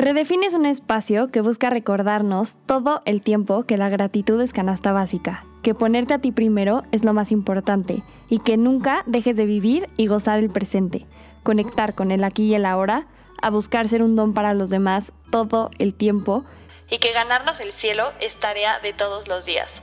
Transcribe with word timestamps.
Redefine 0.00 0.48
un 0.56 0.64
espacio 0.64 1.28
que 1.28 1.42
busca 1.42 1.68
recordarnos 1.68 2.56
todo 2.64 3.02
el 3.04 3.20
tiempo 3.20 3.64
que 3.64 3.76
la 3.76 3.90
gratitud 3.90 4.40
es 4.40 4.54
canasta 4.54 4.92
básica, 4.92 5.44
que 5.62 5.74
ponerte 5.74 6.14
a 6.14 6.18
ti 6.18 6.32
primero 6.32 6.84
es 6.90 7.04
lo 7.04 7.12
más 7.12 7.30
importante 7.30 8.02
y 8.30 8.38
que 8.38 8.56
nunca 8.56 9.02
dejes 9.04 9.36
de 9.36 9.44
vivir 9.44 9.90
y 9.98 10.06
gozar 10.06 10.38
el 10.38 10.48
presente, 10.48 11.04
conectar 11.42 11.94
con 11.94 12.12
el 12.12 12.24
aquí 12.24 12.44
y 12.44 12.54
el 12.54 12.64
ahora, 12.64 13.08
a 13.42 13.50
buscar 13.50 13.88
ser 13.88 14.02
un 14.02 14.16
don 14.16 14.32
para 14.32 14.54
los 14.54 14.70
demás 14.70 15.12
todo 15.30 15.70
el 15.78 15.92
tiempo 15.92 16.46
y 16.90 16.96
que 16.96 17.12
ganarnos 17.12 17.60
el 17.60 17.72
cielo 17.72 18.04
es 18.22 18.34
tarea 18.36 18.80
de 18.80 18.94
todos 18.94 19.28
los 19.28 19.44
días. 19.44 19.82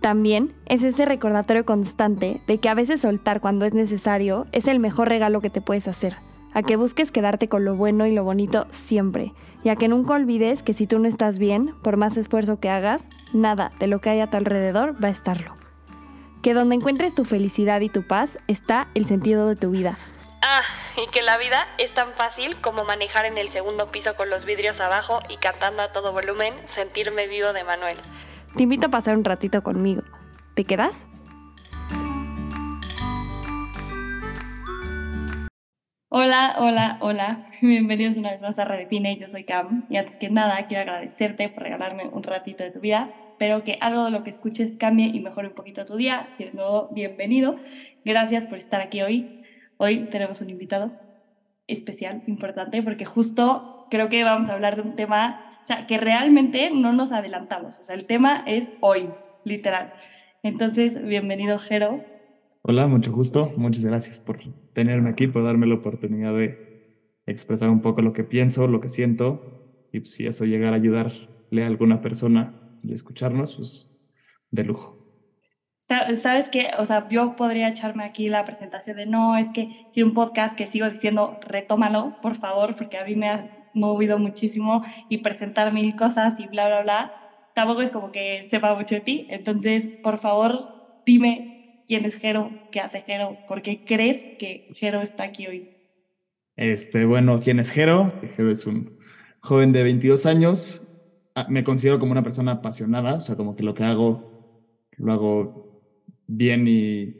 También 0.00 0.52
es 0.66 0.82
ese 0.82 1.04
recordatorio 1.04 1.64
constante 1.64 2.40
de 2.48 2.58
que 2.58 2.68
a 2.68 2.74
veces 2.74 3.02
soltar 3.02 3.40
cuando 3.40 3.66
es 3.66 3.72
necesario 3.72 4.46
es 4.50 4.66
el 4.66 4.80
mejor 4.80 5.08
regalo 5.08 5.40
que 5.40 5.50
te 5.50 5.60
puedes 5.60 5.86
hacer 5.86 6.16
a 6.54 6.62
que 6.62 6.76
busques 6.76 7.10
quedarte 7.10 7.48
con 7.48 7.64
lo 7.64 7.74
bueno 7.74 8.06
y 8.06 8.12
lo 8.12 8.24
bonito 8.24 8.66
siempre, 8.70 9.32
y 9.64 9.70
a 9.70 9.76
que 9.76 9.88
nunca 9.88 10.12
olvides 10.12 10.62
que 10.62 10.74
si 10.74 10.86
tú 10.86 10.98
no 10.98 11.08
estás 11.08 11.38
bien, 11.38 11.74
por 11.82 11.96
más 11.96 12.18
esfuerzo 12.18 12.60
que 12.60 12.68
hagas, 12.68 13.08
nada 13.32 13.72
de 13.80 13.86
lo 13.86 13.98
que 14.00 14.10
hay 14.10 14.20
a 14.20 14.28
tu 14.28 14.36
alrededor 14.36 15.02
va 15.02 15.08
a 15.08 15.10
estarlo. 15.10 15.54
Que 16.42 16.52
donde 16.52 16.76
encuentres 16.76 17.14
tu 17.14 17.24
felicidad 17.24 17.80
y 17.80 17.88
tu 17.88 18.06
paz 18.06 18.38
está 18.46 18.88
el 18.94 19.06
sentido 19.06 19.48
de 19.48 19.56
tu 19.56 19.70
vida. 19.70 19.98
Ah, 20.42 20.60
y 21.02 21.10
que 21.10 21.22
la 21.22 21.38
vida 21.38 21.66
es 21.78 21.92
tan 21.92 22.12
fácil 22.12 22.60
como 22.60 22.84
manejar 22.84 23.24
en 23.24 23.38
el 23.38 23.48
segundo 23.48 23.90
piso 23.90 24.14
con 24.14 24.28
los 24.28 24.44
vidrios 24.44 24.78
abajo 24.80 25.20
y 25.30 25.38
cantando 25.38 25.82
a 25.82 25.90
todo 25.90 26.12
volumen 26.12 26.52
Sentirme 26.66 27.26
vivo 27.26 27.54
de 27.54 27.64
Manuel. 27.64 27.96
Te 28.54 28.64
invito 28.64 28.88
a 28.88 28.90
pasar 28.90 29.16
un 29.16 29.24
ratito 29.24 29.62
conmigo. 29.62 30.02
¿Te 30.52 30.64
quedas? 30.64 31.08
Hola, 36.16 36.54
hola, 36.60 36.98
hola. 37.00 37.48
Bienvenidos 37.60 38.16
una 38.16 38.30
vez 38.30 38.40
más 38.40 38.56
a 38.60 38.64
Redefine. 38.64 39.16
Yo 39.16 39.28
soy 39.28 39.42
Cam. 39.42 39.84
Y 39.90 39.96
antes 39.96 40.14
que 40.14 40.30
nada, 40.30 40.68
quiero 40.68 40.82
agradecerte 40.82 41.48
por 41.48 41.64
regalarme 41.64 42.04
un 42.06 42.22
ratito 42.22 42.62
de 42.62 42.70
tu 42.70 42.78
vida. 42.78 43.10
Espero 43.24 43.64
que 43.64 43.78
algo 43.80 44.04
de 44.04 44.12
lo 44.12 44.22
que 44.22 44.30
escuches 44.30 44.76
cambie 44.76 45.06
y 45.06 45.18
mejore 45.18 45.48
un 45.48 45.54
poquito 45.54 45.84
tu 45.84 45.96
día. 45.96 46.28
Si 46.36 46.44
eres 46.44 46.54
nuevo, 46.54 46.88
bienvenido. 46.92 47.56
Gracias 48.04 48.44
por 48.44 48.58
estar 48.58 48.80
aquí 48.80 49.02
hoy. 49.02 49.42
Hoy 49.76 50.06
tenemos 50.12 50.40
un 50.40 50.50
invitado 50.50 50.92
especial, 51.66 52.22
importante, 52.28 52.80
porque 52.84 53.06
justo 53.06 53.88
creo 53.90 54.08
que 54.08 54.22
vamos 54.22 54.48
a 54.50 54.52
hablar 54.52 54.76
de 54.76 54.82
un 54.82 54.94
tema, 54.94 55.58
que 55.88 55.98
realmente 55.98 56.70
no 56.70 56.92
nos 56.92 57.10
adelantamos. 57.10 57.80
O 57.80 57.82
sea, 57.82 57.96
el 57.96 58.06
tema 58.06 58.44
es 58.46 58.70
hoy, 58.78 59.10
literal. 59.42 59.92
Entonces, 60.44 61.04
bienvenido, 61.04 61.58
Jero. 61.58 62.13
Hola, 62.66 62.86
mucho 62.86 63.12
gusto. 63.12 63.52
Muchas 63.58 63.84
gracias 63.84 64.20
por 64.20 64.38
tenerme 64.72 65.10
aquí, 65.10 65.26
por 65.26 65.44
darme 65.44 65.66
la 65.66 65.74
oportunidad 65.74 66.32
de 66.32 67.12
expresar 67.26 67.68
un 67.68 67.82
poco 67.82 68.00
lo 68.00 68.14
que 68.14 68.24
pienso, 68.24 68.66
lo 68.66 68.80
que 68.80 68.88
siento. 68.88 69.86
Y 69.92 70.00
pues, 70.00 70.12
si 70.12 70.26
eso 70.26 70.46
llegara 70.46 70.72
a 70.72 70.78
ayudarle 70.78 71.62
a 71.62 71.66
alguna 71.66 72.00
persona 72.00 72.78
y 72.82 72.94
escucharnos, 72.94 73.56
pues 73.56 73.90
de 74.50 74.64
lujo. 74.64 74.96
¿Sabes 76.22 76.48
qué? 76.48 76.70
O 76.78 76.86
sea, 76.86 77.06
yo 77.10 77.36
podría 77.36 77.68
echarme 77.68 78.02
aquí 78.02 78.30
la 78.30 78.46
presentación 78.46 78.96
de 78.96 79.04
no, 79.04 79.36
es 79.36 79.50
que 79.52 79.90
tiene 79.92 80.08
un 80.08 80.14
podcast 80.14 80.56
que 80.56 80.66
sigo 80.66 80.88
diciendo, 80.88 81.38
retómalo, 81.42 82.16
por 82.22 82.36
favor, 82.36 82.76
porque 82.76 82.96
a 82.96 83.04
mí 83.04 83.14
me 83.14 83.28
ha 83.28 83.68
movido 83.74 84.18
muchísimo 84.18 84.82
y 85.10 85.18
presentar 85.18 85.70
mil 85.74 85.94
cosas 85.96 86.40
y 86.40 86.46
bla, 86.46 86.68
bla, 86.68 86.82
bla. 86.82 87.12
Tampoco 87.54 87.82
es 87.82 87.90
como 87.90 88.10
que 88.10 88.48
sepa 88.48 88.74
mucho 88.74 88.94
de 88.94 89.02
ti. 89.02 89.26
Entonces, 89.28 89.86
por 90.02 90.18
favor, 90.18 91.02
dime 91.04 91.53
quién 91.86 92.04
es 92.04 92.14
Jero, 92.16 92.50
qué 92.70 92.80
hace 92.80 93.02
Jero, 93.02 93.36
por 93.48 93.62
qué 93.62 93.84
crees 93.84 94.22
que 94.38 94.68
Jero 94.74 95.02
está 95.02 95.24
aquí 95.24 95.46
hoy. 95.46 95.70
Este, 96.56 97.04
bueno, 97.04 97.40
¿quién 97.40 97.58
es 97.58 97.70
Jero? 97.70 98.12
Jero 98.36 98.50
es 98.50 98.66
un 98.66 98.98
joven 99.40 99.72
de 99.72 99.82
22 99.82 100.26
años. 100.26 100.82
Ah, 101.34 101.46
me 101.48 101.64
considero 101.64 101.98
como 101.98 102.12
una 102.12 102.22
persona 102.22 102.52
apasionada, 102.52 103.14
o 103.14 103.20
sea, 103.20 103.36
como 103.36 103.56
que 103.56 103.62
lo 103.62 103.74
que 103.74 103.84
hago 103.84 104.34
lo 104.96 105.12
hago 105.12 105.82
bien 106.26 106.66
y 106.68 107.14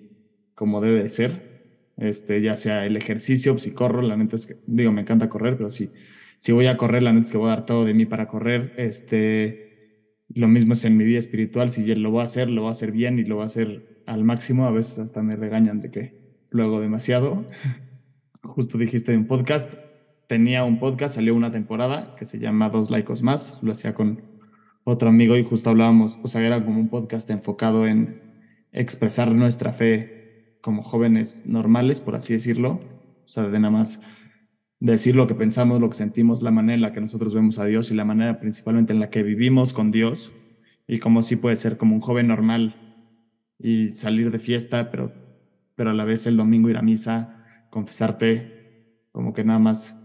como 0.54 0.80
debe 0.80 1.02
de 1.02 1.08
ser. 1.08 1.54
Este, 1.96 2.42
ya 2.42 2.56
sea 2.56 2.86
el 2.86 2.96
ejercicio, 2.96 3.56
si 3.58 3.70
corro, 3.72 4.02
la 4.02 4.16
neta 4.16 4.36
es 4.36 4.46
que, 4.46 4.56
digo, 4.66 4.92
me 4.92 5.02
encanta 5.02 5.28
correr, 5.28 5.56
pero 5.56 5.70
si, 5.70 5.90
si 6.38 6.52
voy 6.52 6.66
a 6.66 6.76
correr, 6.76 7.02
la 7.02 7.12
neta 7.12 7.24
es 7.24 7.30
que 7.30 7.38
voy 7.38 7.48
a 7.48 7.56
dar 7.56 7.66
todo 7.66 7.84
de 7.84 7.94
mí 7.94 8.06
para 8.06 8.26
correr. 8.26 8.74
Este, 8.76 10.16
lo 10.28 10.48
mismo 10.48 10.72
es 10.72 10.84
en 10.84 10.96
mi 10.96 11.04
vida 11.04 11.18
espiritual, 11.18 11.70
si 11.70 11.94
lo 11.94 12.10
voy 12.10 12.20
a 12.20 12.24
hacer, 12.24 12.50
lo 12.50 12.62
voy 12.62 12.68
a 12.68 12.72
hacer 12.72 12.92
bien 12.92 13.18
y 13.18 13.24
lo 13.24 13.36
voy 13.36 13.44
a 13.44 13.46
hacer 13.46 13.93
al 14.06 14.24
máximo, 14.24 14.66
a 14.66 14.70
veces 14.70 14.98
hasta 14.98 15.22
me 15.22 15.36
regañan 15.36 15.80
de 15.80 15.90
que 15.90 16.24
lo 16.50 16.64
hago 16.64 16.80
demasiado. 16.80 17.44
Justo 18.42 18.78
dijiste 18.78 19.16
un 19.16 19.26
podcast, 19.26 19.74
tenía 20.28 20.64
un 20.64 20.78
podcast, 20.78 21.16
salió 21.16 21.34
una 21.34 21.50
temporada 21.50 22.14
que 22.16 22.24
se 22.24 22.38
llama 22.38 22.68
Dos 22.68 22.90
Laicos 22.90 23.22
Más, 23.22 23.60
lo 23.62 23.72
hacía 23.72 23.94
con 23.94 24.22
otro 24.84 25.08
amigo 25.08 25.36
y 25.36 25.44
justo 25.44 25.70
hablábamos, 25.70 26.18
o 26.22 26.28
sea, 26.28 26.42
era 26.42 26.62
como 26.62 26.78
un 26.78 26.90
podcast 26.90 27.30
enfocado 27.30 27.86
en 27.86 28.20
expresar 28.70 29.32
nuestra 29.32 29.72
fe 29.72 30.58
como 30.60 30.82
jóvenes 30.82 31.44
normales, 31.46 32.00
por 32.02 32.16
así 32.16 32.34
decirlo, 32.34 32.80
o 33.24 33.28
sea, 33.28 33.44
de 33.44 33.58
nada 33.58 33.70
más 33.70 34.02
decir 34.80 35.16
lo 35.16 35.26
que 35.26 35.34
pensamos, 35.34 35.80
lo 35.80 35.88
que 35.88 35.96
sentimos, 35.96 36.42
la 36.42 36.50
manera 36.50 36.74
en 36.74 36.82
la 36.82 36.92
que 36.92 37.00
nosotros 37.00 37.34
vemos 37.34 37.58
a 37.58 37.64
Dios 37.64 37.90
y 37.90 37.94
la 37.94 38.04
manera 38.04 38.40
principalmente 38.40 38.92
en 38.92 39.00
la 39.00 39.08
que 39.08 39.22
vivimos 39.22 39.72
con 39.72 39.90
Dios 39.90 40.32
y 40.86 40.98
cómo 40.98 41.22
sí 41.22 41.36
puede 41.36 41.56
ser 41.56 41.78
como 41.78 41.94
un 41.94 42.02
joven 42.02 42.26
normal 42.26 42.83
y 43.58 43.88
salir 43.88 44.30
de 44.30 44.38
fiesta, 44.38 44.90
pero, 44.90 45.12
pero 45.74 45.90
a 45.90 45.94
la 45.94 46.04
vez 46.04 46.26
el 46.26 46.36
domingo 46.36 46.68
ir 46.68 46.76
a 46.76 46.82
misa, 46.82 47.44
confesarte, 47.70 49.06
como 49.12 49.32
que 49.32 49.44
nada 49.44 49.58
más 49.58 49.98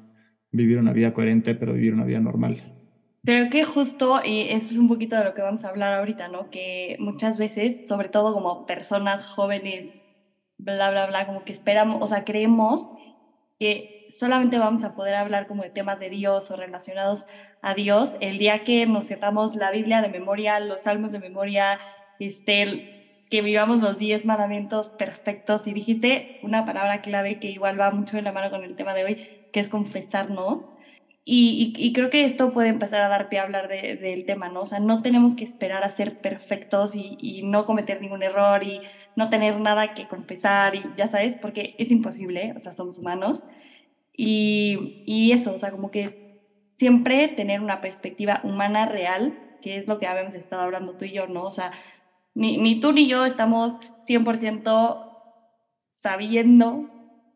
vivir 0.51 0.77
una 0.77 0.93
vida 0.93 1.13
coherente, 1.13 1.55
pero 1.55 1.73
vivir 1.73 1.93
una 1.93 2.05
vida 2.05 2.19
normal. 2.19 2.75
Creo 3.23 3.49
que 3.49 3.63
justo, 3.63 4.21
y 4.23 4.41
eso 4.49 4.71
es 4.71 4.79
un 4.79 4.87
poquito 4.87 5.15
de 5.15 5.25
lo 5.25 5.33
que 5.33 5.41
vamos 5.41 5.63
a 5.65 5.69
hablar 5.69 5.93
ahorita, 5.93 6.29
¿no? 6.29 6.49
Que 6.49 6.95
muchas 6.99 7.37
veces, 7.37 7.87
sobre 7.87 8.07
todo 8.07 8.33
como 8.33 8.65
personas 8.65 9.25
jóvenes, 9.25 10.01
bla, 10.57 10.89
bla, 10.89 11.07
bla, 11.07 11.27
como 11.27 11.43
que 11.43 11.51
esperamos, 11.51 12.01
o 12.01 12.07
sea, 12.07 12.23
creemos 12.23 12.89
que 13.59 14.07
solamente 14.09 14.57
vamos 14.57 14.83
a 14.83 14.95
poder 14.95 15.15
hablar 15.15 15.47
como 15.47 15.63
de 15.63 15.69
temas 15.69 15.99
de 15.99 16.09
Dios 16.09 16.49
o 16.49 16.55
relacionados 16.55 17.25
a 17.61 17.73
Dios 17.73 18.15
el 18.21 18.37
día 18.37 18.63
que 18.63 18.85
nos 18.85 19.05
sepamos 19.05 19.55
la 19.55 19.69
Biblia 19.71 20.01
de 20.01 20.07
memoria, 20.07 20.59
los 20.59 20.81
salmos 20.81 21.11
de 21.11 21.19
memoria, 21.19 21.77
este, 22.19 22.98
que 23.29 23.41
vivamos 23.41 23.79
los 23.79 23.97
diez 23.97 24.25
mandamientos 24.25 24.89
perfectos. 24.89 25.67
Y 25.67 25.73
dijiste 25.73 26.39
una 26.43 26.65
palabra 26.65 27.01
clave 27.01 27.39
que 27.39 27.49
igual 27.49 27.79
va 27.79 27.91
mucho 27.91 28.17
en 28.17 28.23
la 28.25 28.31
mano 28.31 28.49
con 28.49 28.63
el 28.63 28.75
tema 28.75 28.93
de 28.93 29.05
hoy, 29.05 29.15
que 29.53 29.59
es 29.59 29.69
confesarnos. 29.69 30.71
Y, 31.31 31.93
creo 31.93 32.09
que 32.09 32.25
esto 32.25 32.53
puede 32.53 32.69
empezar 32.69 33.01
a 33.01 33.07
dar 33.07 33.29
pie 33.29 33.37
a 33.37 33.43
hablar 33.43 33.67
del 33.67 34.25
tema, 34.25 34.49
¿no? 34.49 34.61
O 34.61 34.65
sea, 34.65 34.79
no 34.79 35.03
tenemos 35.03 35.35
que 35.35 35.43
esperar 35.43 35.83
a 35.83 35.91
ser 35.91 36.21
perfectos 36.21 36.95
y, 36.95 37.17
y, 37.19 37.43
no 37.43 37.65
cometer 37.65 38.01
ningún 38.01 38.23
error 38.23 38.63
y 38.63 38.81
no 39.15 39.29
tener 39.29 39.59
nada 39.59 39.93
que 39.93 40.07
confesar 40.07 40.75
y 40.75 40.83
ya 40.97 41.07
sabes, 41.07 41.35
porque 41.35 41.75
es 41.77 41.91
imposible, 41.91 42.55
o 42.57 42.63
sea, 42.63 42.71
somos 42.71 42.97
humanos. 42.97 43.45
Y, 44.17 45.03
y 45.05 45.31
eso, 45.31 45.53
o 45.53 45.59
sea, 45.59 45.69
como 45.69 45.91
que 45.91 46.41
siempre 46.69 47.27
tener 47.27 47.61
una 47.61 47.79
perspectiva 47.79 48.41
humana 48.43 48.87
real, 48.87 49.37
que 49.61 49.77
es 49.77 49.87
lo 49.87 49.99
que 49.99 50.07
habíamos 50.07 50.33
estado 50.33 50.63
hablando 50.63 50.93
tú 50.93 51.05
y 51.05 51.11
yo, 51.11 51.27
¿no? 51.27 51.43
O 51.43 51.51
sea, 51.51 51.71
ni, 52.33 52.57
ni 52.57 52.79
tú 52.79 52.91
ni 52.91 53.07
yo 53.07 53.25
estamos 53.25 53.79
100% 54.07 55.05
sabiendo 55.93 56.89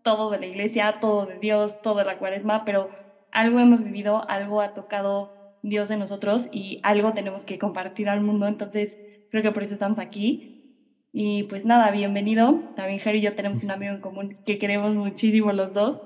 todo 0.04 0.30
de 0.30 0.40
la 0.40 0.46
iglesia, 0.46 0.98
todo 1.02 1.26
de 1.26 1.40
Dios, 1.40 1.81
todo 1.81 2.00
de 2.00 2.06
la 2.06 2.18
cuaresma, 2.18 2.66
pero 2.66 2.90
algo 3.31 3.59
hemos 3.59 3.84
vivido, 3.84 4.30
algo 4.30 4.62
ha 4.62 4.74
tocado 4.74 5.58
Dios 5.64 5.90
en 5.92 6.00
nosotros 6.00 6.50
y 6.52 6.80
algo 6.84 7.14
tenemos 7.14 7.46
que 7.46 7.58
compartir 7.58 8.09
al 8.09 8.22
mundo. 8.22 8.48
Entonces, 8.48 9.00
creo 9.31 9.42
que 9.42 9.52
por 9.52 9.64
eso 9.64 9.74
estamos 9.74 9.98
aquí. 9.98 10.50
Y 11.12 11.44
pues 11.44 11.66
nada, 11.66 11.90
bienvenido. 11.92 12.60
También 12.75 13.00
Jerry 13.00 13.20
y 13.20 13.22
yo 13.22 13.34
tenemos 13.34 13.64
un 13.64 13.72
amigo 13.72 13.94
en 13.94 14.02
común 14.02 14.38
que 14.46 14.58
queremos 14.58 14.94
muchísimo 14.94 15.52
los 15.54 15.74
dos. 15.74 16.04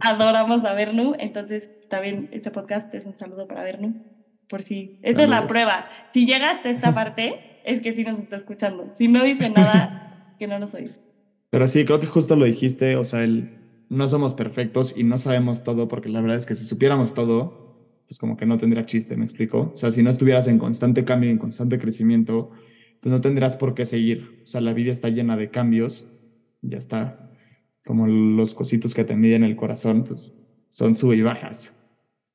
Adoramos 0.00 0.64
a 0.64 0.72
Bernu. 0.72 1.14
Entonces, 1.18 1.76
también 1.88 2.28
este 2.32 2.50
podcast 2.50 2.92
es 2.94 3.06
un 3.06 3.16
saludo 3.16 3.46
para 3.46 3.62
Bernu. 3.62 4.02
Por 4.48 4.62
si. 4.62 4.98
Esa 5.02 5.24
es 5.24 5.28
la 5.28 5.46
prueba. 5.46 5.88
Si 6.10 6.26
llega 6.26 6.50
hasta 6.50 6.70
esta 6.70 6.94
parte, 6.94 7.55
es 7.66 7.82
que 7.82 7.92
sí 7.92 8.04
nos 8.04 8.18
está 8.18 8.36
escuchando. 8.36 8.88
Si 8.96 9.08
no 9.08 9.22
dice 9.22 9.50
nada, 9.50 10.26
es 10.30 10.36
que 10.36 10.46
no 10.46 10.58
nos 10.58 10.72
oye. 10.74 10.92
Pero 11.50 11.68
sí, 11.68 11.84
creo 11.84 12.00
que 12.00 12.06
justo 12.06 12.36
lo 12.36 12.46
dijiste. 12.46 12.96
O 12.96 13.04
sea, 13.04 13.22
el 13.22 13.58
no 13.88 14.08
somos 14.08 14.34
perfectos 14.34 14.94
y 14.96 15.04
no 15.04 15.18
sabemos 15.18 15.64
todo, 15.64 15.88
porque 15.88 16.08
la 16.08 16.20
verdad 16.20 16.36
es 16.36 16.46
que 16.46 16.54
si 16.54 16.64
supiéramos 16.64 17.14
todo, 17.14 17.66
pues 18.08 18.18
como 18.18 18.36
que 18.36 18.46
no 18.46 18.58
tendría 18.58 18.86
chiste, 18.86 19.16
¿me 19.16 19.24
explico? 19.24 19.72
O 19.74 19.76
sea, 19.76 19.90
si 19.90 20.02
no 20.02 20.10
estuvieras 20.10 20.48
en 20.48 20.58
constante 20.58 21.04
cambio, 21.04 21.30
en 21.30 21.38
constante 21.38 21.78
crecimiento, 21.78 22.50
pues 23.00 23.12
no 23.12 23.20
tendrás 23.20 23.56
por 23.56 23.74
qué 23.74 23.84
seguir. 23.84 24.40
O 24.44 24.46
sea, 24.46 24.60
la 24.60 24.72
vida 24.72 24.92
está 24.92 25.08
llena 25.08 25.36
de 25.36 25.50
cambios, 25.50 26.08
ya 26.62 26.78
está. 26.78 27.30
Como 27.84 28.06
los 28.06 28.54
cositos 28.54 28.94
que 28.94 29.04
te 29.04 29.16
miden 29.16 29.44
el 29.44 29.56
corazón, 29.56 30.04
pues 30.04 30.34
son 30.70 30.94
sub 30.94 31.12
y 31.12 31.22
bajas. 31.22 31.76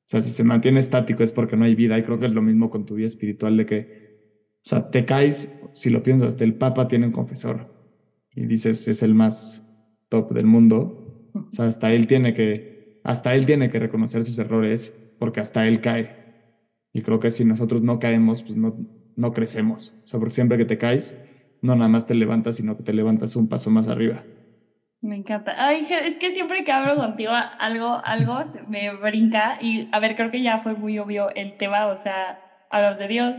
O 0.04 0.08
sea, 0.12 0.20
si 0.20 0.30
se 0.30 0.44
mantiene 0.44 0.80
estático 0.80 1.22
es 1.22 1.32
porque 1.32 1.56
no 1.56 1.64
hay 1.64 1.74
vida 1.74 1.98
y 1.98 2.02
creo 2.02 2.18
que 2.18 2.26
es 2.26 2.32
lo 2.32 2.42
mismo 2.42 2.70
con 2.70 2.86
tu 2.86 2.94
vida 2.94 3.06
espiritual 3.06 3.56
de 3.56 3.66
que, 3.66 4.11
o 4.64 4.68
sea, 4.68 4.90
te 4.90 5.04
caes, 5.04 5.70
si 5.72 5.90
lo 5.90 6.02
piensas, 6.02 6.28
hasta 6.28 6.44
el 6.44 6.54
Papa 6.54 6.88
tiene 6.88 7.06
un 7.06 7.12
confesor 7.12 7.72
y 8.34 8.46
dices 8.46 8.88
es 8.88 9.02
el 9.02 9.14
más 9.14 9.98
top 10.08 10.32
del 10.32 10.46
mundo, 10.46 11.30
o 11.34 11.52
sea, 11.52 11.66
hasta 11.66 11.92
él 11.92 12.06
tiene 12.06 12.32
que, 12.34 13.00
hasta 13.04 13.34
él 13.34 13.46
tiene 13.46 13.70
que 13.70 13.78
reconocer 13.78 14.24
sus 14.24 14.38
errores, 14.38 14.98
porque 15.22 15.38
hasta 15.38 15.68
Él 15.68 15.80
cae. 15.80 16.16
Y 16.92 17.02
creo 17.02 17.20
que 17.20 17.30
si 17.30 17.44
nosotros 17.44 17.80
no 17.80 18.00
caemos, 18.00 18.42
pues 18.42 18.56
no, 18.56 18.74
no 19.14 19.32
crecemos. 19.32 19.94
O 20.02 20.06
sea, 20.08 20.18
porque 20.18 20.34
siempre 20.34 20.58
que 20.58 20.64
te 20.64 20.78
caes, 20.78 21.16
no 21.62 21.76
nada 21.76 21.86
más 21.86 22.08
te 22.08 22.16
levantas, 22.16 22.56
sino 22.56 22.76
que 22.76 22.82
te 22.82 22.92
levantas 22.92 23.36
un 23.36 23.48
paso 23.48 23.70
más 23.70 23.86
arriba. 23.86 24.24
Me 25.00 25.14
encanta. 25.14 25.54
Ay, 25.56 25.86
es 25.88 26.18
que 26.18 26.32
siempre 26.32 26.64
que 26.64 26.72
hablo 26.72 26.96
contigo 26.96 27.30
algo, 27.60 28.00
algo 28.04 28.40
me 28.68 28.92
brinca 28.96 29.58
y 29.60 29.88
a 29.92 30.00
ver, 30.00 30.16
creo 30.16 30.32
que 30.32 30.42
ya 30.42 30.58
fue 30.58 30.74
muy 30.74 30.98
obvio 30.98 31.30
el 31.36 31.56
tema, 31.56 31.86
o 31.86 31.98
sea, 31.98 32.40
hablamos 32.68 32.98
de 32.98 33.06
Dios, 33.06 33.34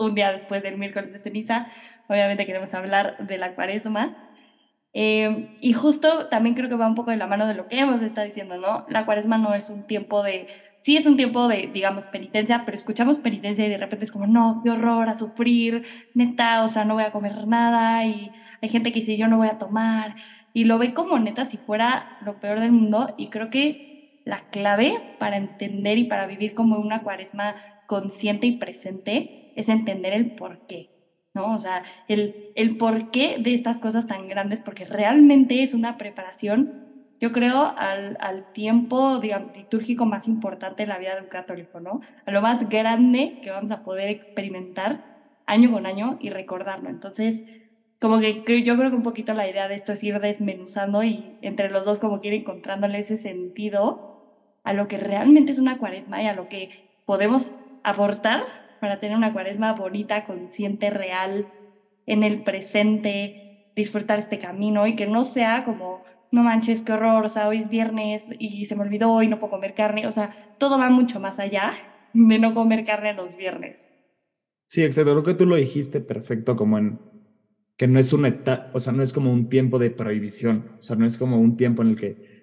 un 0.00 0.14
día 0.14 0.32
después 0.32 0.62
del 0.62 0.78
miércoles 0.78 1.12
de 1.12 1.18
ceniza, 1.18 1.68
obviamente 2.08 2.46
queremos 2.46 2.72
hablar 2.74 3.16
de 3.18 3.38
la 3.38 3.54
cuaresma. 3.54 4.16
Eh, 4.92 5.56
y 5.60 5.72
justo 5.72 6.26
también 6.26 6.56
creo 6.56 6.68
que 6.68 6.74
va 6.74 6.88
un 6.88 6.96
poco 6.96 7.12
de 7.12 7.16
la 7.16 7.28
mano 7.28 7.46
de 7.46 7.54
lo 7.54 7.68
que 7.68 7.78
hemos 7.78 8.02
estado 8.02 8.26
diciendo, 8.26 8.58
¿no? 8.58 8.86
La 8.88 9.06
cuaresma 9.06 9.38
no 9.38 9.54
es 9.54 9.70
un 9.70 9.86
tiempo 9.86 10.22
de, 10.22 10.48
sí 10.80 10.96
es 10.96 11.06
un 11.06 11.16
tiempo 11.16 11.46
de, 11.46 11.70
digamos, 11.72 12.06
penitencia, 12.06 12.64
pero 12.64 12.76
escuchamos 12.76 13.18
penitencia 13.18 13.64
y 13.64 13.68
de 13.68 13.76
repente 13.76 14.04
es 14.04 14.10
como, 14.10 14.26
no, 14.26 14.60
qué 14.64 14.70
horror, 14.70 15.08
a 15.08 15.18
sufrir, 15.18 15.84
neta, 16.14 16.64
o 16.64 16.68
sea, 16.68 16.84
no 16.84 16.94
voy 16.94 17.04
a 17.04 17.12
comer 17.12 17.46
nada 17.46 18.04
y 18.04 18.32
hay 18.60 18.68
gente 18.68 18.90
que 18.92 19.00
dice, 19.00 19.16
yo 19.16 19.28
no 19.28 19.36
voy 19.36 19.48
a 19.48 19.58
tomar 19.58 20.16
y 20.52 20.64
lo 20.64 20.78
ve 20.78 20.94
como 20.94 21.18
neta 21.18 21.44
si 21.44 21.56
fuera 21.56 22.18
lo 22.24 22.40
peor 22.40 22.60
del 22.60 22.72
mundo 22.72 23.14
y 23.16 23.28
creo 23.28 23.50
que 23.50 24.20
la 24.24 24.40
clave 24.50 25.16
para 25.18 25.36
entender 25.36 25.98
y 25.98 26.04
para 26.04 26.26
vivir 26.26 26.54
como 26.54 26.76
una 26.78 27.02
cuaresma 27.02 27.54
consciente 27.86 28.46
y 28.46 28.52
presente 28.52 29.39
es 29.56 29.68
entender 29.68 30.12
el 30.12 30.32
por 30.32 30.66
qué, 30.66 30.90
¿no? 31.34 31.54
O 31.54 31.58
sea, 31.58 31.82
el, 32.08 32.52
el 32.54 32.76
por 32.76 33.10
qué 33.10 33.38
de 33.38 33.54
estas 33.54 33.80
cosas 33.80 34.06
tan 34.06 34.28
grandes, 34.28 34.60
porque 34.60 34.84
realmente 34.84 35.62
es 35.62 35.74
una 35.74 35.98
preparación, 35.98 36.86
yo 37.20 37.32
creo, 37.32 37.74
al, 37.76 38.16
al 38.20 38.52
tiempo, 38.52 39.18
digamos, 39.18 39.56
litúrgico 39.56 40.06
más 40.06 40.26
importante 40.26 40.82
en 40.82 40.88
la 40.88 40.98
vida 40.98 41.14
de 41.14 41.22
un 41.22 41.28
católico, 41.28 41.80
¿no? 41.80 42.00
A 42.24 42.30
lo 42.30 42.40
más 42.40 42.68
grande 42.68 43.40
que 43.42 43.50
vamos 43.50 43.70
a 43.72 43.82
poder 43.82 44.08
experimentar 44.08 45.04
año 45.46 45.70
con 45.70 45.86
año 45.86 46.16
y 46.20 46.30
recordarlo. 46.30 46.88
Entonces, 46.88 47.44
como 48.00 48.18
que 48.18 48.62
yo 48.62 48.76
creo 48.78 48.90
que 48.90 48.96
un 48.96 49.02
poquito 49.02 49.34
la 49.34 49.48
idea 49.48 49.68
de 49.68 49.74
esto 49.74 49.92
es 49.92 50.02
ir 50.02 50.18
desmenuzando 50.20 51.02
y 51.04 51.36
entre 51.42 51.68
los 51.68 51.84
dos 51.84 52.00
como 52.00 52.20
que 52.20 52.28
ir 52.28 52.34
encontrándole 52.34 52.98
ese 52.98 53.18
sentido 53.18 54.10
a 54.64 54.72
lo 54.72 54.88
que 54.88 54.96
realmente 54.96 55.52
es 55.52 55.58
una 55.58 55.78
cuaresma 55.78 56.22
y 56.22 56.26
a 56.26 56.34
lo 56.34 56.48
que 56.48 56.70
podemos 57.04 57.52
aportar 57.82 58.44
para 58.80 58.98
tener 59.00 59.16
una 59.16 59.32
cuaresma 59.32 59.72
bonita, 59.74 60.24
consciente, 60.24 60.90
real, 60.90 61.46
en 62.06 62.22
el 62.22 62.42
presente, 62.42 63.70
disfrutar 63.76 64.18
este 64.18 64.38
camino 64.38 64.86
y 64.86 64.96
que 64.96 65.06
no 65.06 65.24
sea 65.24 65.64
como, 65.64 66.02
no 66.32 66.42
manches, 66.42 66.82
qué 66.82 66.92
horror, 66.92 67.24
o 67.24 67.28
sea, 67.28 67.48
hoy 67.48 67.58
es 67.58 67.68
viernes 67.68 68.24
y 68.38 68.66
se 68.66 68.76
me 68.76 68.82
olvidó 68.82 69.22
y 69.22 69.28
no 69.28 69.38
puedo 69.38 69.52
comer 69.52 69.74
carne, 69.74 70.06
o 70.06 70.10
sea, 70.10 70.54
todo 70.58 70.78
va 70.78 70.90
mucho 70.90 71.20
más 71.20 71.38
allá 71.38 71.72
de 72.12 72.38
no 72.38 72.54
comer 72.54 72.84
carne 72.84 73.14
los 73.14 73.36
viernes. 73.36 73.92
Sí, 74.66 74.82
exacto, 74.84 75.12
creo 75.12 75.22
que 75.24 75.34
tú 75.34 75.46
lo 75.46 75.56
dijiste 75.56 76.00
perfecto 76.00 76.56
como 76.56 76.78
en 76.78 76.98
que 77.76 77.88
no 77.88 77.98
es 77.98 78.12
una 78.12 78.28
etapa, 78.28 78.70
o 78.74 78.78
sea, 78.78 78.92
no 78.92 79.02
es 79.02 79.12
como 79.12 79.32
un 79.32 79.48
tiempo 79.48 79.78
de 79.78 79.90
prohibición, 79.90 80.72
o 80.78 80.82
sea, 80.82 80.96
no 80.96 81.06
es 81.06 81.16
como 81.16 81.40
un 81.40 81.56
tiempo 81.56 81.82
en 81.82 81.88
el 81.88 81.96
que 81.96 82.40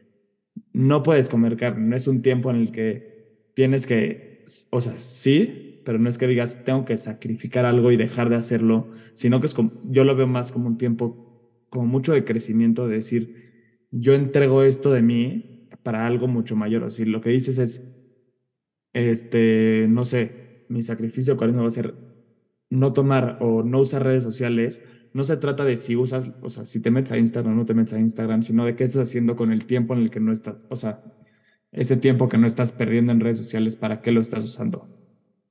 no 0.74 1.04
puedes 1.04 1.30
comer 1.30 1.58
carne, 1.58 1.88
no 1.88 1.96
es 1.96 2.08
un 2.08 2.22
tiempo 2.22 2.50
en 2.50 2.56
el 2.56 2.72
que 2.72 3.52
tienes 3.54 3.86
que, 3.86 4.44
o 4.72 4.82
sea, 4.82 4.94
sí, 4.98 5.67
pero 5.88 6.00
no 6.00 6.10
es 6.10 6.18
que 6.18 6.28
digas 6.28 6.66
tengo 6.66 6.84
que 6.84 6.98
sacrificar 6.98 7.64
algo 7.64 7.94
y 7.94 7.96
dejar 7.96 8.28
de 8.28 8.36
hacerlo, 8.36 8.90
sino 9.14 9.40
que 9.40 9.46
es 9.46 9.54
como, 9.54 9.72
yo 9.86 10.04
lo 10.04 10.18
veo 10.18 10.28
más 10.28 10.52
como 10.52 10.68
un 10.68 10.78
tiempo, 10.78 11.66
como 11.70 11.86
mucho 11.86 12.12
de 12.12 12.26
crecimiento, 12.26 12.90
de 12.90 12.98
decir, 12.98 13.88
yo 13.90 14.14
entrego 14.14 14.64
esto 14.64 14.92
de 14.92 15.02
mí 15.02 15.70
para 15.84 16.06
algo 16.06 16.28
mucho 16.28 16.58
mayor, 16.58 16.84
o 16.84 16.90
sea, 16.90 17.06
lo 17.06 17.22
que 17.22 17.30
dices 17.30 17.58
es, 17.58 17.88
este, 18.92 19.88
no 19.90 20.04
sé, 20.04 20.66
mi 20.68 20.84
sacrificio 20.84 21.36
no 21.36 21.62
va 21.62 21.68
a 21.70 21.72
ser 21.72 21.96
no 22.70 22.92
tomar 22.92 23.38
o 23.40 23.64
no 23.64 23.80
usar 23.80 24.04
redes 24.04 24.24
sociales 24.24 24.84
no 25.14 25.24
se 25.24 25.38
trata 25.38 25.64
de 25.64 25.78
si 25.78 25.96
usas, 25.96 26.34
o 26.42 26.50
sea, 26.50 26.66
si 26.66 26.82
te 26.82 26.92
metes 26.92 27.14
a 27.14 27.18
Instagram 27.18 27.54
o 27.54 27.56
no 27.56 27.66
te 27.66 27.74
metes 27.74 27.94
a 27.94 28.00
Instagram, 28.00 28.44
sino 28.44 28.66
de 28.66 28.76
qué 28.76 28.84
estás 28.84 29.04
haciendo 29.04 29.38
con 29.38 29.54
el 29.54 29.66
tiempo 29.66 29.94
en 29.94 30.02
el 30.02 30.10
que 30.10 30.20
no 30.20 30.34
estás, 30.34 30.58
o 30.68 30.76
sea, 30.76 31.02
ese 31.72 31.96
tiempo 31.96 32.28
que 32.28 32.38
no 32.38 32.46
estás 32.46 32.74
perdiendo 32.74 33.14
en 33.14 33.22
redes 33.22 33.38
sociales, 33.38 33.78
¿para 33.78 34.02
qué 34.02 34.12
lo 34.12 34.20
estás 34.20 34.44
usando? 34.44 34.97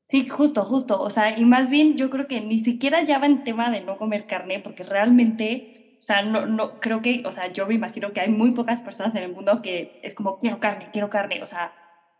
Sí, 0.08 0.28
justo, 0.28 0.64
justo. 0.64 1.00
O 1.00 1.10
sea, 1.10 1.36
y 1.38 1.44
más 1.44 1.68
bien 1.68 1.96
yo 1.96 2.10
creo 2.10 2.28
que 2.28 2.40
ni 2.40 2.58
siquiera 2.58 3.02
ya 3.02 3.18
va 3.18 3.26
en 3.26 3.42
tema 3.44 3.70
de 3.70 3.80
no 3.80 3.96
comer 3.98 4.26
carne, 4.26 4.60
porque 4.60 4.84
realmente, 4.84 5.96
o 5.98 6.02
sea, 6.02 6.22
no, 6.22 6.46
no, 6.46 6.78
creo 6.80 7.02
que, 7.02 7.22
o 7.26 7.32
sea, 7.32 7.52
yo 7.52 7.66
me 7.66 7.74
imagino 7.74 8.12
que 8.12 8.20
hay 8.20 8.30
muy 8.30 8.52
pocas 8.52 8.82
personas 8.82 9.14
en 9.16 9.24
el 9.24 9.32
mundo 9.32 9.62
que 9.62 10.00
es 10.04 10.14
como, 10.14 10.38
quiero 10.38 10.60
carne, 10.60 10.90
quiero 10.92 11.10
carne, 11.10 11.42
o 11.42 11.46
sea, 11.46 11.72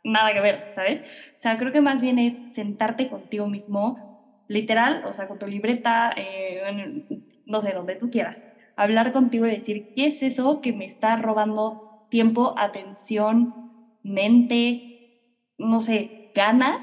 nada 0.03 0.33
que 0.33 0.41
ver, 0.41 0.71
¿sabes? 0.71 1.01
O 1.37 1.39
sea, 1.39 1.57
creo 1.59 1.73
que 1.73 1.81
más 1.81 2.03
bien 2.03 2.19
es 2.19 2.53
sentarte 2.53 3.09
contigo 3.09 3.47
mismo, 3.47 4.45
literal, 4.49 5.05
o 5.07 5.13
sea, 5.15 5.29
con 5.29 5.39
tu 5.39 5.47
libreta, 5.47 6.13
eh, 6.17 7.05
no 7.47 7.61
sé, 7.61 7.73
donde 7.73 7.95
tú 7.97 8.11
quieras, 8.11 8.53
hablar 8.77 9.13
contigo 9.13 9.47
y 9.47 9.51
decir, 9.51 9.93
¿qué 9.95 10.07
es 10.07 10.23
eso 10.23 10.61
que 10.61 10.73
me 10.73 10.87
está 10.87 11.17
robando 11.17 12.07
tiempo, 12.11 12.55
atención, 12.59 13.99
mente, 14.03 15.47
no 15.59 15.81
sé, 15.81 16.33
ganas? 16.35 16.83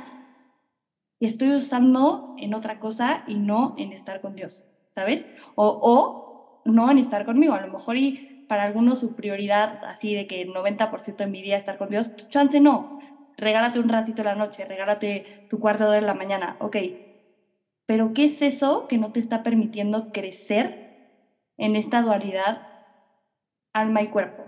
Y 1.23 1.25
estoy 1.25 1.51
usando 1.51 2.35
en 2.37 2.53
otra 2.53 2.79
cosa 2.79 3.23
y 3.27 3.35
no 3.35 3.75
en 3.77 3.93
estar 3.93 4.19
con 4.19 4.35
Dios, 4.35 4.65
¿sabes? 4.89 5.25
O, 5.55 6.61
no 6.65 6.91
en 6.91 6.97
estar 6.97 7.23
conmigo. 7.23 7.53
A 7.53 7.61
lo 7.61 7.71
mejor 7.71 7.95
y 7.95 8.45
para 8.49 8.63
algunos 8.63 8.99
su 8.99 9.15
prioridad, 9.15 9.85
así 9.85 10.13
de 10.13 10.27
que 10.27 10.41
el 10.41 10.53
90% 10.53 11.15
de 11.15 11.27
mi 11.27 11.41
día 11.41 11.55
estar 11.55 11.77
con 11.77 11.87
Dios, 11.89 12.09
pues, 12.09 12.27
chance 12.27 12.59
no. 12.59 12.99
Regálate 13.37 13.79
un 13.79 13.87
ratito 13.87 14.21
la 14.21 14.35
noche, 14.35 14.65
regálate 14.65 15.47
tu 15.49 15.61
cuarto 15.61 15.85
de 15.85 15.91
hora 15.91 15.99
en 15.99 16.07
la 16.07 16.13
mañana, 16.13 16.57
ok, 16.59 16.75
pero 17.85 18.11
¿qué 18.13 18.25
es 18.25 18.41
eso 18.41 18.89
que 18.89 18.97
no 18.97 19.13
te 19.13 19.21
está 19.21 19.43
permitiendo 19.43 20.11
crecer 20.11 21.07
en 21.55 21.77
esta 21.77 22.01
dualidad 22.01 22.67
alma 23.71 24.01
y 24.01 24.07
cuerpo? 24.07 24.43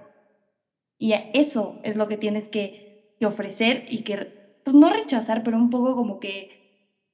Y 0.98 1.14
eso 1.34 1.80
es 1.84 1.96
lo 1.96 2.10
que 2.10 2.18
tienes 2.18 2.50
que, 2.50 3.16
ofrecer 3.26 3.86
y 3.88 4.04
que, 4.04 4.60
pues 4.66 4.76
no 4.76 4.90
rechazar, 4.90 5.42
pero 5.42 5.58
un 5.58 5.70
poco 5.70 5.96
como 5.96 6.20
que, 6.20 6.55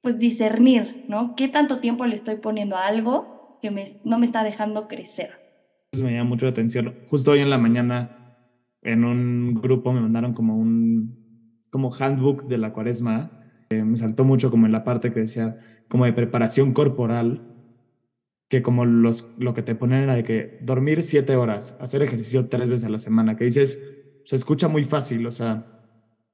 pues 0.02 0.18
discernir, 0.18 1.04
¿no? 1.08 1.34
¿Qué 1.36 1.48
tanto 1.48 1.78
tiempo 1.78 2.04
le 2.04 2.16
estoy 2.16 2.36
poniendo 2.36 2.76
a 2.76 2.86
algo 2.86 3.58
que 3.62 3.70
me, 3.70 3.84
no 4.04 4.18
me 4.18 4.26
está 4.26 4.42
dejando 4.42 4.88
crecer? 4.88 5.30
Me 6.02 6.12
llama 6.12 6.30
mucho 6.30 6.46
la 6.46 6.52
atención. 6.52 6.94
Justo 7.08 7.30
hoy 7.30 7.40
en 7.40 7.50
la 7.50 7.58
mañana, 7.58 8.36
en 8.82 9.04
un 9.04 9.54
grupo 9.54 9.92
me 9.92 10.00
mandaron 10.00 10.34
como 10.34 10.56
un, 10.56 11.62
como 11.70 11.94
handbook 11.94 12.48
de 12.48 12.58
la 12.58 12.72
cuaresma. 12.72 13.30
Eh, 13.70 13.84
me 13.84 13.96
saltó 13.96 14.24
mucho 14.24 14.50
como 14.50 14.66
en 14.66 14.72
la 14.72 14.84
parte 14.84 15.12
que 15.12 15.20
decía, 15.20 15.58
como 15.88 16.04
de 16.04 16.12
preparación 16.12 16.72
corporal, 16.72 17.48
que 18.48 18.60
como 18.60 18.84
los, 18.84 19.28
lo 19.38 19.54
que 19.54 19.62
te 19.62 19.74
ponen 19.74 20.02
era 20.02 20.14
de 20.14 20.24
que 20.24 20.58
dormir 20.62 21.02
siete 21.02 21.36
horas, 21.36 21.76
hacer 21.80 22.02
ejercicio 22.02 22.48
tres 22.48 22.68
veces 22.68 22.84
a 22.84 22.90
la 22.90 22.98
semana, 22.98 23.36
que 23.36 23.44
dices, 23.44 23.80
se 24.24 24.36
escucha 24.36 24.68
muy 24.68 24.84
fácil, 24.84 25.26
o 25.26 25.32
sea, 25.32 25.66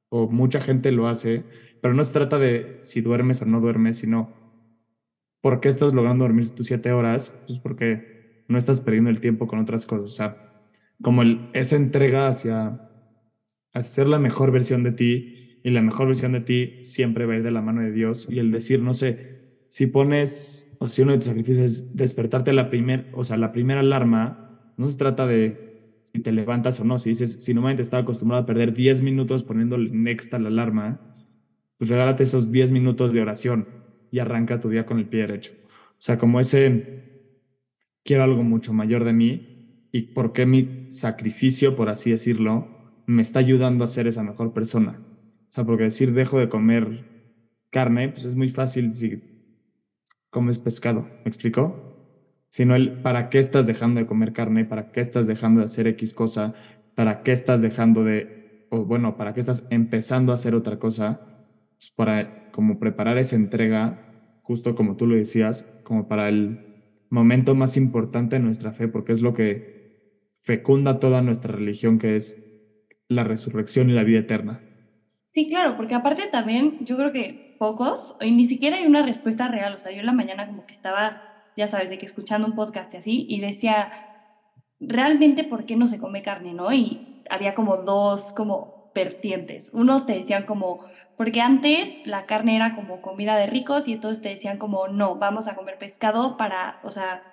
o 0.09 0.28
mucha 0.28 0.61
gente 0.61 0.90
lo 0.90 1.07
hace, 1.07 1.45
pero 1.80 1.94
no 1.94 2.04
se 2.04 2.12
trata 2.12 2.38
de 2.38 2.78
si 2.80 3.00
duermes 3.00 3.42
o 3.42 3.47
no 3.47 3.61
duermes, 3.61 3.99
sino 3.99 4.32
por 5.40 5.61
qué 5.61 5.68
estás 5.68 5.92
logrando 5.92 6.25
dormir 6.25 6.50
tus 6.50 6.66
siete 6.66 6.92
horas, 6.92 7.37
pues 7.47 7.58
porque 7.58 8.44
no 8.49 8.58
estás 8.58 8.80
perdiendo 8.80 9.11
el 9.11 9.20
tiempo 9.20 9.47
con 9.47 9.58
otras 9.61 9.87
cosas, 9.87 10.04
o 10.04 10.14
sea, 10.14 10.62
como 11.02 11.23
el, 11.23 11.49
esa 11.52 11.76
entrega 11.76 12.28
hacia 12.28 12.90
hacer 13.73 14.08
la 14.08 14.18
mejor 14.18 14.50
versión 14.50 14.82
de 14.82 14.92
ti 14.92 15.61
y 15.62 15.70
la 15.70 15.82
mejor 15.82 16.06
versión 16.08 16.32
de 16.32 16.40
ti 16.40 16.82
siempre 16.82 17.26
va 17.26 17.35
a 17.35 17.37
ir 17.37 17.42
de 17.42 17.50
la 17.50 17.62
mano 17.62 17.82
de 17.82 17.92
Dios 17.92 18.26
y 18.28 18.38
el 18.38 18.50
decir, 18.50 18.82
no 18.82 18.94
sé, 18.94 19.64
si 19.68 19.87
pones, 19.87 20.75
o 20.78 20.88
si 20.88 21.02
uno 21.02 21.12
de 21.12 21.18
tus 21.18 21.26
sacrificios 21.26 21.64
es 21.64 21.97
despertarte 21.97 22.52
la 22.52 22.70
primera, 22.70 23.06
o 23.12 23.23
sea, 23.25 23.37
la 23.37 23.52
primera 23.52 23.80
alarma, 23.80 24.73
no 24.76 24.88
se 24.88 24.97
trata 24.97 25.26
de 25.26 25.68
si 26.12 26.20
te 26.20 26.32
levantas 26.32 26.80
o 26.80 26.85
no. 26.85 26.99
Si 26.99 27.11
dices, 27.11 27.44
si 27.44 27.52
normalmente 27.52 27.82
estaba 27.82 28.02
acostumbrado 28.02 28.42
a 28.42 28.47
perder 28.47 28.73
10 28.73 29.02
minutos 29.02 29.42
poniéndole 29.42 29.90
next 29.90 30.32
a 30.32 30.38
la 30.38 30.49
alarma, 30.49 31.00
pues 31.78 31.88
regálate 31.90 32.25
esos 32.25 32.52
10 32.52 32.73
minutos 32.73 33.12
de 33.12 33.23
oración 33.23 33.68
y 34.11 34.18
arranca 34.18 34.61
tu 34.61 34.68
día 34.68 34.85
con 34.85 34.99
el 34.99 35.06
pie 35.06 35.20
derecho. 35.20 35.52
O 35.66 36.00
sea, 36.00 36.18
como 36.18 36.40
ese, 36.40 37.30
quiero 38.04 38.25
algo 38.25 38.42
mucho 38.42 38.73
mayor 38.73 39.04
de 39.04 39.12
mí 39.12 39.88
y 39.92 40.02
por 40.12 40.32
qué 40.32 40.44
mi 40.44 40.90
sacrificio, 40.90 41.76
por 41.76 41.88
así 41.88 42.11
decirlo, 42.11 42.68
me 43.06 43.23
está 43.23 43.38
ayudando 43.38 43.85
a 43.85 43.88
ser 43.88 44.06
esa 44.06 44.23
mejor 44.23 44.52
persona. 44.52 45.00
O 45.49 45.52
sea, 45.52 45.64
porque 45.64 45.85
decir 45.85 46.12
dejo 46.12 46.38
de 46.38 46.49
comer 46.49 47.04
carne, 47.70 48.08
pues 48.11 48.25
es 48.25 48.35
muy 48.35 48.49
fácil 48.49 48.92
si 48.92 49.23
comes 50.30 50.58
pescado, 50.58 51.02
¿me 51.25 51.28
explico? 51.28 51.85
Sino 52.50 52.76
el 52.76 53.00
para 53.02 53.28
qué 53.30 53.38
estás 53.38 53.66
dejando 53.66 54.00
de 54.00 54.06
comer 54.06 54.32
carne, 54.32 54.64
para 54.64 54.90
qué 54.92 55.00
estás 55.00 55.26
dejando 55.26 55.61
de 55.61 55.66
hacer 55.66 55.87
X 55.87 56.14
cosa, 56.14 56.54
para 56.94 57.23
qué 57.23 57.32
estás 57.32 57.62
dejando 57.62 58.04
de, 58.04 58.66
o 58.70 58.85
bueno, 58.85 59.16
para 59.16 59.32
qué 59.32 59.40
estás 59.40 59.66
empezando 59.70 60.32
a 60.32 60.35
hacer 60.35 60.54
otra 60.54 60.78
cosa, 60.78 61.38
pues 61.78 61.90
para 61.90 62.50
como 62.50 62.80
preparar 62.80 63.18
esa 63.18 63.37
entrega, 63.37 63.99
justo 64.42 64.75
como 64.75 64.97
tú 64.97 65.06
lo 65.06 65.14
decías, 65.14 65.80
como 65.85 66.08
para 66.08 66.28
el 66.28 66.58
momento 67.08 67.54
más 67.54 67.76
importante 67.76 68.37
de 68.37 68.42
nuestra 68.42 68.73
fe, 68.73 68.88
porque 68.88 69.12
es 69.12 69.23
lo 69.23 69.32
que 69.32 70.32
fecunda 70.35 70.99
toda 70.99 71.23
nuestra 71.23 71.54
religión, 71.54 71.99
que 71.99 72.16
es 72.16 72.44
la 73.08 73.23
resurrección 73.23 73.90
y 73.90 73.92
la 73.92 74.02
vida 74.02 74.20
eterna. 74.20 74.61
Sí, 75.28 75.47
claro, 75.47 75.76
porque 75.76 75.94
aparte 75.94 76.26
también 76.32 76.78
yo 76.85 76.97
creo 76.97 77.12
que 77.12 77.56
pocos, 77.58 78.16
y 78.20 78.32
ni 78.32 78.47
siquiera 78.47 78.76
hay 78.76 78.87
una 78.87 79.04
respuesta 79.04 79.49
real. 79.49 79.75
O 79.75 79.78
sea, 79.78 79.92
yo 79.92 80.00
en 80.00 80.06
la 80.06 80.12
mañana 80.12 80.47
como 80.47 80.66
que 80.66 80.75
estaba, 80.75 81.23
ya 81.56 81.68
sabes, 81.68 81.90
de 81.90 81.99
que 81.99 82.06
escuchando 82.06 82.47
un 82.47 82.54
podcast 82.54 82.92
y 82.94 82.97
así, 82.97 83.26
y 83.28 83.40
decía, 83.40 83.90
realmente, 84.80 85.44
¿por 85.44 85.64
qué 85.64 85.76
no 85.76 85.87
se 85.87 85.99
come 85.99 86.23
carne, 86.23 86.54
no? 86.54 86.73
Y 86.73 87.23
había 87.30 87.54
como 87.54 87.76
dos, 87.76 88.32
como 88.32 88.90
vertientes. 88.94 89.70
Unos 89.73 90.06
te 90.06 90.14
decían 90.14 90.44
como, 90.44 90.85
porque 91.18 91.40
antes 91.40 91.98
la 92.06 92.26
carne 92.26 92.54
era 92.54 92.76
como 92.76 93.02
comida 93.02 93.37
de 93.37 93.48
ricos 93.48 93.88
y 93.88 93.92
entonces 93.92 94.22
te 94.22 94.28
decían 94.28 94.56
como, 94.56 94.87
no, 94.87 95.16
vamos 95.16 95.48
a 95.48 95.56
comer 95.56 95.76
pescado 95.76 96.37
para, 96.37 96.78
o 96.84 96.92
sea, 96.92 97.25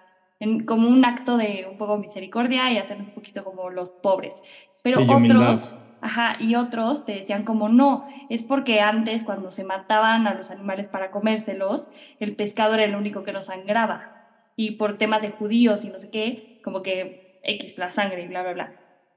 como 0.66 0.90
un 0.90 1.06
acto 1.06 1.38
de 1.38 1.68
un 1.70 1.78
poco 1.78 1.98
misericordia 1.98 2.72
y 2.72 2.80
hacernos 2.80 3.08
un 3.08 3.14
poquito 3.14 3.44
como 3.44 3.70
los 3.70 3.92
pobres. 3.92 4.42
Pero 4.84 5.04
otros... 5.04 5.74
Ajá, 6.02 6.36
y 6.40 6.56
otros 6.56 7.06
te 7.06 7.14
decían 7.14 7.44
como 7.44 7.70
no, 7.70 8.08
es 8.30 8.44
porque 8.44 8.80
antes 8.80 9.24
cuando 9.24 9.50
se 9.50 9.64
mataban 9.64 10.28
a 10.28 10.34
los 10.34 10.52
animales 10.52 10.88
para 10.88 11.10
comérselos, 11.10 11.90
el 12.20 12.36
pescado 12.36 12.76
era 12.76 12.84
el 12.84 12.96
único 12.96 13.24
que 13.24 13.34
no 13.34 13.42
sangraba. 13.42 14.28
Y 14.56 14.72
por 14.72 14.98
temas 14.98 15.22
de 15.22 15.32
judíos 15.32 15.84
y 15.84 15.90
no 15.90 15.98
sé 15.98 16.12
qué, 16.12 16.60
como 16.64 16.84
que 16.84 17.40
X 17.44 17.78
la 17.78 17.90
sangre 17.90 18.24
y 18.24 18.28
bla, 18.28 18.44
bla, 18.44 18.54
bla. 18.54 18.74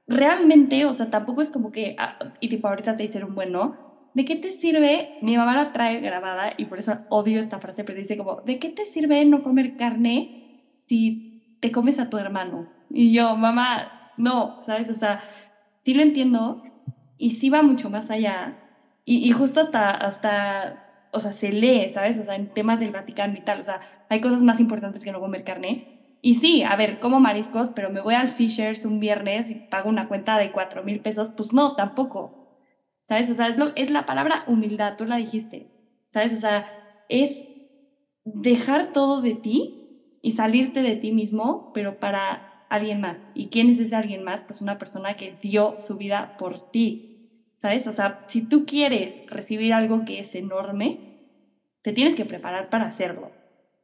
Realmente, 0.07 0.85
o 0.85 0.93
sea, 0.93 1.09
tampoco 1.11 1.41
es 1.41 1.51
como 1.51 1.71
que, 1.71 1.95
ah, 1.99 2.17
y 2.39 2.49
tipo 2.49 2.67
ahorita 2.67 2.97
te 2.97 3.03
dicen 3.03 3.23
un 3.23 3.35
bueno, 3.35 3.88
¿de 4.13 4.25
qué 4.25 4.35
te 4.35 4.51
sirve? 4.51 5.17
Mi 5.21 5.37
mamá 5.37 5.55
la 5.55 5.71
trae 5.71 5.99
grabada 5.99 6.53
y 6.57 6.65
por 6.65 6.79
eso 6.79 6.97
odio 7.09 7.39
esta 7.39 7.59
frase, 7.59 7.83
pero 7.83 7.99
dice 7.99 8.17
como, 8.17 8.41
¿de 8.41 8.59
qué 8.59 8.69
te 8.69 8.85
sirve 8.85 9.23
no 9.25 9.43
comer 9.43 9.77
carne 9.77 10.69
si 10.73 11.57
te 11.59 11.71
comes 11.71 11.99
a 11.99 12.09
tu 12.09 12.17
hermano? 12.17 12.69
Y 12.89 13.13
yo, 13.13 13.35
mamá, 13.35 14.11
no, 14.17 14.61
¿sabes? 14.61 14.89
O 14.89 14.95
sea, 14.95 15.23
sí 15.75 15.93
lo 15.93 16.01
entiendo, 16.01 16.61
y 17.19 17.31
sí 17.31 17.51
va 17.51 17.61
mucho 17.61 17.91
más 17.91 18.09
allá. 18.09 18.57
Y, 19.05 19.31
justo 19.31 19.59
hasta, 19.59 19.89
hasta, 19.89 21.07
o 21.11 21.19
sea, 21.19 21.31
se 21.31 21.51
lee, 21.51 21.89
¿sabes? 21.89 22.19
O 22.19 22.23
sea, 22.23 22.35
en 22.35 22.53
temas 22.53 22.79
del 22.79 22.91
Vaticano 22.91 23.35
y 23.37 23.41
tal, 23.41 23.59
o 23.59 23.63
sea, 23.63 23.81
hay 24.07 24.21
cosas 24.21 24.43
más 24.43 24.59
importantes 24.59 25.03
que 25.03 25.11
no 25.11 25.19
comer 25.19 25.43
carne. 25.43 26.17
Y 26.21 26.35
sí, 26.35 26.63
a 26.63 26.75
ver, 26.75 26.99
como 26.99 27.19
mariscos, 27.19 27.69
pero 27.69 27.89
me 27.89 28.01
voy 28.01 28.13
al 28.13 28.29
Fishers 28.29 28.85
un 28.85 28.99
viernes 28.99 29.49
y 29.49 29.55
pago 29.55 29.89
una 29.89 30.07
cuenta 30.07 30.37
de 30.37 30.51
cuatro 30.51 30.83
mil 30.83 30.99
pesos, 30.99 31.29
pues 31.35 31.51
no, 31.53 31.75
tampoco. 31.75 32.38
¿Sabes? 33.09 33.29
O 33.29 33.33
sea, 33.33 33.53
es, 33.75 33.91
la 33.91 34.05
palabra 34.05 34.45
humildad, 34.47 34.95
tú 34.97 35.05
la 35.05 35.17
dijiste. 35.17 35.67
¿Sabes? 36.07 36.33
O 36.33 36.37
sea, 36.37 36.71
es 37.09 37.43
dejar 38.23 38.93
todo 38.93 39.21
de 39.21 39.35
ti 39.35 40.19
y 40.21 40.33
salirte 40.33 40.83
de 40.83 40.95
ti 40.95 41.11
mismo, 41.11 41.71
pero 41.73 41.99
para 41.99 42.65
alguien 42.69 43.01
más. 43.01 43.29
¿Y 43.33 43.47
quién 43.47 43.69
es 43.69 43.79
ese 43.79 43.95
alguien 43.95 44.23
más? 44.23 44.43
Pues 44.43 44.61
una 44.61 44.77
persona 44.77 45.15
que 45.15 45.35
dio 45.41 45.75
su 45.79 45.97
vida 45.97 46.37
por 46.37 46.71
ti. 46.71 47.09
¿sabes? 47.59 47.87
O 47.87 47.91
sea, 47.91 48.23
si 48.25 48.41
tú 48.41 48.65
quieres 48.65 49.21
recibir 49.27 49.73
algo 49.73 50.05
que 50.05 50.19
es 50.19 50.33
enorme, 50.33 51.17
te 51.81 51.91
tienes 51.91 52.15
que 52.15 52.23
preparar 52.23 52.69
para 52.69 52.85
hacerlo, 52.85 53.31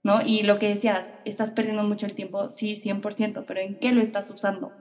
¿no? 0.01 0.21
Y 0.25 0.43
lo 0.43 0.59
que 0.59 0.69
decías, 0.69 1.13
estás 1.25 1.51
perdiendo 1.51 1.83
mucho 1.83 2.05
el 2.05 2.13
tiempo, 2.13 2.47
sí, 2.47 2.77
100%, 2.77 3.43
pero 3.45 3.59
¿en 3.59 3.77
qué 3.79 3.91
lo 3.91 4.01
estás 4.01 4.29
usando? 4.29 4.71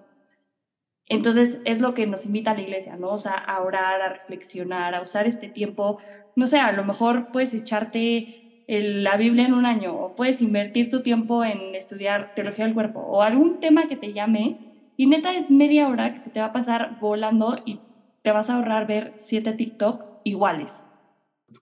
Entonces 1.09 1.61
es 1.65 1.81
lo 1.81 1.95
que 1.95 2.07
nos 2.07 2.25
invita 2.25 2.53
a 2.53 2.55
la 2.55 2.63
iglesia, 2.63 2.97
¿no? 2.97 3.09
O 3.11 3.19
sea, 3.19 3.33
a 3.33 3.61
orar, 3.63 4.01
a 4.01 4.09
reflexionar, 4.09 4.95
a 4.95 5.03
usar 5.03 5.27
este 5.27 5.49
tiempo. 5.49 5.99
No 6.37 6.47
sé, 6.47 6.59
a 6.59 6.73
lo 6.73 6.85
mejor 6.85 7.29
puedes 7.33 7.53
echarte 7.53 8.65
la 8.67 9.17
Biblia 9.17 9.47
en 9.47 9.55
un 9.55 9.67
año 9.67 9.95
o 9.95 10.15
puedes 10.15 10.41
invertir 10.41 10.89
tu 10.89 11.03
tiempo 11.03 11.45
en 11.45 11.75
estudiar 11.75 12.35
teología 12.35 12.65
del 12.65 12.75
cuerpo 12.75 13.01
o 13.01 13.23
algún 13.23 13.61
tema 13.61 13.89
que 13.89 13.97
te 13.97 14.13
llame 14.15 14.59
y 14.97 15.07
neta 15.07 15.37
es 15.37 15.51
media 15.51 15.89
hora 15.89 16.15
que 16.15 16.21
se 16.21 16.31
te 16.31 16.41
va 16.41 16.47
a 16.47 16.53
pasar 16.53 16.99
volando 17.01 17.59
y 17.67 17.81
te 18.23 18.31
vas 18.31 18.49
a 18.49 18.55
ahorrar 18.55 18.87
ver 18.87 19.13
siete 19.17 19.53
TikToks 19.53 20.17
iguales. 20.25 20.87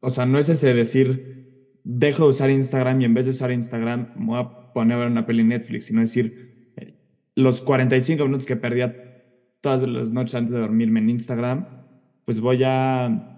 O 0.00 0.11
sea, 0.11 0.26
no 0.26 0.38
es 0.38 0.49
ese 0.49 0.75
decir, 0.75 1.80
dejo 1.82 2.25
de 2.25 2.30
usar 2.30 2.50
Instagram 2.50 3.00
y 3.00 3.04
en 3.06 3.14
vez 3.14 3.25
de 3.25 3.32
usar 3.32 3.50
Instagram 3.50 4.12
me 4.16 4.26
voy 4.26 4.38
a 4.38 4.72
poner 4.72 4.96
a 4.96 5.00
ver 5.00 5.08
una 5.08 5.26
peli 5.26 5.40
en 5.40 5.49
Netflix, 5.49 5.87
sino 5.87 6.00
decir, 6.00 6.76
los 7.34 7.62
45 7.62 8.25
minutos 8.25 8.46
que 8.46 8.56
perdía 8.56 9.12
todas 9.62 9.83
las 9.83 10.12
noches 10.12 10.35
antes 10.35 10.52
de 10.52 10.61
dormirme 10.61 11.00
en 11.00 11.09
Instagram, 11.09 11.66
pues 12.26 12.40
voy 12.40 12.62
a 12.64 13.33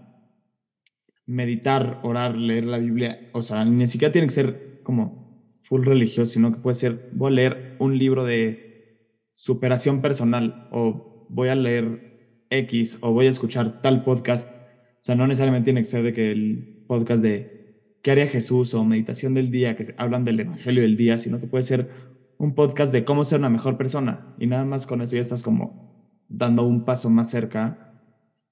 meditar, 1.26 2.00
orar, 2.02 2.36
leer 2.36 2.64
la 2.64 2.78
Biblia. 2.78 3.30
O 3.32 3.42
sea, 3.42 3.64
ni 3.64 3.86
siquiera 3.86 4.10
tiene 4.10 4.26
que 4.26 4.34
ser 4.34 4.80
como 4.82 5.46
full 5.62 5.84
religioso, 5.84 6.32
sino 6.32 6.50
que 6.50 6.58
puede 6.58 6.74
ser, 6.74 7.10
voy 7.12 7.30
a 7.30 7.34
leer 7.34 7.76
un 7.78 7.96
libro 7.98 8.24
de 8.24 9.20
superación 9.32 10.00
personal 10.00 10.68
o 10.72 11.26
voy 11.28 11.48
a 11.48 11.54
leer 11.54 12.46
X 12.50 12.98
o 13.00 13.12
voy 13.12 13.26
a 13.26 13.30
escuchar 13.30 13.82
tal 13.82 14.02
podcast. 14.02 14.50
O 14.50 15.02
sea, 15.02 15.14
no 15.14 15.26
necesariamente 15.26 15.66
tiene 15.66 15.82
que 15.82 15.88
ser 15.88 16.02
de 16.02 16.12
que 16.12 16.32
el 16.32 16.84
podcast 16.88 17.22
de 17.22 17.98
¿qué 18.02 18.10
haría 18.10 18.26
Jesús? 18.26 18.74
o 18.74 18.84
meditación 18.84 19.34
del 19.34 19.50
día, 19.50 19.76
que 19.76 19.94
hablan 19.98 20.24
del 20.24 20.40
Evangelio 20.40 20.82
del 20.82 20.96
día, 20.96 21.18
sino 21.18 21.38
que 21.38 21.46
puede 21.46 21.64
ser 21.64 21.90
un 22.38 22.54
podcast 22.54 22.92
de 22.92 23.04
cómo 23.04 23.24
ser 23.24 23.40
una 23.40 23.50
mejor 23.50 23.76
persona. 23.76 24.34
Y 24.38 24.46
nada 24.46 24.64
más 24.64 24.86
con 24.86 25.02
eso 25.02 25.16
ya 25.16 25.22
estás 25.22 25.42
como 25.42 25.93
dando 26.28 26.66
un 26.66 26.84
paso 26.84 27.10
más 27.10 27.30
cerca 27.30 27.84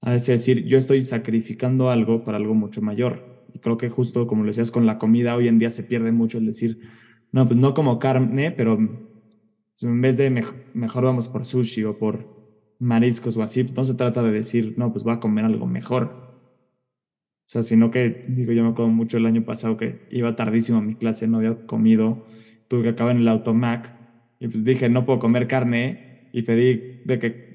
a 0.01 0.13
decir, 0.13 0.65
yo 0.65 0.79
estoy 0.79 1.05
sacrificando 1.05 1.91
algo 1.91 2.25
para 2.25 2.37
algo 2.37 2.55
mucho 2.55 2.83
mayor. 2.83 3.47
Y 3.55 3.61
creo 3.61 3.79
que 3.79 3.89
justo 3.89 4.27
como 4.27 4.43
lo 4.43 4.49
decías 4.49 4.71
con 4.71 4.87
la 4.87 4.99
comida, 4.99 5.37
hoy 5.37 5.49
en 5.49 5.59
día 5.59 5.71
se 5.71 5.85
pierde 5.85 6.13
mucho 6.13 6.39
el 6.39 6.47
decir, 6.47 6.81
no, 7.31 7.47
pues 7.47 7.59
no 7.59 7.75
como 7.75 7.99
carne, 7.99 8.51
pero 8.51 8.75
en 8.75 10.01
vez 10.01 10.17
de 10.17 10.31
mejor 10.31 11.05
vamos 11.05 11.29
por 11.29 11.45
sushi 11.45 11.85
o 11.85 11.99
por 11.99 12.75
mariscos 12.79 13.37
o 13.37 13.43
así, 13.43 13.65
no 13.65 13.85
se 13.85 13.95
trata 13.95 14.23
de 14.23 14.33
decir, 14.33 14.75
no, 14.77 14.93
pues 14.93 15.05
voy 15.05 15.15
a 15.15 15.21
comer 15.21 15.45
algo 15.45 15.67
mejor. 15.67 16.33
O 17.47 17.53
sea, 17.53 17.63
sino 17.63 17.91
que, 17.91 18.25
digo, 18.29 18.53
yo 18.53 18.65
me 18.65 18.71
acuerdo 18.71 18.91
mucho 18.91 19.19
el 19.19 19.27
año 19.27 19.45
pasado 19.45 19.77
que 19.77 20.09
iba 20.11 20.35
tardísimo 20.35 20.79
a 20.79 20.83
mi 20.83 20.95
clase, 20.97 21.29
no 21.29 21.39
había 21.39 21.67
comido, 21.67 22.25
tuve 22.67 22.83
que 22.83 22.89
acabar 22.91 23.15
en 23.15 23.23
el 23.23 23.29
automac 23.29 23.95
y 24.41 24.49
pues 24.49 24.65
dije, 24.65 24.89
no 24.89 25.05
puedo 25.05 25.19
comer 25.19 25.47
carne 25.47 26.31
y 26.33 26.43
pedí 26.43 27.03
de 27.05 27.19
que 27.19 27.52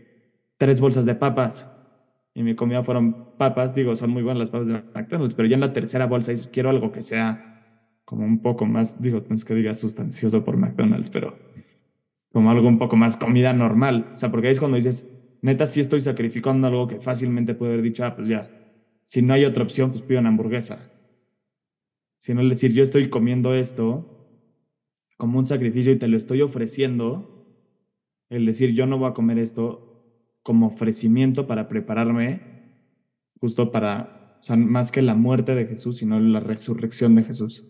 tres 0.58 0.82
bolsas 0.82 1.06
de 1.06 1.16
papas 1.16 1.70
y 2.34 2.44
mi 2.44 2.56
comida 2.56 2.84
fueron 2.84 3.36
papas, 3.38 3.74
digo, 3.74 3.96
son 3.96 4.12
muy 4.12 4.22
buenas 4.22 4.40
las 4.40 4.50
papas 4.50 4.68
de 4.68 4.74
McDonald's, 4.94 5.34
pero 5.34 5.48
ya 5.48 5.56
en 5.56 5.62
la 5.62 5.74
tercera 5.74 6.06
bolsa 6.06 6.34
quiero 6.52 6.70
algo 6.70 6.92
que 6.92 7.02
sea 7.02 7.58
como 8.06 8.26
un 8.26 8.42
poco 8.42 8.66
más, 8.66 9.02
digo, 9.02 9.24
no 9.28 9.36
es 9.36 9.44
que 9.44 9.56
diga 9.56 9.74
sustancioso 9.74 10.44
por 10.46 10.56
McDonald's, 10.56 11.10
pero 11.10 11.38
como 12.32 12.52
algo 12.52 12.68
un 12.68 12.78
poco 12.78 12.96
más 12.96 13.18
comida 13.18 13.54
normal. 13.54 14.12
O 14.14 14.18
sea, 14.18 14.30
porque 14.30 14.52
es 14.52 14.60
cuando 14.60 14.78
dices, 14.78 15.10
neta 15.42 15.66
sí 15.66 15.80
estoy 15.80 16.02
sacrificando 16.02 16.68
algo 16.68 16.88
que 16.88 17.02
fácilmente 17.02 17.56
puedo 17.56 17.72
haber 17.72 17.84
dicho, 17.84 18.06
ah, 18.06 18.16
pues 18.16 18.28
ya, 18.28 18.50
si 19.04 19.24
no 19.24 19.34
hay 19.34 19.44
otra 19.44 19.64
opción, 19.64 19.92
pues 19.92 20.04
pido 20.04 20.20
una 20.20 20.30
hamburguesa. 20.30 20.92
Sino 22.20 22.42
el 22.42 22.50
decir, 22.50 22.74
yo 22.74 22.84
estoy 22.84 23.10
comiendo 23.10 23.56
esto 23.56 24.14
como 25.18 25.40
un 25.40 25.48
sacrificio 25.48 25.92
y 25.92 25.98
te 25.98 26.08
lo 26.08 26.16
estoy 26.16 26.44
ofreciendo, 26.44 27.48
el 28.30 28.46
decir, 28.46 28.74
yo 28.74 28.86
no 28.86 29.00
voy 29.00 29.10
a 29.10 29.14
comer 29.14 29.40
esto 29.40 29.87
como 30.48 30.68
ofrecimiento 30.68 31.46
para 31.46 31.68
prepararme 31.68 32.40
justo 33.38 33.70
para, 33.70 34.38
o 34.40 34.44
sea, 34.44 34.56
más 34.56 34.94
que 34.94 35.02
la 35.02 35.14
muerte 35.14 35.56
de 35.56 35.66
Jesús, 35.66 35.98
sino 35.98 36.22
la 36.22 36.40
resurrección 36.40 37.16
de 37.16 37.24
Jesús. 37.24 37.66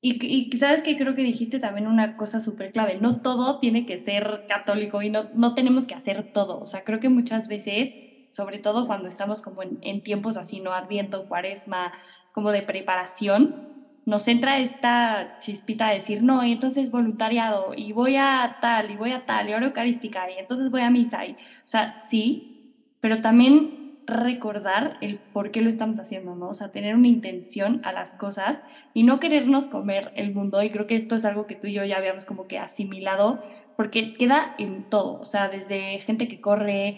Y, 0.00 0.50
sabes 0.58 0.82
que 0.82 0.96
creo 0.96 1.14
que 1.14 1.22
dijiste 1.22 1.60
también 1.60 1.86
una 1.86 2.16
cosa 2.16 2.40
súper 2.40 2.72
clave, 2.72 2.96
no 2.98 3.20
todo 3.20 3.58
tiene 3.58 3.84
que 3.84 3.98
ser 3.98 4.46
católico 4.48 5.02
y 5.02 5.10
no, 5.10 5.24
no 5.34 5.54
tenemos 5.54 5.86
que 5.86 5.94
hacer 5.94 6.32
todo, 6.32 6.58
o 6.58 6.64
sea, 6.64 6.82
creo 6.82 6.98
que 6.98 7.10
muchas 7.10 7.46
veces, 7.46 7.94
sobre 8.30 8.58
todo 8.58 8.86
cuando 8.86 9.06
estamos 9.06 9.42
como 9.42 9.60
en, 9.62 10.02
tiempos 10.02 10.38
así, 10.38 10.60
¿no? 10.60 10.72
Adviento, 10.72 11.28
cuaresma, 11.28 11.92
como 12.32 12.52
de 12.52 12.62
preparación, 12.62 13.77
nos 14.08 14.26
entra 14.26 14.58
esta 14.58 15.36
chispita 15.38 15.90
de 15.90 15.96
decir, 15.96 16.22
no, 16.22 16.42
y 16.42 16.52
entonces 16.52 16.90
voluntariado, 16.90 17.74
y 17.76 17.92
voy 17.92 18.16
a 18.16 18.56
tal, 18.62 18.90
y 18.90 18.96
voy 18.96 19.12
a 19.12 19.26
tal, 19.26 19.50
y 19.50 19.52
ahora 19.52 19.66
eucarística, 19.66 20.30
y 20.30 20.38
entonces 20.38 20.70
voy 20.70 20.80
a 20.80 20.88
misa, 20.88 21.26
y, 21.26 21.32
o 21.32 21.36
sea, 21.66 21.92
sí, 21.92 22.72
pero 23.00 23.20
también 23.20 23.98
recordar 24.06 24.96
el 25.02 25.18
por 25.18 25.50
qué 25.50 25.60
lo 25.60 25.68
estamos 25.68 25.98
haciendo, 25.98 26.34
¿no? 26.34 26.48
O 26.48 26.54
sea, 26.54 26.70
tener 26.70 26.94
una 26.94 27.08
intención 27.08 27.82
a 27.84 27.92
las 27.92 28.14
cosas 28.14 28.62
y 28.94 29.02
no 29.02 29.20
querernos 29.20 29.66
comer 29.66 30.10
el 30.16 30.32
mundo. 30.32 30.62
Y 30.62 30.70
creo 30.70 30.86
que 30.86 30.96
esto 30.96 31.14
es 31.14 31.26
algo 31.26 31.46
que 31.46 31.56
tú 31.56 31.66
y 31.66 31.74
yo 31.74 31.84
ya 31.84 31.98
habíamos 31.98 32.24
como 32.24 32.46
que 32.46 32.58
asimilado, 32.58 33.44
porque 33.76 34.14
queda 34.14 34.54
en 34.56 34.84
todo, 34.84 35.20
o 35.20 35.26
sea, 35.26 35.50
desde 35.50 35.98
gente 35.98 36.28
que 36.28 36.40
corre 36.40 36.96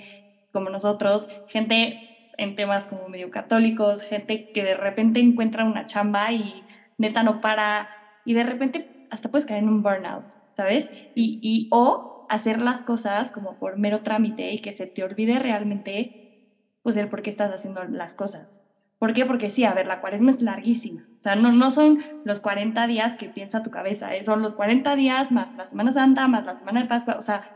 como 0.52 0.70
nosotros, 0.70 1.28
gente 1.48 2.32
en 2.38 2.54
temas 2.54 2.86
como 2.86 3.08
medio 3.08 3.32
católicos, 3.32 4.00
gente 4.02 4.52
que 4.52 4.62
de 4.62 4.76
repente 4.76 5.18
encuentra 5.18 5.64
una 5.64 5.86
chamba 5.86 6.30
y 6.30 6.62
neta 7.00 7.40
para, 7.40 7.88
y 8.24 8.34
de 8.34 8.42
repente 8.44 9.06
hasta 9.10 9.30
puedes 9.30 9.46
caer 9.46 9.62
en 9.62 9.68
un 9.68 9.82
burnout, 9.82 10.24
¿sabes? 10.50 10.92
Y, 11.14 11.40
y 11.42 11.68
o 11.72 12.26
hacer 12.28 12.60
las 12.60 12.82
cosas 12.82 13.32
como 13.32 13.58
por 13.58 13.78
mero 13.78 14.02
trámite 14.02 14.52
y 14.52 14.60
que 14.60 14.72
se 14.72 14.86
te 14.86 15.02
olvide 15.02 15.38
realmente 15.38 16.76
pues 16.82 16.96
el 16.96 17.08
por 17.08 17.22
qué 17.22 17.30
estás 17.30 17.52
haciendo 17.52 17.82
las 17.84 18.14
cosas. 18.14 18.60
¿Por 18.98 19.14
qué? 19.14 19.24
Porque 19.24 19.48
sí, 19.48 19.64
a 19.64 19.72
ver, 19.72 19.86
la 19.86 20.00
cuaresma 20.00 20.30
es 20.30 20.42
larguísima. 20.42 21.06
O 21.18 21.22
sea, 21.22 21.34
no, 21.34 21.52
no 21.52 21.70
son 21.70 22.04
los 22.24 22.40
40 22.40 22.86
días 22.86 23.16
que 23.16 23.30
piensa 23.30 23.62
tu 23.62 23.70
cabeza, 23.70 24.14
¿eh? 24.14 24.22
son 24.22 24.42
los 24.42 24.54
40 24.54 24.94
días 24.94 25.32
más 25.32 25.54
la 25.56 25.66
Semana 25.66 25.92
Santa, 25.92 26.28
más 26.28 26.44
la 26.44 26.54
Semana 26.54 26.82
de 26.82 26.88
Pascua. 26.88 27.16
O 27.18 27.22
sea, 27.22 27.50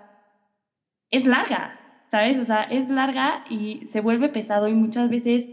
es 1.11 1.27
larga, 1.27 1.79
¿sabes? 2.03 2.39
O 2.39 2.45
sea, 2.45 2.63
es 2.63 2.89
larga 2.89 3.45
y 3.51 3.87
se 3.87 4.01
vuelve 4.01 4.31
pesado 4.31 4.69
y 4.69 4.75
muchas 4.75 5.11
veces 5.11 5.47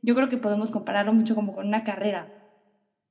yo 0.00 0.14
creo 0.14 0.28
que 0.28 0.38
podemos 0.38 0.70
compararlo 0.70 1.12
mucho 1.12 1.34
como 1.34 1.52
con 1.52 1.66
una 1.66 1.84
carrera. 1.84 2.32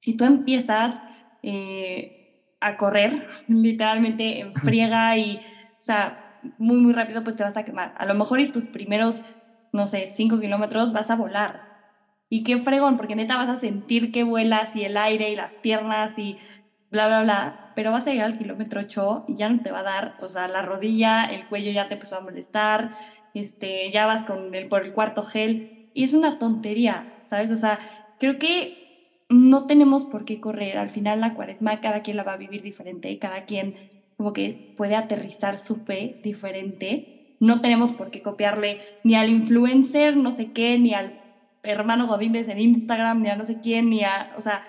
Si 0.03 0.17
tú 0.17 0.25
empiezas 0.25 1.01
eh, 1.43 2.57
a 2.60 2.75
correr, 2.75 3.25
literalmente 3.48 4.41
en 4.41 4.53
friega 4.53 5.15
y, 5.15 5.38
o 5.38 5.81
sea, 5.81 6.41
muy, 6.57 6.75
muy 6.75 6.91
rápido, 6.91 7.24
pues 7.24 7.38
te 7.38 7.43
vas 7.43 7.55
a 7.55 7.63
quemar. 7.63 7.95
A 7.98 8.05
lo 8.05 8.13
mejor 8.13 8.41
y 8.41 8.51
tus 8.51 8.65
primeros, 8.65 9.24
no 9.72 9.88
sé, 9.88 10.10
cinco 10.10 10.41
kilómetros 10.41 10.91
vas 10.91 11.10
a 11.10 11.15
volar. 11.15 11.62
Y 12.27 12.43
qué 12.43 12.57
fregón, 12.57 12.98
porque 12.98 13.15
neta 13.15 13.38
vas 13.38 13.48
a 13.48 13.55
sentir 13.55 14.12
que 14.12 14.25
vuelas 14.25 14.75
y 14.75 14.83
el 14.83 14.98
aire 14.98 15.29
y 15.31 15.38
las 15.38 15.55
piernas 15.55 16.19
y 16.19 16.38
bla, 16.91 17.07
bla, 17.07 17.24
bla. 17.24 17.72
Pero 17.74 17.93
vas 17.93 18.05
a 18.05 18.12
llegar 18.12 18.25
al 18.25 18.38
kilómetro 18.38 18.81
8 18.81 19.24
y 19.29 19.36
ya 19.36 19.48
no 19.48 19.62
te 19.62 19.72
va 19.72 19.79
a 19.79 19.83
dar, 19.83 20.17
o 20.19 20.27
sea, 20.27 20.50
la 20.50 20.63
rodilla, 20.63 21.27
el 21.27 21.48
cuello 21.48 21.72
ya 21.72 21.88
te 21.88 21.93
empezó 21.93 22.17
a 22.17 22.22
molestar, 22.22 22.98
este, 23.33 23.89
ya 23.93 24.05
vas 24.05 24.25
con 24.25 24.53
el, 24.53 24.67
por 24.67 24.83
el 24.83 24.91
cuarto 24.91 25.24
gel. 25.24 25.89
Y 25.93 26.03
es 26.03 26.13
una 26.13 26.39
tontería, 26.39 27.22
¿sabes? 27.24 27.51
O 27.51 27.55
sea, 27.55 27.79
creo 28.19 28.38
que 28.38 28.83
no 29.30 29.65
tenemos 29.68 30.06
por 30.06 30.25
qué 30.25 30.39
correr. 30.39 30.77
Al 30.77 30.89
final 30.89 31.22
la 31.22 31.34
cuaresma 31.34 31.82
cada 31.82 32.01
quien 32.01 32.18
la 32.18 32.24
va 32.24 32.34
a 32.34 32.38
vivir 32.38 32.62
diferente, 32.62 33.18
cada 33.20 33.46
quien 33.46 33.75
como 34.18 34.34
que 34.34 34.74
puede 34.77 34.96
aterrizar 34.96 35.58
su 35.58 35.75
fe 35.77 36.20
diferente. 36.24 37.36
No 37.39 37.62
tenemos 37.62 37.92
por 37.92 38.12
qué 38.12 38.22
copiarle 38.22 38.80
ni 39.03 39.15
al 39.15 39.30
influencer, 39.30 40.15
no 40.15 40.32
sé 40.32 40.51
qué, 40.51 40.77
ni 40.77 40.94
al 40.94 41.20
hermano 41.63 42.08
Godínez 42.08 42.48
en 42.48 42.60
Instagram, 42.60 43.22
ni 43.22 43.30
a 43.30 43.36
no 43.36 43.46
sé 43.46 43.60
quién, 43.60 43.89
ni 43.89 44.03
a, 44.03 44.34
o 44.38 44.42
sea, 44.42 44.63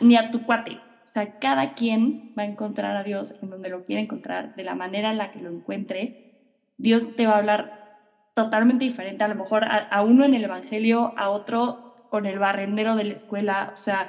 ni 0.00 0.16
a 0.16 0.30
tu 0.30 0.42
cuate. 0.42 0.72
O 1.02 1.06
sea, 1.06 1.38
cada 1.38 1.74
quien 1.74 2.32
va 2.36 2.42
a 2.42 2.46
encontrar 2.46 2.96
a 2.96 3.04
Dios 3.04 3.34
en 3.42 3.50
donde 3.50 3.68
lo 3.68 3.84
quiere 3.84 4.02
encontrar, 4.02 4.54
de 4.56 4.64
la 4.64 4.74
manera 4.74 5.10
en 5.10 5.18
la 5.18 5.30
que 5.32 5.40
lo 5.40 5.50
encuentre. 5.50 6.32
Dios 6.78 7.14
te 7.14 7.26
va 7.26 7.34
a 7.34 7.38
hablar 7.38 7.84
totalmente 8.34 8.84
diferente, 8.84 9.22
a 9.22 9.28
lo 9.28 9.36
mejor 9.36 9.64
a, 9.64 10.02
uno 10.02 10.24
en 10.24 10.34
el 10.34 10.44
Evangelio, 10.44 11.14
a 11.16 11.30
otro 11.30 11.83
con 12.14 12.26
el 12.26 12.38
barrendero 12.38 12.94
de 12.94 13.02
la 13.02 13.14
escuela. 13.14 13.72
O 13.74 13.76
sea, 13.76 14.06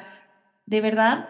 de 0.67 0.79
verdad, 0.79 1.27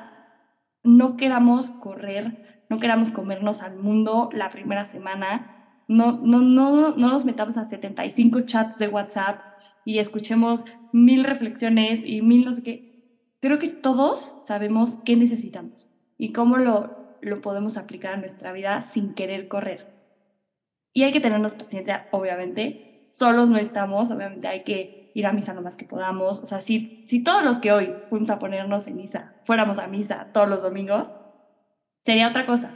no 0.83 1.15
queramos 1.15 1.71
correr, 1.71 2.65
no 2.69 2.81
queramos 2.81 3.13
comernos 3.13 3.61
al 3.61 3.77
mundo 3.77 4.29
la 4.33 4.49
primera 4.49 4.83
semana. 4.83 5.85
No, 5.87 6.19
no, 6.21 6.41
no, 6.41 6.93
no 6.97 7.09
nos 7.09 7.23
metamos 7.23 7.55
a 7.55 7.63
75 7.63 8.41
chats 8.41 8.77
de 8.77 8.89
WhatsApp 8.89 9.39
y 9.85 9.99
escuchemos 9.99 10.65
mil 10.91 11.23
reflexiones 11.23 12.05
y 12.05 12.21
mil 12.21 12.43
no 12.43 12.51
sé 12.51 12.61
qué. 12.61 13.23
Creo 13.39 13.57
que 13.57 13.69
todos 13.69 14.43
sabemos 14.45 14.99
qué 15.05 15.15
necesitamos 15.15 15.89
y 16.17 16.33
cómo 16.33 16.57
lo, 16.57 17.15
lo 17.21 17.39
podemos 17.39 17.77
aplicar 17.77 18.15
a 18.15 18.17
nuestra 18.17 18.51
vida 18.51 18.81
sin 18.81 19.13
querer 19.13 19.47
correr. 19.47 19.95
Y 20.91 21.03
hay 21.03 21.13
que 21.13 21.21
tenernos 21.21 21.53
paciencia, 21.53 22.09
obviamente. 22.11 23.01
Solos 23.05 23.49
no 23.49 23.59
estamos, 23.59 24.11
obviamente 24.11 24.49
hay 24.49 24.63
que 24.65 25.04
ir 25.15 25.25
a 25.25 25.33
misa 25.33 25.53
lo 25.53 25.63
más 25.63 25.77
que 25.77 25.85
podamos. 25.85 26.39
O 26.41 26.45
sea, 26.45 26.61
si, 26.61 27.01
si 27.07 27.23
todos 27.23 27.43
los 27.43 27.57
que 27.57 27.71
hoy 27.71 27.93
fuimos 28.09 28.29
a 28.29 28.37
ponernos 28.37 28.85
en 28.85 28.97
misa 28.97 29.33
fuéramos 29.45 29.79
a 29.79 29.87
misa 29.87 30.27
todos 30.33 30.47
los 30.47 30.61
domingos, 30.61 31.19
sería 32.01 32.27
otra 32.27 32.45
cosa. 32.45 32.73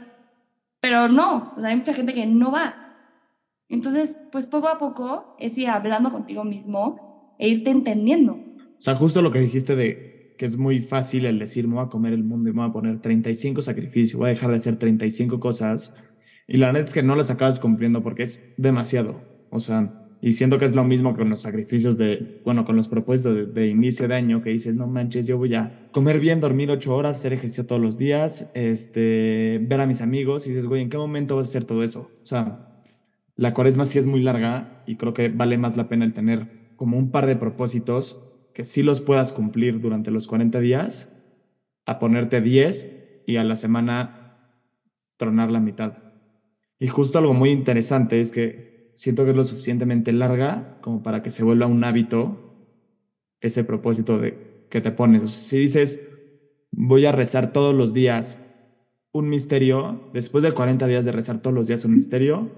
Pero 0.80 1.08
no, 1.08 1.52
o 1.56 1.60
sea, 1.60 1.70
hay 1.70 1.76
mucha 1.76 1.94
gente 1.94 2.14
que 2.14 2.26
no 2.26 2.50
va. 2.50 2.96
Entonces, 3.68 4.16
pues 4.32 4.46
poco 4.46 4.68
a 4.68 4.78
poco 4.78 5.36
es 5.38 5.56
ir 5.58 5.68
hablando 5.68 6.10
contigo 6.10 6.42
mismo 6.42 7.36
e 7.38 7.48
irte 7.48 7.70
entendiendo. 7.70 8.32
O 8.32 8.80
sea, 8.80 8.94
justo 8.94 9.20
lo 9.22 9.30
que 9.30 9.40
dijiste 9.40 9.76
de 9.76 10.34
que 10.38 10.46
es 10.46 10.56
muy 10.56 10.80
fácil 10.80 11.26
el 11.26 11.38
decir, 11.38 11.68
me 11.68 11.74
voy 11.74 11.84
a 11.84 11.88
comer 11.90 12.14
el 12.14 12.24
mundo 12.24 12.48
y 12.48 12.54
me 12.54 12.62
voy 12.62 12.70
a 12.70 12.72
poner 12.72 13.02
35 13.02 13.60
sacrificios, 13.60 14.18
voy 14.18 14.30
a 14.30 14.32
dejar 14.32 14.48
de 14.48 14.56
hacer 14.56 14.78
35 14.78 15.38
cosas 15.38 15.94
y 16.48 16.56
la 16.56 16.72
neta 16.72 16.86
es 16.86 16.94
que 16.94 17.02
no 17.02 17.14
las 17.14 17.30
acabas 17.30 17.60
cumpliendo 17.60 18.02
porque 18.02 18.22
es 18.22 18.54
demasiado. 18.56 19.22
O 19.50 19.60
sea, 19.60 20.09
y 20.22 20.34
siento 20.34 20.58
que 20.58 20.66
es 20.66 20.74
lo 20.74 20.84
mismo 20.84 21.14
con 21.14 21.30
los 21.30 21.42
sacrificios 21.42 21.96
de, 21.96 22.40
bueno, 22.44 22.64
con 22.64 22.76
los 22.76 22.88
propósitos 22.88 23.54
de, 23.54 23.66
inicio 23.68 24.06
de 24.06 24.14
año 24.14 24.42
que 24.42 24.50
dices, 24.50 24.74
no 24.74 24.86
manches, 24.86 25.26
yo 25.26 25.38
voy 25.38 25.54
a 25.54 25.88
comer 25.92 26.20
bien, 26.20 26.40
dormir 26.40 26.70
ocho 26.70 26.94
horas, 26.94 27.18
hacer 27.18 27.32
ejercicio 27.32 27.66
todos 27.66 27.80
los 27.80 27.96
días, 27.96 28.50
este, 28.54 29.58
ver 29.62 29.80
a 29.80 29.86
mis 29.86 30.02
amigos 30.02 30.46
y 30.46 30.50
dices, 30.50 30.66
güey, 30.66 30.82
¿en 30.82 30.90
qué 30.90 30.98
momento 30.98 31.36
vas 31.36 31.46
a 31.46 31.50
hacer 31.50 31.64
todo 31.64 31.82
eso? 31.82 32.10
O 32.22 32.26
sea, 32.26 32.82
la 33.36 33.54
cuaresma 33.54 33.86
sí 33.86 33.98
es 33.98 34.06
muy 34.06 34.22
larga 34.22 34.82
y 34.86 34.96
creo 34.96 35.14
que 35.14 35.30
vale 35.30 35.56
más 35.56 35.78
la 35.78 35.88
pena 35.88 36.04
el 36.04 36.12
tener 36.12 36.74
como 36.76 36.98
un 36.98 37.10
par 37.10 37.26
de 37.26 37.36
propósitos 37.36 38.20
que 38.52 38.66
sí 38.66 38.82
los 38.82 39.00
puedas 39.00 39.32
cumplir 39.32 39.80
durante 39.80 40.10
los 40.10 40.26
40 40.28 40.60
días, 40.60 41.08
a 41.86 41.98
ponerte 41.98 42.42
10 42.42 43.22
y 43.26 43.36
a 43.36 43.44
la 43.44 43.56
semana 43.56 44.36
tronar 45.16 45.50
la 45.50 45.60
mitad. 45.60 45.98
Y 46.78 46.88
justo 46.88 47.18
algo 47.18 47.32
muy 47.32 47.50
interesante 47.50 48.20
es 48.20 48.32
que 48.32 48.79
siento 49.00 49.24
que 49.24 49.30
es 49.30 49.36
lo 49.36 49.44
suficientemente 49.44 50.12
larga 50.12 50.76
como 50.82 51.02
para 51.02 51.22
que 51.22 51.30
se 51.30 51.42
vuelva 51.42 51.64
un 51.64 51.82
hábito 51.84 52.36
ese 53.40 53.64
propósito 53.64 54.18
de 54.18 54.66
que 54.68 54.82
te 54.82 54.90
pones. 54.90 55.30
si 55.30 55.58
dices, 55.58 56.06
voy 56.70 57.06
a 57.06 57.12
rezar 57.12 57.50
todos 57.50 57.74
los 57.74 57.94
días 57.94 58.38
un 59.12 59.30
misterio, 59.30 60.10
después 60.12 60.44
de 60.44 60.52
40 60.52 60.86
días 60.86 61.06
de 61.06 61.12
rezar 61.12 61.40
todos 61.40 61.54
los 61.54 61.66
días 61.66 61.86
un 61.86 61.94
misterio, 61.94 62.50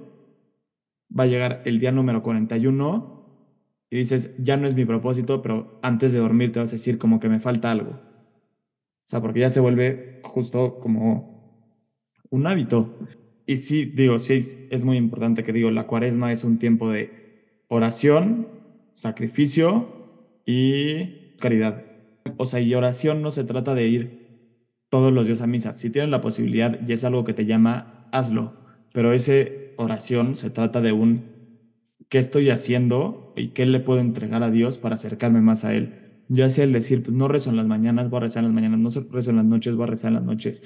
va 1.17 1.23
a 1.23 1.29
llegar 1.29 1.63
el 1.65 1.79
día 1.79 1.93
número 1.93 2.25
41 2.25 3.87
y 3.89 3.99
dices, 3.99 4.35
ya 4.39 4.57
no 4.57 4.67
es 4.67 4.75
mi 4.75 4.85
propósito, 4.85 5.43
pero 5.43 5.79
antes 5.81 6.13
de 6.13 6.19
dormir 6.19 6.51
te 6.51 6.59
vas 6.59 6.71
a 6.71 6.73
decir 6.73 6.99
como 6.99 7.21
que 7.21 7.29
me 7.29 7.39
falta 7.39 7.71
algo. 7.71 7.93
O 7.93 9.07
sea, 9.07 9.21
porque 9.21 9.39
ya 9.39 9.51
se 9.51 9.61
vuelve 9.61 10.19
justo 10.25 10.81
como 10.81 11.79
un 12.31 12.49
hábito. 12.49 12.99
Y 13.47 13.57
sí, 13.57 13.87
digo, 13.87 14.19
sí, 14.19 14.67
es 14.71 14.85
muy 14.85 14.97
importante 14.97 15.43
que 15.43 15.53
digo, 15.53 15.71
la 15.71 15.87
cuaresma 15.87 16.33
es 16.33 16.45
un 16.45 16.59
tiempo 16.59 16.91
de 16.91 17.11
oración, 17.69 18.49
sacrificio 18.93 19.89
y 20.47 21.35
caridad. 21.39 21.83
O 22.37 22.47
sea, 22.47 22.61
y 22.61 22.75
oración 22.75 23.23
no 23.23 23.33
se 23.33 23.45
trata 23.45 23.75
de 23.75 23.89
ir 23.89 24.23
todos 24.91 25.13
los 25.13 25.27
días 25.27 25.43
a 25.43 25.47
misa. 25.47 25.73
Si 25.73 25.91
tienes 25.91 26.11
la 26.11 26.21
posibilidad 26.21 26.79
y 26.87 26.93
es 26.93 27.05
algo 27.05 27.25
que 27.25 27.33
te 27.33 27.47
llama, 27.47 28.09
hazlo. 28.13 28.55
Pero 28.93 29.13
ese 29.13 29.75
oración 29.77 30.37
se 30.37 30.51
trata 30.51 30.81
de 30.81 30.93
un 30.93 31.33
qué 32.09 32.19
estoy 32.19 32.51
haciendo 32.51 33.33
y 33.37 33.49
qué 33.49 33.67
le 33.67 33.81
puedo 33.81 34.01
entregar 34.01 34.43
a 34.43 34.51
Dios 34.51 34.79
para 34.79 34.95
acercarme 34.95 35.41
más 35.41 35.65
a 35.65 35.75
Él. 35.75 35.95
Ya 36.29 36.49
sea 36.49 36.65
el 36.65 36.73
decir, 36.73 37.03
pues 37.03 37.17
no 37.17 37.27
rezo 37.27 37.51
en 37.51 37.57
las 37.57 37.67
mañanas, 37.67 38.09
voy 38.11 38.19
a 38.19 38.21
rezar 38.21 38.43
en 38.45 38.51
las 38.51 38.55
mañanas, 38.55 38.79
no 38.79 39.11
rezo 39.11 39.31
en 39.31 39.37
las 39.37 39.45
noches, 39.47 39.75
voy 39.75 39.85
a 39.85 39.87
rezar 39.87 40.09
en 40.09 40.15
las 40.15 40.25
noches 40.25 40.63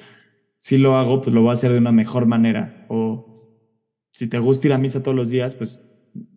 si 0.59 0.79
lo 0.79 0.97
hago, 0.97 1.21
pues 1.21 1.35
lo 1.35 1.43
voy 1.43 1.51
a 1.51 1.55
hacer 1.55 1.73
de 1.73 1.79
una 1.79 1.93
mejor 1.93 2.27
manera. 2.27 2.87
O 2.89 3.71
si 4.13 4.27
te 4.27 4.39
gusta 4.39 4.69
ir 4.69 4.73
a 4.73 4.79
misa 4.79 5.03
todos 5.03 5.17
los 5.17 5.29
días, 5.29 5.55
pues 5.55 5.81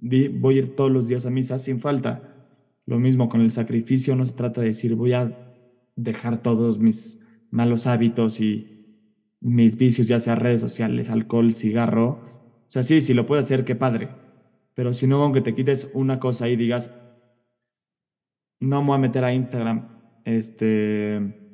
voy 0.01 0.55
a 0.55 0.57
ir 0.59 0.75
todos 0.75 0.91
los 0.91 1.07
días 1.07 1.25
a 1.25 1.29
misa 1.29 1.59
sin 1.59 1.79
falta. 1.79 2.47
Lo 2.85 2.99
mismo 2.99 3.29
con 3.29 3.41
el 3.41 3.51
sacrificio, 3.51 4.15
no 4.15 4.25
se 4.25 4.35
trata 4.35 4.61
de 4.61 4.67
decir 4.67 4.95
voy 4.95 5.13
a 5.13 5.55
dejar 5.95 6.41
todos 6.41 6.79
mis 6.79 7.21
malos 7.51 7.87
hábitos 7.87 8.39
y 8.41 8.79
mis 9.41 9.77
vicios, 9.77 10.07
ya 10.07 10.19
sea 10.19 10.35
redes 10.35 10.61
sociales, 10.61 11.09
alcohol, 11.09 11.55
cigarro. 11.55 12.21
O 12.67 12.71
sea, 12.71 12.83
sí, 12.83 13.01
si 13.01 13.13
lo 13.13 13.25
puedo 13.25 13.39
hacer, 13.39 13.63
qué 13.63 13.75
padre. 13.75 14.09
Pero 14.73 14.93
si 14.93 15.07
no, 15.07 15.23
aunque 15.23 15.41
te 15.41 15.55
quites 15.55 15.91
una 15.93 16.19
cosa 16.19 16.49
y 16.49 16.55
digas, 16.55 16.93
no 18.59 18.81
me 18.81 18.87
voy 18.87 18.95
a 18.95 18.99
meter 18.99 19.23
a 19.23 19.33
Instagram, 19.33 19.87
este, 20.25 21.48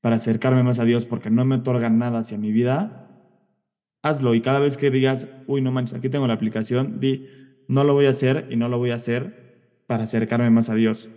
para 0.00 0.16
acercarme 0.16 0.62
más 0.62 0.78
a 0.80 0.84
Dios 0.84 1.06
porque 1.06 1.30
no 1.30 1.44
me 1.44 1.56
otorgan 1.56 1.98
nada 1.98 2.20
hacia 2.20 2.38
mi 2.38 2.52
vida, 2.52 3.08
hazlo. 4.02 4.34
Y 4.34 4.40
cada 4.40 4.60
vez 4.60 4.76
que 4.76 4.90
digas, 4.90 5.30
uy, 5.46 5.60
no 5.60 5.72
manches, 5.72 5.94
aquí 5.94 6.08
tengo 6.08 6.26
la 6.26 6.34
aplicación, 6.34 7.00
di, 7.00 7.26
no 7.68 7.84
lo 7.84 7.94
voy 7.94 8.06
a 8.06 8.10
hacer 8.10 8.46
y 8.50 8.56
no 8.56 8.68
lo 8.68 8.78
voy 8.78 8.90
a 8.90 8.96
hacer 8.96 9.82
para 9.86 10.04
acercarme 10.04 10.50
más 10.50 10.70
a 10.70 10.74
Dios. 10.74 11.10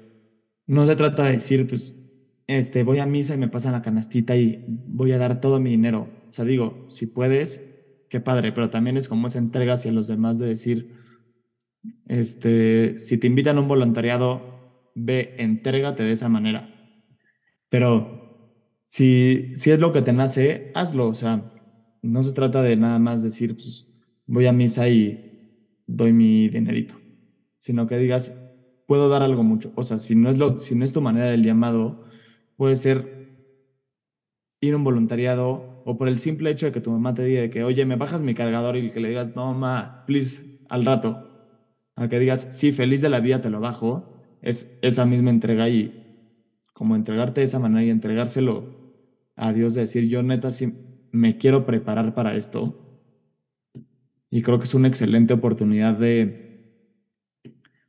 No 0.67 0.85
se 0.85 0.95
trata 0.95 1.23
de 1.25 1.33
decir, 1.33 1.67
pues, 1.67 1.95
este, 2.47 2.83
voy 2.83 2.99
a 2.99 3.05
misa 3.05 3.35
y 3.35 3.37
me 3.37 3.47
pasan 3.47 3.73
la 3.73 3.81
canastita 3.81 4.35
y 4.35 4.65
voy 4.67 5.11
a 5.11 5.17
dar 5.17 5.41
todo 5.41 5.59
mi 5.59 5.69
dinero. 5.69 6.09
O 6.29 6.33
sea, 6.33 6.45
digo, 6.45 6.85
si 6.89 7.05
puedes, 7.05 7.63
qué 8.09 8.19
padre, 8.19 8.51
pero 8.51 8.69
también 8.69 8.97
es 8.97 9.07
como 9.07 9.27
esa 9.27 9.39
entrega 9.39 9.73
hacia 9.73 9.91
los 9.91 10.07
demás 10.07 10.39
de 10.39 10.47
decir, 10.47 10.95
este, 12.07 12.97
si 12.97 13.17
te 13.17 13.27
invitan 13.27 13.57
a 13.57 13.61
un 13.61 13.67
voluntariado, 13.67 14.91
ve, 14.95 15.35
entrégate 15.37 16.03
de 16.03 16.11
esa 16.11 16.29
manera. 16.29 16.69
Pero 17.69 18.20
si, 18.91 19.55
si 19.55 19.71
es 19.71 19.79
lo 19.79 19.93
que 19.93 20.01
te 20.01 20.11
nace, 20.11 20.69
hazlo. 20.75 21.07
O 21.07 21.13
sea, 21.13 21.49
no 22.01 22.23
se 22.23 22.33
trata 22.33 22.61
de 22.61 22.75
nada 22.75 22.99
más 22.99 23.23
decir, 23.23 23.55
pues 23.55 23.87
voy 24.27 24.47
a 24.47 24.51
misa 24.51 24.89
y 24.89 25.79
doy 25.87 26.11
mi 26.11 26.49
dinerito, 26.49 26.95
sino 27.57 27.87
que 27.87 27.97
digas, 27.97 28.35
puedo 28.87 29.07
dar 29.07 29.23
algo 29.23 29.43
mucho. 29.43 29.71
O 29.75 29.83
sea, 29.83 29.97
si 29.97 30.13
no 30.15 30.29
es, 30.29 30.37
lo, 30.37 30.57
si 30.57 30.75
no 30.75 30.83
es 30.83 30.91
tu 30.91 30.99
manera 30.99 31.27
del 31.27 31.41
llamado, 31.41 32.03
puede 32.57 32.75
ser 32.75 33.29
ir 34.59 34.73
a 34.73 34.77
un 34.77 34.83
voluntariado 34.83 35.81
o 35.85 35.97
por 35.97 36.09
el 36.09 36.19
simple 36.19 36.49
hecho 36.49 36.65
de 36.65 36.73
que 36.73 36.81
tu 36.81 36.91
mamá 36.91 37.13
te 37.13 37.23
diga 37.23 37.49
que, 37.49 37.63
oye, 37.63 37.85
me 37.85 37.95
bajas 37.95 38.23
mi 38.23 38.33
cargador 38.33 38.75
y 38.75 38.89
que 38.89 38.99
le 38.99 39.07
digas, 39.07 39.37
no, 39.37 39.53
ma, 39.53 40.03
please, 40.05 40.59
al 40.67 40.83
rato. 40.83 41.29
A 41.95 42.09
que 42.09 42.19
digas, 42.19 42.45
sí, 42.51 42.73
feliz 42.73 42.99
de 42.99 43.07
la 43.07 43.21
vida 43.21 43.39
te 43.39 43.49
lo 43.49 43.61
bajo, 43.61 44.21
es 44.41 44.77
esa 44.81 45.05
misma 45.05 45.29
entrega 45.29 45.69
y 45.69 46.27
como 46.73 46.97
entregarte 46.97 47.39
de 47.39 47.45
esa 47.45 47.59
manera 47.59 47.85
y 47.85 47.89
entregárselo 47.89 48.80
a 49.41 49.53
Dios 49.53 49.73
de 49.73 49.81
decir, 49.81 50.07
yo 50.07 50.21
neta 50.21 50.51
sí 50.51 50.71
me 51.11 51.39
quiero 51.39 51.65
preparar 51.65 52.13
para 52.13 52.35
esto. 52.35 52.77
Y 54.29 54.43
creo 54.43 54.59
que 54.59 54.65
es 54.65 54.75
una 54.75 54.87
excelente 54.87 55.33
oportunidad 55.33 55.97
de, 55.97 56.93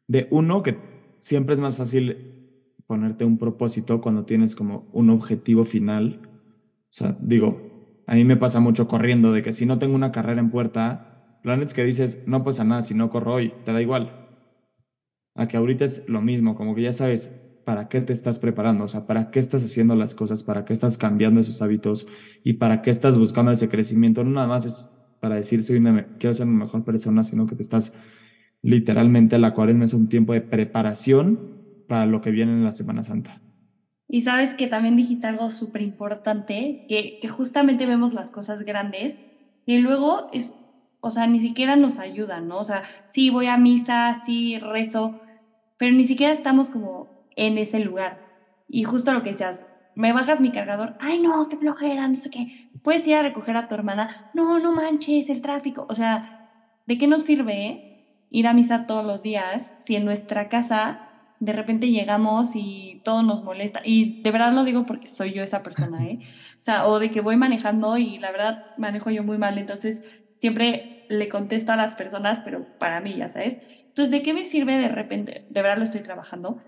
de 0.09 0.29
uno, 0.31 0.63
que 0.63 0.79
siempre 1.21 1.55
es 1.55 1.61
más 1.61 1.77
fácil 1.77 2.73
ponerte 2.87 3.27
un 3.27 3.37
propósito 3.37 4.01
cuando 4.01 4.25
tienes 4.25 4.57
como 4.57 4.89
un 4.95 5.11
objetivo 5.11 5.67
final. 5.67 6.21
O 6.25 6.89
sea, 6.89 7.19
digo, 7.21 8.03
a 8.07 8.15
mí 8.15 8.25
me 8.25 8.39
pasa 8.39 8.59
mucho 8.59 8.89
corriendo 8.89 9.31
de 9.31 9.43
que 9.43 9.53
si 9.53 9.67
no 9.67 9.79
tengo 9.79 9.95
una 9.95 10.11
carrera 10.11 10.41
en 10.41 10.51
puerta, 10.51 11.39
planes 11.43 11.75
que 11.75 11.85
dices, 11.85 12.23
no 12.27 12.45
pasa 12.45 12.65
nada 12.65 12.83
si 12.83 12.95
no 12.95 13.11
corro 13.11 13.35
hoy, 13.35 13.53
te 13.67 13.75
da 13.75 13.83
igual. 13.83 14.27
A 15.35 15.49
que 15.49 15.59
ahorita 15.59 15.85
es 15.85 16.09
lo 16.09 16.23
mismo, 16.23 16.55
como 16.55 16.75
que 16.75 16.81
ya 16.81 16.95
sabes 16.95 17.52
para 17.65 17.89
qué 17.89 18.01
te 18.01 18.13
estás 18.13 18.39
preparando, 18.39 18.85
o 18.85 18.89
sea, 18.89 19.07
para 19.07 19.31
qué 19.31 19.39
estás 19.39 19.65
haciendo 19.65 19.95
las 19.95 20.15
cosas, 20.15 20.43
para 20.45 20.65
qué 20.65 20.73
estás 20.73 20.99
cambiando 20.99 21.41
esos 21.41 21.63
hábitos 21.63 22.07
y 22.45 22.55
para 22.55 22.83
qué 22.83 22.91
estás 22.91 23.19
buscando 23.19 23.53
ese 23.53 23.69
crecimiento. 23.69 24.25
No 24.25 24.31
nada 24.31 24.47
más 24.47 24.67
es 24.67 24.91
para 25.21 25.37
decir, 25.37 25.63
soy 25.63 25.77
una, 25.77 26.07
quiero 26.19 26.35
ser 26.35 26.47
una 26.47 26.65
mejor 26.65 26.85
persona, 26.85 27.23
sino 27.25 27.47
que 27.47 27.55
te 27.55 27.63
estás 27.63 27.95
literalmente, 28.63 29.39
la 29.39 29.55
cuaresma 29.55 29.85
es 29.85 29.95
un 29.95 30.09
tiempo 30.09 30.33
de 30.33 30.41
preparación 30.41 31.85
para 31.89 32.07
lo 32.07 32.21
que 32.21 32.31
viene 32.31 32.53
en 32.53 32.65
la 32.65 32.73
Semana 32.73 33.05
Santa. 33.05 33.41
Y 34.09 34.23
sabes 34.23 34.51
que 34.55 34.67
también 34.67 34.97
dijiste 34.97 35.27
algo 35.27 35.51
súper 35.51 35.83
importante, 35.83 36.87
que, 36.89 37.19
que 37.21 37.29
justamente 37.29 37.87
vemos 37.87 38.15
las 38.15 38.31
cosas 38.31 38.65
grandes 38.65 39.19
y 39.65 39.79
luego 39.79 40.29
es, 40.33 40.57
o 41.01 41.11
sea, 41.11 41.27
ni 41.27 41.41
siquiera 41.41 41.77
nos 41.77 41.99
ayudan, 41.99 42.49
¿no? 42.49 42.59
O 42.59 42.65
sea, 42.65 42.83
sí 43.07 43.31
voy 43.31 43.47
a 43.47 43.57
misa, 43.57 44.21
sí 44.25 44.59
rezo, 44.59 45.21
pero 45.79 45.97
ni 45.97 46.05
siquiera 46.05 46.33
estamos 46.33 46.69
como 46.69 47.22
en 47.37 47.59
ese 47.59 47.81
lugar. 47.81 48.19
Y 48.69 48.85
justo 48.85 49.13
lo 49.13 49.23
que 49.23 49.31
decías, 49.31 49.67
me 49.95 50.13
bajas 50.13 50.41
mi 50.41 50.51
cargador, 50.51 50.97
ay 51.01 51.21
no, 51.21 51.49
qué 51.49 51.57
flojera, 51.57 52.09
no 52.09 52.17
sé 52.17 52.31
qué. 52.31 52.71
Puedes 52.83 53.07
ir 53.07 53.17
a 53.17 53.23
recoger 53.23 53.57
a 53.57 53.69
tu 53.69 53.75
hermana, 53.75 54.31
no, 54.35 54.59
no 54.59 54.73
manches, 54.73 55.29
el 55.29 55.43
tráfico. 55.43 55.87
O 55.89 55.95
sea, 55.95 56.51
¿de 56.87 56.99
qué 56.99 57.07
nos 57.07 57.25
sirve 57.25 58.27
ir 58.31 58.47
a 58.47 58.55
misa 58.55 58.87
todos 58.87 59.05
los 59.05 59.23
días 59.23 59.75
si 59.79 59.97
en 59.97 60.05
nuestra 60.05 60.49
casa 60.49 61.09
de 61.41 61.53
repente 61.53 61.91
llegamos 61.91 62.53
y 62.55 63.03
todo 63.05 63.23
nos 63.23 63.45
molesta? 63.45 63.83
Y 63.85 64.23
de 64.23 64.31
verdad 64.31 64.53
lo 64.53 64.65
digo 64.65 64.87
porque 64.87 65.09
soy 65.09 65.33
yo 65.33 65.43
esa 65.43 65.63
persona, 65.63 66.05
¿eh? 66.07 66.21
O 66.59 66.63
sea, 66.63 66.87
o 66.87 66.99
de 66.99 67.11
que 67.11 67.21
voy 67.21 67.37
manejando 67.37 67.99
y 67.99 68.19
la 68.19 68.31
verdad 68.33 68.65
manejo 68.79 69.11
yo 69.11 69.23
muy 69.23 69.39
mal, 69.39 69.59
entonces 69.59 70.03
siempre 70.37 71.05
le 71.09 71.29
contesto 71.29 71.73
a 71.73 71.77
las 71.77 71.95
personas, 71.95 72.41
pero 72.45 72.67
para 72.79 73.01
mí, 73.01 73.17
ya 73.17 73.29
sabes. 73.29 73.59
Entonces, 73.89 74.11
¿de 74.11 74.23
qué 74.23 74.33
me 74.33 74.45
sirve 74.45 74.79
de 74.79 74.89
repente? 74.89 75.47
De 75.51 75.63
verdad 75.63 75.77
lo 75.77 75.85
estoy 75.85 76.01
trabajando, 76.01 76.63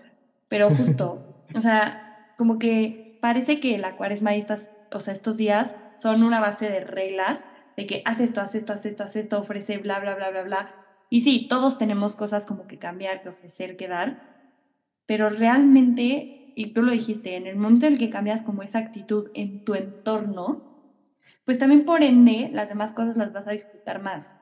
pero 0.55 0.69
justo, 0.73 1.43
o 1.53 1.59
sea, 1.59 2.31
como 2.37 2.59
que 2.59 3.17
parece 3.21 3.59
que 3.59 3.77
la 3.77 3.97
cuaresma 3.97 4.37
y 4.37 4.39
estas, 4.39 4.71
o 4.89 5.01
sea, 5.01 5.13
estos 5.13 5.35
días 5.35 5.75
son 5.97 6.23
una 6.23 6.39
base 6.39 6.69
de 6.69 6.79
reglas, 6.79 7.45
de 7.75 7.85
que 7.85 8.01
haz 8.05 8.21
esto, 8.21 8.39
haz 8.39 8.55
esto, 8.55 8.71
haz 8.71 8.85
esto, 8.85 9.03
haz 9.03 9.17
esto, 9.17 9.37
ofrece, 9.37 9.79
bla, 9.79 9.99
bla, 9.99 10.15
bla, 10.15 10.29
bla, 10.29 10.43
bla. 10.43 10.75
Y 11.09 11.21
sí, 11.21 11.47
todos 11.49 11.77
tenemos 11.77 12.15
cosas 12.15 12.45
como 12.45 12.67
que 12.67 12.79
cambiar, 12.79 13.21
que 13.21 13.27
ofrecer, 13.27 13.75
que 13.75 13.89
dar, 13.89 14.21
pero 15.05 15.29
realmente, 15.29 16.53
y 16.55 16.67
tú 16.67 16.83
lo 16.83 16.93
dijiste, 16.93 17.35
en 17.35 17.47
el 17.47 17.57
momento 17.57 17.87
en 17.87 17.93
el 17.93 17.99
que 17.99 18.09
cambias 18.09 18.41
como 18.41 18.63
esa 18.63 18.79
actitud 18.79 19.31
en 19.33 19.65
tu 19.65 19.75
entorno, 19.75 21.03
pues 21.43 21.59
también 21.59 21.83
por 21.83 22.01
ende 22.01 22.49
las 22.53 22.69
demás 22.69 22.93
cosas 22.93 23.17
las 23.17 23.33
vas 23.33 23.45
a 23.45 23.51
disfrutar 23.51 24.01
más. 24.01 24.39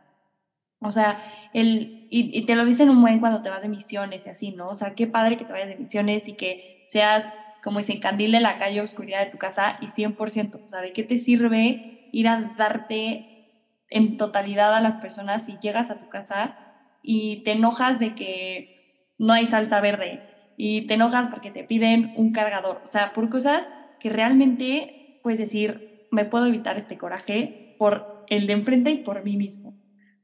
O 0.84 0.92
sea, 0.92 1.24
el, 1.54 2.08
y, 2.10 2.46
te 2.46 2.56
lo 2.56 2.66
dicen 2.66 2.90
un 2.90 3.02
buen 3.02 3.20
cuando 3.20 3.42
te 3.42 3.50
vas 3.50 3.62
de 3.62 3.70
misiones 3.70 4.26
y 4.26 4.30
así, 4.30 4.52
¿no? 4.52 4.70
O 4.70 4.76
sea, 4.76 4.96
qué 4.96 5.08
padre 5.08 5.38
que 5.38 5.46
te 5.46 5.54
vayas 5.54 5.70
de 5.70 5.78
misiones 5.78 6.28
y 6.28 6.34
que 6.34 6.86
seas 6.88 7.26
como 7.64 7.80
dicen, 7.80 8.02
candil 8.02 8.34
de 8.34 8.42
la 8.42 8.58
calle, 8.58 8.82
oscuridad 8.82 9.24
de 9.24 9.32
tu 9.32 9.38
casa 9.38 9.78
y 9.82 9.88
100%. 9.88 10.62
O 10.64 10.68
sea, 10.68 10.82
¿de 10.82 10.92
qué 10.92 11.04
te 11.04 11.18
sirve 11.18 12.10
ir 12.12 12.28
a 12.28 12.54
darte 12.58 13.48
en 13.90 14.18
totalidad 14.18 14.76
a 14.76 14.82
las 14.82 14.98
personas 14.98 15.46
si 15.46 15.58
llegas 15.60 15.90
a 15.90 16.00
tu 16.00 16.10
casa 16.10 16.58
y 17.02 17.38
te 17.44 17.54
enojas 17.54 18.00
de 18.00 18.16
que 18.16 19.14
no 19.18 19.34
hay 19.34 19.48
salsa 19.48 19.80
verde 19.80 20.22
y 20.58 20.88
te 20.88 20.96
enojas 20.96 21.30
porque 21.30 21.52
te 21.52 21.64
piden 21.64 22.14
un 22.18 22.34
cargador? 22.34 22.82
O 22.84 22.88
sea, 22.88 23.14
por 23.14 23.30
cosas 23.30 23.66
que 24.00 24.10
realmente 24.10 25.20
puedes 25.24 25.40
decir, 25.40 26.08
me 26.12 26.26
puedo 26.26 26.46
evitar 26.48 26.78
este 26.78 26.98
coraje 26.98 27.76
por 27.80 28.26
el 28.28 28.46
de 28.46 28.54
enfrente 28.54 28.92
y 28.92 28.98
por 28.98 29.24
mí 29.24 29.38
mismo, 29.38 29.74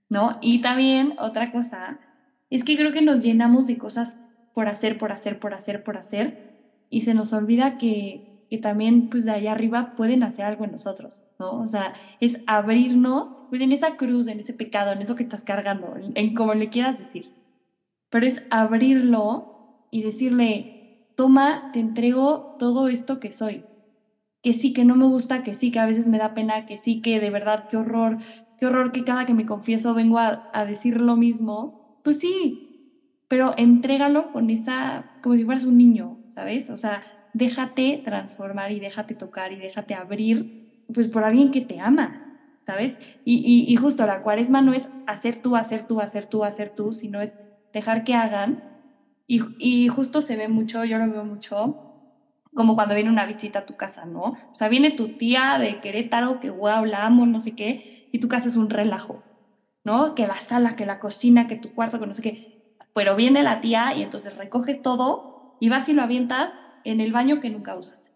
¿no? 0.10 0.38
Y 0.42 0.62
también 0.62 1.16
otra 1.20 1.52
cosa 1.52 2.00
es 2.50 2.64
que 2.64 2.76
creo 2.76 2.92
que 2.92 3.02
nos 3.02 3.22
llenamos 3.22 3.68
de 3.68 3.78
cosas 3.78 4.20
por 4.54 4.68
hacer, 4.68 4.98
por 4.98 5.12
hacer, 5.12 5.40
por 5.40 5.54
hacer, 5.54 5.84
por 5.84 5.98
hacer 5.98 6.50
y 6.90 7.02
se 7.02 7.14
nos 7.14 7.32
olvida 7.32 7.78
que, 7.78 8.46
que 8.50 8.58
también 8.58 9.10
pues 9.10 9.26
de 9.26 9.32
allá 9.32 9.52
arriba 9.52 9.94
pueden 9.96 10.24
hacer 10.24 10.46
algo 10.46 10.66
en 10.66 10.72
nosotros, 10.72 11.28
¿no? 11.38 11.52
O 11.62 11.68
sea, 11.68 11.94
es 12.20 12.40
abrirnos 12.48 13.38
pues 13.50 13.62
en 13.62 13.72
esa 13.72 13.96
cruz, 13.96 14.28
en 14.28 14.40
ese 14.40 14.54
pecado, 14.54 14.92
en 14.92 15.02
eso 15.02 15.16
que 15.16 15.24
estás 15.24 15.44
cargando, 15.44 15.96
en, 16.16 16.34
como 16.34 16.54
le 16.56 16.70
quieras 16.70 16.98
decir. 16.98 17.32
Pero 18.10 18.26
es 18.26 18.44
abrirlo 18.50 19.88
y 19.92 20.02
decirle, 20.02 21.14
toma, 21.16 21.70
te 21.74 21.80
entrego 21.80 22.56
todo 22.58 22.88
esto 22.88 23.20
que 23.20 23.34
soy. 23.34 23.66
Que 24.42 24.54
sí, 24.54 24.74
que 24.74 24.86
no 24.86 24.96
me 24.96 25.06
gusta, 25.06 25.44
que 25.44 25.54
sí, 25.54 25.70
que 25.70 25.80
a 25.80 25.86
veces 25.86 26.08
me 26.08 26.18
da 26.18 26.34
pena, 26.34 26.66
que 26.66 26.78
sí, 26.78 27.02
que 27.02 27.20
de 27.20 27.30
verdad, 27.30 27.68
qué 27.70 27.78
horror, 27.78 28.18
qué 28.60 28.66
horror 28.66 28.92
que 28.92 29.04
cada 29.04 29.26
que 29.26 29.34
me 29.34 29.46
confieso 29.46 29.94
vengo 29.94 30.20
a, 30.20 30.50
a 30.54 30.66
decir 30.66 31.00
lo 31.00 31.16
mismo. 31.16 32.00
Pues 32.04 32.20
sí, 32.20 32.70
pero 33.30 33.54
entrégalo 33.58 34.32
con 34.32 34.50
esa, 34.50 35.06
como 35.22 35.36
si 35.36 35.46
fueras 35.46 35.64
un 35.64 35.78
niño, 35.78 36.18
¿sabes? 36.28 36.70
O 36.70 36.78
sea, 36.78 37.04
déjate 37.34 38.02
transformar 38.04 38.72
y 38.72 38.80
déjate 38.80 39.16
tocar 39.16 39.54
y 39.54 39.58
déjate 39.58 39.94
abrir, 39.94 40.84
pues 40.94 41.08
por 41.08 41.24
alguien 41.24 41.52
que 41.52 41.62
te 41.62 41.80
ama, 41.80 42.54
¿sabes? 42.58 43.00
Y, 43.24 43.66
y, 43.68 43.76
justo 43.76 44.06
la 44.06 44.24
cuaresma 44.24 44.62
no 44.62 44.74
es 44.74 44.88
hacer 45.08 45.42
tú, 45.42 45.56
hacer 45.56 45.88
tú, 45.88 46.02
hacer 46.02 46.26
tú, 46.26 46.44
hacer 46.44 46.74
tú, 46.76 46.92
sino 46.92 47.22
es 47.22 47.38
dejar 47.72 48.04
que 48.04 48.16
hagan. 48.16 48.64
Y, 49.28 49.42
y 49.60 49.88
justo 49.90 50.22
se 50.22 50.36
ve 50.36 50.48
mucho, 50.48 50.84
yo 50.84 50.98
lo 50.98 51.10
veo 51.12 51.24
mucho, 51.24 51.90
como 52.56 52.76
cuando 52.76 52.96
viene 52.96 53.12
una 53.12 53.28
visita 53.28 53.60
a 53.60 53.66
tu 53.68 53.76
casa, 53.76 54.06
¿no? 54.06 54.38
O 54.52 54.56
sea, 54.56 54.70
viene 54.70 54.90
tu 54.90 55.18
tía 55.18 55.58
de 55.60 55.80
Querétaro, 55.80 56.40
que 56.40 56.50
wow, 56.50 56.84
la 56.84 57.06
amo, 57.06 57.28
no 57.28 57.40
sé 57.42 57.56
qué, 57.56 57.99
y 58.12 58.20
tu 58.20 58.28
casa 58.28 58.50
es 58.50 58.56
un 58.56 58.70
relajo, 58.70 59.24
¿no? 59.84 60.16
Que 60.16 60.28
la 60.28 60.36
sala, 60.36 60.76
que 60.76 60.86
la 60.86 61.00
cocina, 61.00 61.48
que 61.48 61.56
tu 61.56 61.74
cuarto, 61.74 62.00
que 62.00 62.08
no 62.08 62.14
sé 62.14 62.22
qué. 62.22 62.78
Pero 62.94 63.16
viene 63.16 63.44
la 63.44 63.62
tía 63.62 63.94
y 63.96 64.04
entonces 64.04 64.36
recoges 64.36 64.82
todo 64.82 65.58
y 65.60 65.70
vas 65.70 65.90
y 65.90 65.94
lo 65.94 66.02
avientas 66.02 66.54
en 66.84 67.02
el 67.02 67.12
baño 67.12 67.40
que 67.40 67.50
nunca 67.50 67.76
usas. 67.76 68.10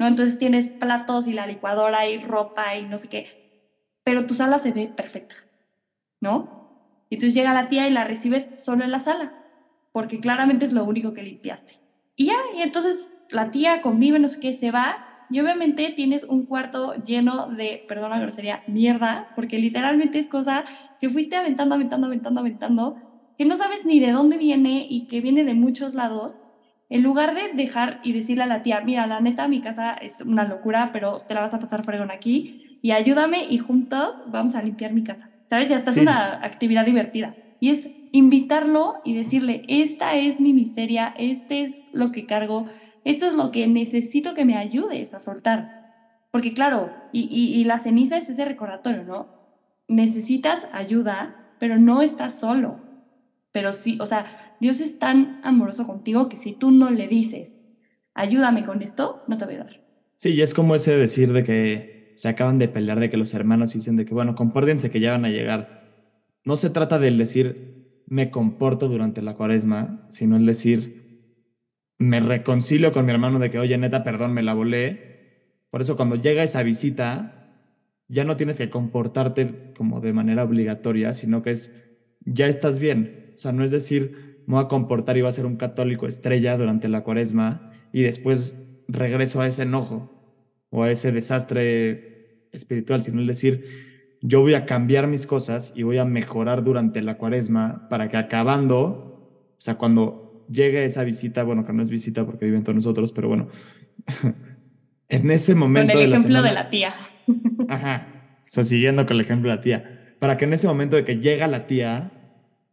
¿no? 0.00 0.06
Entonces 0.06 0.38
tienes 0.38 0.68
platos 0.68 1.28
y 1.28 1.34
la 1.34 1.46
licuadora 1.46 2.08
y 2.08 2.18
ropa 2.18 2.74
y 2.74 2.86
no 2.86 2.96
sé 2.96 3.08
qué, 3.08 3.68
pero 4.02 4.26
tu 4.26 4.32
sala 4.32 4.58
se 4.58 4.72
ve 4.72 4.88
perfecta, 4.88 5.34
¿no? 6.22 7.04
Y 7.10 7.16
entonces 7.16 7.34
llega 7.34 7.52
la 7.52 7.68
tía 7.68 7.86
y 7.86 7.90
la 7.90 8.04
recibes 8.04 8.48
solo 8.56 8.82
en 8.82 8.92
la 8.92 9.00
sala, 9.00 9.34
porque 9.92 10.18
claramente 10.18 10.64
es 10.64 10.72
lo 10.72 10.84
único 10.84 11.12
que 11.12 11.22
limpiaste. 11.22 11.78
Y 12.16 12.26
ya, 12.26 12.36
y 12.56 12.62
entonces 12.62 13.22
la 13.28 13.50
tía 13.50 13.82
convive, 13.82 14.18
no 14.18 14.28
sé 14.28 14.40
qué, 14.40 14.54
se 14.54 14.70
va, 14.70 15.09
y 15.30 15.40
obviamente 15.40 15.92
tienes 15.94 16.24
un 16.24 16.46
cuarto 16.46 16.94
lleno 17.04 17.48
de, 17.48 17.84
perdón 17.88 18.10
la 18.10 18.18
grosería, 18.18 18.62
mierda, 18.66 19.28
porque 19.36 19.58
literalmente 19.58 20.18
es 20.18 20.28
cosa 20.28 20.64
que 21.00 21.08
fuiste 21.08 21.36
aventando, 21.36 21.74
aventando, 21.74 22.06
aventando, 22.06 22.40
aventando, 22.40 22.96
que 23.38 23.44
no 23.44 23.56
sabes 23.56 23.84
ni 23.84 24.00
de 24.00 24.12
dónde 24.12 24.36
viene 24.36 24.86
y 24.90 25.06
que 25.06 25.20
viene 25.20 25.44
de 25.44 25.54
muchos 25.54 25.94
lados, 25.94 26.40
en 26.88 27.02
lugar 27.02 27.34
de 27.34 27.52
dejar 27.54 28.00
y 28.02 28.12
decirle 28.12 28.42
a 28.42 28.46
la 28.46 28.62
tía, 28.62 28.80
mira, 28.80 29.06
la 29.06 29.20
neta, 29.20 29.46
mi 29.46 29.60
casa 29.60 29.92
es 29.92 30.20
una 30.22 30.44
locura, 30.44 30.90
pero 30.92 31.18
te 31.18 31.34
la 31.34 31.40
vas 31.40 31.54
a 31.54 31.60
pasar 31.60 31.84
fregón 31.84 32.10
aquí 32.10 32.78
y 32.82 32.90
ayúdame 32.90 33.46
y 33.48 33.58
juntos 33.58 34.24
vamos 34.26 34.56
a 34.56 34.62
limpiar 34.62 34.92
mi 34.92 35.04
casa. 35.04 35.30
¿Sabes? 35.46 35.70
Y 35.70 35.74
hasta 35.74 35.90
es 35.90 35.98
una 35.98 36.44
actividad 36.44 36.84
divertida. 36.84 37.34
Y 37.60 37.70
es 37.70 37.88
invitarlo 38.12 38.94
y 39.04 39.14
decirle, 39.14 39.62
esta 39.68 40.14
es 40.16 40.40
mi 40.40 40.52
miseria, 40.52 41.14
este 41.18 41.64
es 41.64 41.84
lo 41.92 42.12
que 42.12 42.26
cargo, 42.26 42.66
esto 43.04 43.26
es 43.26 43.34
lo 43.34 43.50
que 43.50 43.66
necesito 43.66 44.34
que 44.34 44.44
me 44.44 44.56
ayudes 44.56 45.14
a 45.14 45.20
soltar. 45.20 45.80
Porque 46.30 46.54
claro, 46.54 46.90
y, 47.12 47.22
y, 47.30 47.58
y 47.58 47.64
la 47.64 47.78
ceniza 47.78 48.18
es 48.18 48.28
ese 48.28 48.44
recordatorio, 48.44 49.04
¿no? 49.04 49.28
Necesitas 49.88 50.68
ayuda, 50.72 51.54
pero 51.58 51.78
no 51.78 52.02
estás 52.02 52.38
solo. 52.38 52.80
Pero 53.52 53.72
sí, 53.72 53.98
o 54.00 54.06
sea, 54.06 54.56
Dios 54.60 54.80
es 54.80 54.98
tan 54.98 55.40
amoroso 55.42 55.86
contigo 55.86 56.28
que 56.28 56.38
si 56.38 56.52
tú 56.52 56.70
no 56.70 56.90
le 56.90 57.08
dices, 57.08 57.60
ayúdame 58.14 58.64
con 58.64 58.82
esto, 58.82 59.24
no 59.26 59.38
te 59.38 59.44
voy 59.44 59.54
a 59.54 59.64
dar. 59.64 59.80
Sí, 60.16 60.34
y 60.34 60.42
es 60.42 60.54
como 60.54 60.74
ese 60.74 60.94
decir 60.96 61.32
de 61.32 61.42
que 61.44 62.12
se 62.16 62.28
acaban 62.28 62.58
de 62.58 62.68
pelear, 62.68 63.00
de 63.00 63.08
que 63.08 63.16
los 63.16 63.32
hermanos 63.32 63.72
dicen 63.72 63.96
de 63.96 64.04
que, 64.04 64.14
bueno, 64.14 64.34
compórtense 64.34 64.90
que 64.90 65.00
ya 65.00 65.12
van 65.12 65.24
a 65.24 65.30
llegar. 65.30 65.80
No 66.44 66.56
se 66.56 66.70
trata 66.70 66.98
del 66.98 67.16
decir, 67.16 68.02
me 68.06 68.30
comporto 68.30 68.88
durante 68.88 69.22
la 69.22 69.34
cuaresma, 69.34 70.04
sino 70.10 70.36
el 70.36 70.44
decir, 70.44 70.99
me 72.00 72.18
reconcilio 72.18 72.92
con 72.92 73.04
mi 73.04 73.12
hermano 73.12 73.38
de 73.38 73.50
que, 73.50 73.58
oye, 73.58 73.76
neta, 73.76 74.02
perdón, 74.02 74.32
me 74.32 74.42
la 74.42 74.54
volé. 74.54 75.20
Por 75.68 75.82
eso 75.82 75.96
cuando 75.96 76.16
llega 76.16 76.42
esa 76.42 76.62
visita, 76.62 77.52
ya 78.08 78.24
no 78.24 78.38
tienes 78.38 78.56
que 78.56 78.70
comportarte 78.70 79.72
como 79.76 80.00
de 80.00 80.14
manera 80.14 80.42
obligatoria, 80.42 81.12
sino 81.12 81.42
que 81.42 81.50
es, 81.50 81.74
ya 82.24 82.48
estás 82.48 82.78
bien. 82.78 83.34
O 83.36 83.38
sea, 83.38 83.52
no 83.52 83.64
es 83.64 83.70
decir, 83.70 84.42
me 84.46 84.54
voy 84.54 84.64
a 84.64 84.68
comportar 84.68 85.18
y 85.18 85.20
voy 85.20 85.28
a 85.28 85.32
ser 85.32 85.44
un 85.44 85.56
católico 85.56 86.06
estrella 86.06 86.56
durante 86.56 86.88
la 86.88 87.02
cuaresma 87.04 87.70
y 87.92 88.02
después 88.02 88.56
regreso 88.88 89.42
a 89.42 89.46
ese 89.46 89.64
enojo 89.64 90.10
o 90.70 90.84
a 90.84 90.90
ese 90.90 91.12
desastre 91.12 92.48
espiritual, 92.52 93.02
sino 93.02 93.20
es 93.20 93.26
decir, 93.26 94.16
yo 94.22 94.40
voy 94.40 94.54
a 94.54 94.64
cambiar 94.64 95.06
mis 95.06 95.26
cosas 95.26 95.74
y 95.76 95.82
voy 95.82 95.98
a 95.98 96.06
mejorar 96.06 96.64
durante 96.64 97.02
la 97.02 97.18
cuaresma 97.18 97.88
para 97.90 98.08
que 98.08 98.16
acabando, 98.16 98.78
o 99.52 99.60
sea, 99.60 99.76
cuando 99.76 100.29
llegue 100.50 100.84
esa 100.84 101.04
visita, 101.04 101.42
bueno, 101.44 101.64
que 101.64 101.72
no 101.72 101.82
es 101.82 101.90
visita 101.90 102.26
porque 102.26 102.44
viven 102.44 102.64
todos 102.64 102.76
nosotros, 102.76 103.12
pero 103.12 103.28
bueno, 103.28 103.48
en 105.08 105.30
ese 105.30 105.54
momento... 105.54 105.94
Con 105.94 106.02
el 106.02 106.12
ejemplo 106.12 106.42
de 106.42 106.52
la 106.52 106.70
tía. 106.70 106.94
Ajá, 107.68 108.06
o 108.38 108.44
sea, 108.46 108.64
siguiendo 108.64 109.06
con 109.06 109.16
el 109.16 109.22
ejemplo 109.22 109.50
de 109.50 109.56
la 109.56 109.62
tía, 109.62 109.84
para 110.18 110.36
que 110.36 110.44
en 110.44 110.52
ese 110.52 110.66
momento 110.66 110.96
de 110.96 111.04
que 111.04 111.18
llega 111.18 111.46
la 111.46 111.66
tía, 111.66 112.12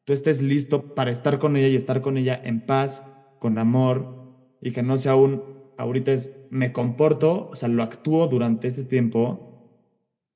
tú 0.04 0.13
estés 0.13 0.42
listo 0.42 0.96
para 0.96 1.12
estar 1.12 1.40
con 1.40 1.56
ella 1.56 1.68
y 1.68 1.76
estar 1.76 2.02
con 2.02 2.18
ella 2.18 2.40
en 2.44 2.62
paz, 2.62 3.06
con 3.40 3.58
amor, 3.58 4.18
y 4.62 4.72
que 4.72 4.82
no 4.82 4.98
sea 4.98 5.16
un, 5.16 5.44
ahorita 5.78 6.12
es, 6.12 6.36
me 6.50 6.72
comporto, 6.72 7.50
o 7.52 7.56
sea, 7.56 7.70
lo 7.70 7.84
actúo 7.84 8.28
durante 8.28 8.68
este 8.68 8.84
tiempo 8.84 9.48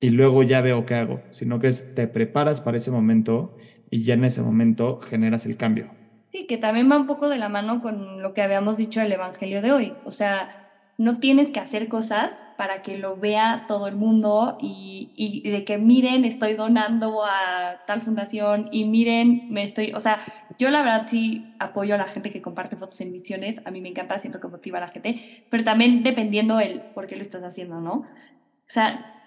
y 0.00 0.10
luego 0.10 0.42
ya 0.42 0.60
veo 0.60 0.86
qué 0.86 0.94
hago, 0.94 1.22
sino 1.30 1.58
que 1.58 1.68
es, 1.68 1.94
te 1.94 2.06
preparas 2.06 2.60
para 2.60 2.78
ese 2.78 2.90
momento 2.90 3.56
y 3.90 4.04
ya 4.04 4.14
en 4.14 4.24
ese 4.24 4.42
momento 4.42 4.98
generas 4.98 5.46
el 5.46 5.56
cambio. 5.56 5.90
Sí, 6.32 6.46
que 6.46 6.56
también 6.56 6.90
va 6.90 6.96
un 6.96 7.06
poco 7.06 7.28
de 7.28 7.36
la 7.36 7.50
mano 7.50 7.82
con 7.82 8.22
lo 8.22 8.32
que 8.32 8.40
habíamos 8.40 8.78
dicho 8.78 9.00
del 9.00 9.12
Evangelio 9.12 9.60
de 9.60 9.70
hoy. 9.70 9.94
O 10.06 10.12
sea, 10.12 10.62
no 10.96 11.18
tienes 11.18 11.50
que 11.50 11.60
hacer 11.60 11.88
cosas 11.88 12.46
para 12.56 12.80
que 12.80 12.96
lo 12.96 13.16
vea 13.16 13.66
todo 13.68 13.86
el 13.86 13.96
mundo 13.96 14.56
y, 14.58 15.10
y, 15.14 15.50
de 15.50 15.64
que 15.64 15.76
miren, 15.76 16.24
estoy 16.24 16.54
donando 16.54 17.22
a 17.24 17.82
tal 17.86 18.00
fundación 18.00 18.70
y 18.72 18.86
miren, 18.86 19.48
me 19.50 19.64
estoy, 19.64 19.92
o 19.94 20.00
sea, 20.00 20.20
yo 20.58 20.70
la 20.70 20.80
verdad 20.82 21.06
sí 21.06 21.54
apoyo 21.58 21.94
a 21.94 21.98
la 21.98 22.08
gente 22.08 22.30
que 22.30 22.40
comparte 22.40 22.76
fotos 22.76 23.00
en 23.00 23.12
misiones, 23.12 23.60
a 23.66 23.70
mí 23.70 23.80
me 23.80 23.90
encanta, 23.90 24.18
siento 24.18 24.40
que 24.40 24.48
motiva 24.48 24.78
a 24.78 24.82
la 24.82 24.88
gente, 24.88 25.46
pero 25.50 25.64
también 25.64 26.02
dependiendo 26.02 26.60
el 26.60 26.80
por 26.80 27.06
qué 27.08 27.16
lo 27.16 27.22
estás 27.22 27.42
haciendo, 27.42 27.80
¿no? 27.80 27.92
O 27.92 28.06
sea, 28.68 29.20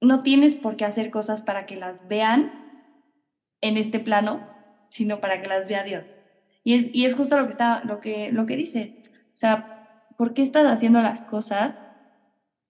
no 0.00 0.22
tienes 0.22 0.56
por 0.56 0.76
qué 0.76 0.84
hacer 0.84 1.10
cosas 1.10 1.42
para 1.42 1.64
que 1.64 1.76
las 1.76 2.08
vean 2.08 2.52
en 3.60 3.76
este 3.76 3.98
plano, 3.98 4.57
sino 4.88 5.20
para 5.20 5.40
que 5.40 5.48
las 5.48 5.68
vea 5.68 5.84
Dios. 5.84 6.16
Y 6.64 6.74
es, 6.74 6.94
y 6.94 7.04
es 7.04 7.14
justo 7.14 7.38
lo 7.38 7.44
que, 7.44 7.52
está, 7.52 7.82
lo, 7.84 8.00
que, 8.00 8.32
lo 8.32 8.46
que 8.46 8.56
dices. 8.56 9.02
O 9.32 9.36
sea, 9.36 10.06
¿por 10.16 10.34
qué 10.34 10.42
estás 10.42 10.66
haciendo 10.66 11.00
las 11.00 11.22
cosas? 11.22 11.82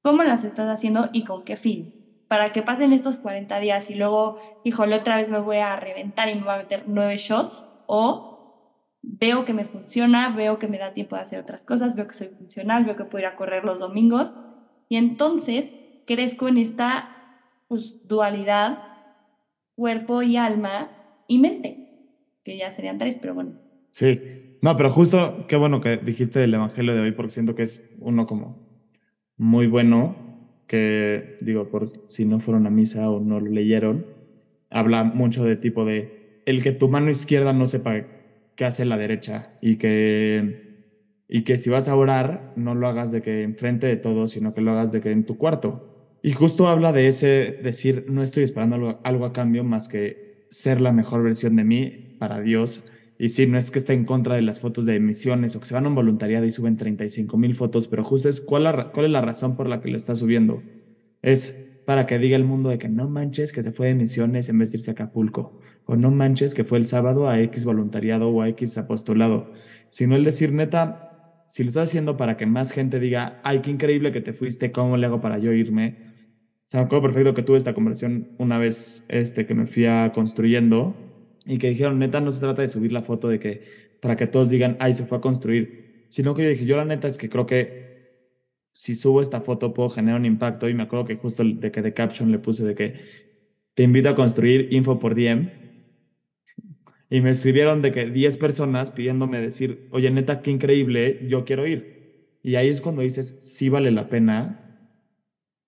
¿Cómo 0.02 0.22
las 0.22 0.44
estás 0.44 0.68
haciendo 0.68 1.08
y 1.12 1.24
con 1.24 1.44
qué 1.44 1.56
fin? 1.56 1.94
Para 2.28 2.52
que 2.52 2.62
pasen 2.62 2.92
estos 2.92 3.18
40 3.18 3.58
días 3.58 3.90
y 3.90 3.94
luego, 3.94 4.38
híjole, 4.64 4.96
otra 4.96 5.16
vez 5.16 5.30
me 5.30 5.38
voy 5.38 5.56
a 5.56 5.76
reventar 5.76 6.28
y 6.28 6.34
me 6.34 6.42
voy 6.42 6.54
a 6.54 6.58
meter 6.58 6.84
nueve 6.86 7.16
shots. 7.16 7.68
O 7.86 8.38
veo 9.02 9.44
que 9.44 9.54
me 9.54 9.64
funciona, 9.64 10.28
veo 10.30 10.58
que 10.58 10.68
me 10.68 10.78
da 10.78 10.92
tiempo 10.92 11.16
de 11.16 11.22
hacer 11.22 11.40
otras 11.40 11.64
cosas, 11.64 11.94
veo 11.94 12.06
que 12.06 12.14
soy 12.14 12.28
funcional, 12.28 12.84
veo 12.84 12.96
que 12.96 13.04
puedo 13.04 13.20
ir 13.20 13.26
a 13.26 13.36
correr 13.36 13.64
los 13.64 13.80
domingos. 13.80 14.34
Y 14.88 14.96
entonces 14.96 15.74
crezco 16.06 16.48
en 16.48 16.58
esta 16.58 17.08
pues, 17.68 18.06
dualidad 18.06 18.82
cuerpo 19.74 20.22
y 20.22 20.36
alma 20.36 20.90
y 21.28 21.38
mente, 21.38 21.87
que 22.48 22.56
ya 22.58 22.72
serían 22.72 22.98
tres, 22.98 23.16
pero 23.20 23.34
bueno. 23.34 23.52
Sí, 23.90 24.20
no, 24.62 24.76
pero 24.76 24.90
justo 24.90 25.46
qué 25.48 25.56
bueno 25.56 25.80
que 25.80 25.98
dijiste 25.98 26.40
del 26.40 26.54
Evangelio 26.54 26.94
de 26.94 27.00
hoy, 27.00 27.12
porque 27.12 27.30
siento 27.30 27.54
que 27.54 27.62
es 27.62 27.96
uno 28.00 28.26
como 28.26 28.66
muy 29.36 29.66
bueno, 29.66 30.16
que 30.66 31.36
digo, 31.40 31.68
por 31.68 31.90
si 32.08 32.24
no 32.24 32.40
fueron 32.40 32.66
a 32.66 32.70
misa 32.70 33.10
o 33.10 33.20
no 33.20 33.40
lo 33.40 33.50
leyeron, 33.50 34.06
habla 34.70 35.04
mucho 35.04 35.44
de 35.44 35.56
tipo 35.56 35.84
de 35.84 36.42
el 36.46 36.62
que 36.62 36.72
tu 36.72 36.88
mano 36.88 37.10
izquierda 37.10 37.52
no 37.52 37.66
sepa 37.66 38.06
qué 38.56 38.64
hace 38.64 38.84
la 38.84 38.96
derecha 38.96 39.54
y 39.60 39.76
que, 39.76 40.94
y 41.28 41.42
que 41.42 41.58
si 41.58 41.70
vas 41.70 41.88
a 41.88 41.96
orar, 41.96 42.52
no 42.56 42.74
lo 42.74 42.88
hagas 42.88 43.12
de 43.12 43.22
que 43.22 43.42
enfrente 43.42 43.86
de 43.86 43.96
todos, 43.96 44.32
sino 44.32 44.54
que 44.54 44.60
lo 44.60 44.72
hagas 44.72 44.92
de 44.92 45.00
que 45.00 45.10
en 45.10 45.24
tu 45.24 45.36
cuarto 45.36 45.88
y 46.22 46.32
justo 46.32 46.68
habla 46.68 46.92
de 46.92 47.06
ese 47.06 47.58
decir, 47.62 48.06
no 48.08 48.22
estoy 48.22 48.42
esperando 48.42 49.00
algo, 49.04 49.24
a 49.24 49.32
cambio 49.32 49.62
más 49.64 49.88
que 49.88 50.46
ser 50.50 50.80
la 50.80 50.92
mejor 50.92 51.22
versión 51.22 51.56
de 51.56 51.64
mí 51.64 52.07
para 52.18 52.40
Dios. 52.40 52.82
Y 53.18 53.30
sí, 53.30 53.46
no 53.46 53.58
es 53.58 53.70
que 53.70 53.78
esté 53.78 53.94
en 53.94 54.04
contra 54.04 54.36
de 54.36 54.42
las 54.42 54.60
fotos 54.60 54.86
de 54.86 54.94
emisiones 54.94 55.56
o 55.56 55.60
que 55.60 55.66
se 55.66 55.74
van 55.74 55.86
a 55.86 55.88
un 55.88 55.96
voluntariado 55.96 56.46
y 56.46 56.52
suben 56.52 56.76
35 56.76 57.36
mil 57.36 57.54
fotos, 57.54 57.88
pero 57.88 58.04
justo 58.04 58.28
es 58.28 58.40
cuál, 58.40 58.66
es 58.66 59.10
la 59.10 59.20
razón 59.20 59.56
por 59.56 59.68
la 59.68 59.80
que 59.80 59.88
lo 59.88 59.96
está 59.96 60.14
subiendo. 60.14 60.62
Es 61.20 61.82
para 61.84 62.06
que 62.06 62.18
diga 62.18 62.36
el 62.36 62.44
mundo 62.44 62.68
de 62.68 62.78
que 62.78 62.88
no 62.88 63.08
manches 63.08 63.52
que 63.52 63.62
se 63.62 63.72
fue 63.72 63.88
de 63.88 63.94
misiones 63.94 64.48
en 64.48 64.58
vez 64.58 64.70
de 64.70 64.78
irse 64.78 64.90
a 64.90 64.92
Acapulco, 64.92 65.58
o 65.84 65.96
no 65.96 66.10
manches 66.12 66.54
que 66.54 66.62
fue 66.62 66.78
el 66.78 66.84
sábado 66.84 67.28
a 67.28 67.40
X 67.40 67.64
voluntariado 67.64 68.28
o 68.28 68.42
a 68.42 68.48
X 68.50 68.78
apostolado, 68.78 69.50
sino 69.90 70.14
el 70.14 70.22
decir, 70.22 70.52
neta, 70.52 71.44
si 71.48 71.64
lo 71.64 71.70
estás 71.70 71.88
haciendo 71.88 72.16
para 72.16 72.36
que 72.36 72.46
más 72.46 72.72
gente 72.72 73.00
diga, 73.00 73.40
ay, 73.42 73.60
qué 73.60 73.70
increíble 73.70 74.12
que 74.12 74.20
te 74.20 74.32
fuiste, 74.32 74.70
¿cómo 74.70 74.96
le 74.96 75.06
hago 75.06 75.20
para 75.20 75.38
yo 75.38 75.52
irme? 75.52 75.96
O 76.72 76.76
me 76.76 76.82
acuerdo 76.82 77.02
perfecto 77.02 77.34
que 77.34 77.42
tuve 77.42 77.56
esta 77.56 77.72
conversación 77.72 78.28
una 78.36 78.58
vez 78.58 79.04
este, 79.08 79.46
que 79.46 79.54
me 79.54 79.66
fui 79.66 79.86
construyendo 80.12 80.94
y 81.48 81.58
que 81.58 81.70
dijeron, 81.70 81.98
neta, 81.98 82.20
no 82.20 82.30
se 82.30 82.40
trata 82.40 82.62
de 82.62 82.68
subir 82.68 82.92
la 82.92 83.02
foto 83.02 83.28
de 83.28 83.40
que 83.40 83.62
para 84.00 84.14
que 84.14 84.26
todos 84.26 84.50
digan, 84.50 84.76
ay, 84.78 84.94
se 84.94 85.04
fue 85.04 85.18
a 85.18 85.20
construir, 85.20 86.04
sino 86.08 86.34
que 86.34 86.44
yo 86.44 86.50
dije, 86.50 86.64
yo 86.64 86.76
la 86.76 86.84
neta 86.84 87.08
es 87.08 87.18
que 87.18 87.28
creo 87.28 87.46
que 87.46 87.88
si 88.72 88.94
subo 88.94 89.20
esta 89.20 89.40
foto 89.40 89.74
puedo 89.74 89.88
generar 89.88 90.20
un 90.20 90.26
impacto 90.26 90.68
y 90.68 90.74
me 90.74 90.84
acuerdo 90.84 91.06
que 91.06 91.16
justo 91.16 91.42
de 91.42 91.72
que 91.72 91.82
de 91.82 91.92
caption 91.92 92.30
le 92.30 92.38
puse 92.38 92.64
de 92.64 92.74
que 92.76 92.94
te 93.74 93.82
invito 93.82 94.08
a 94.08 94.14
construir 94.14 94.68
info 94.72 95.00
por 95.00 95.16
DM 95.16 95.50
y 97.10 97.20
me 97.20 97.30
escribieron 97.30 97.82
de 97.82 97.90
que 97.90 98.06
10 98.06 98.36
personas 98.36 98.92
pidiéndome 98.92 99.40
decir, 99.40 99.88
oye, 99.90 100.10
neta, 100.10 100.42
qué 100.42 100.50
increíble, 100.50 101.26
yo 101.28 101.44
quiero 101.44 101.66
ir. 101.66 102.36
Y 102.42 102.54
ahí 102.54 102.68
es 102.68 102.80
cuando 102.80 103.02
dices, 103.02 103.38
sí 103.40 103.68
vale 103.68 103.90
la 103.90 104.08
pena 104.08 104.68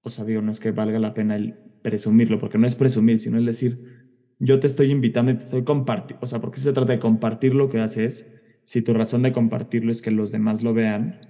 o 0.02 0.10
sea, 0.10 0.24
digo, 0.24 0.40
no 0.42 0.50
es 0.50 0.60
que 0.60 0.70
valga 0.70 0.98
la 0.98 1.14
pena 1.14 1.36
el 1.36 1.54
presumirlo, 1.82 2.38
porque 2.38 2.58
no 2.58 2.66
es 2.66 2.76
presumir, 2.76 3.18
sino 3.18 3.38
el 3.38 3.46
decir, 3.46 3.99
yo 4.40 4.58
te 4.58 4.66
estoy 4.66 4.90
invitando 4.90 5.30
y 5.30 5.36
te 5.36 5.44
estoy 5.44 5.64
compartiendo, 5.64 6.24
o 6.24 6.26
sea, 6.26 6.40
porque 6.40 6.60
se 6.60 6.72
trata 6.72 6.92
de 6.92 6.98
compartir 6.98 7.54
lo 7.54 7.68
que 7.68 7.78
haces, 7.78 8.26
si 8.64 8.82
tu 8.82 8.94
razón 8.94 9.22
de 9.22 9.32
compartirlo 9.32 9.92
es 9.92 10.02
que 10.02 10.10
los 10.10 10.32
demás 10.32 10.62
lo 10.62 10.72
vean. 10.72 11.20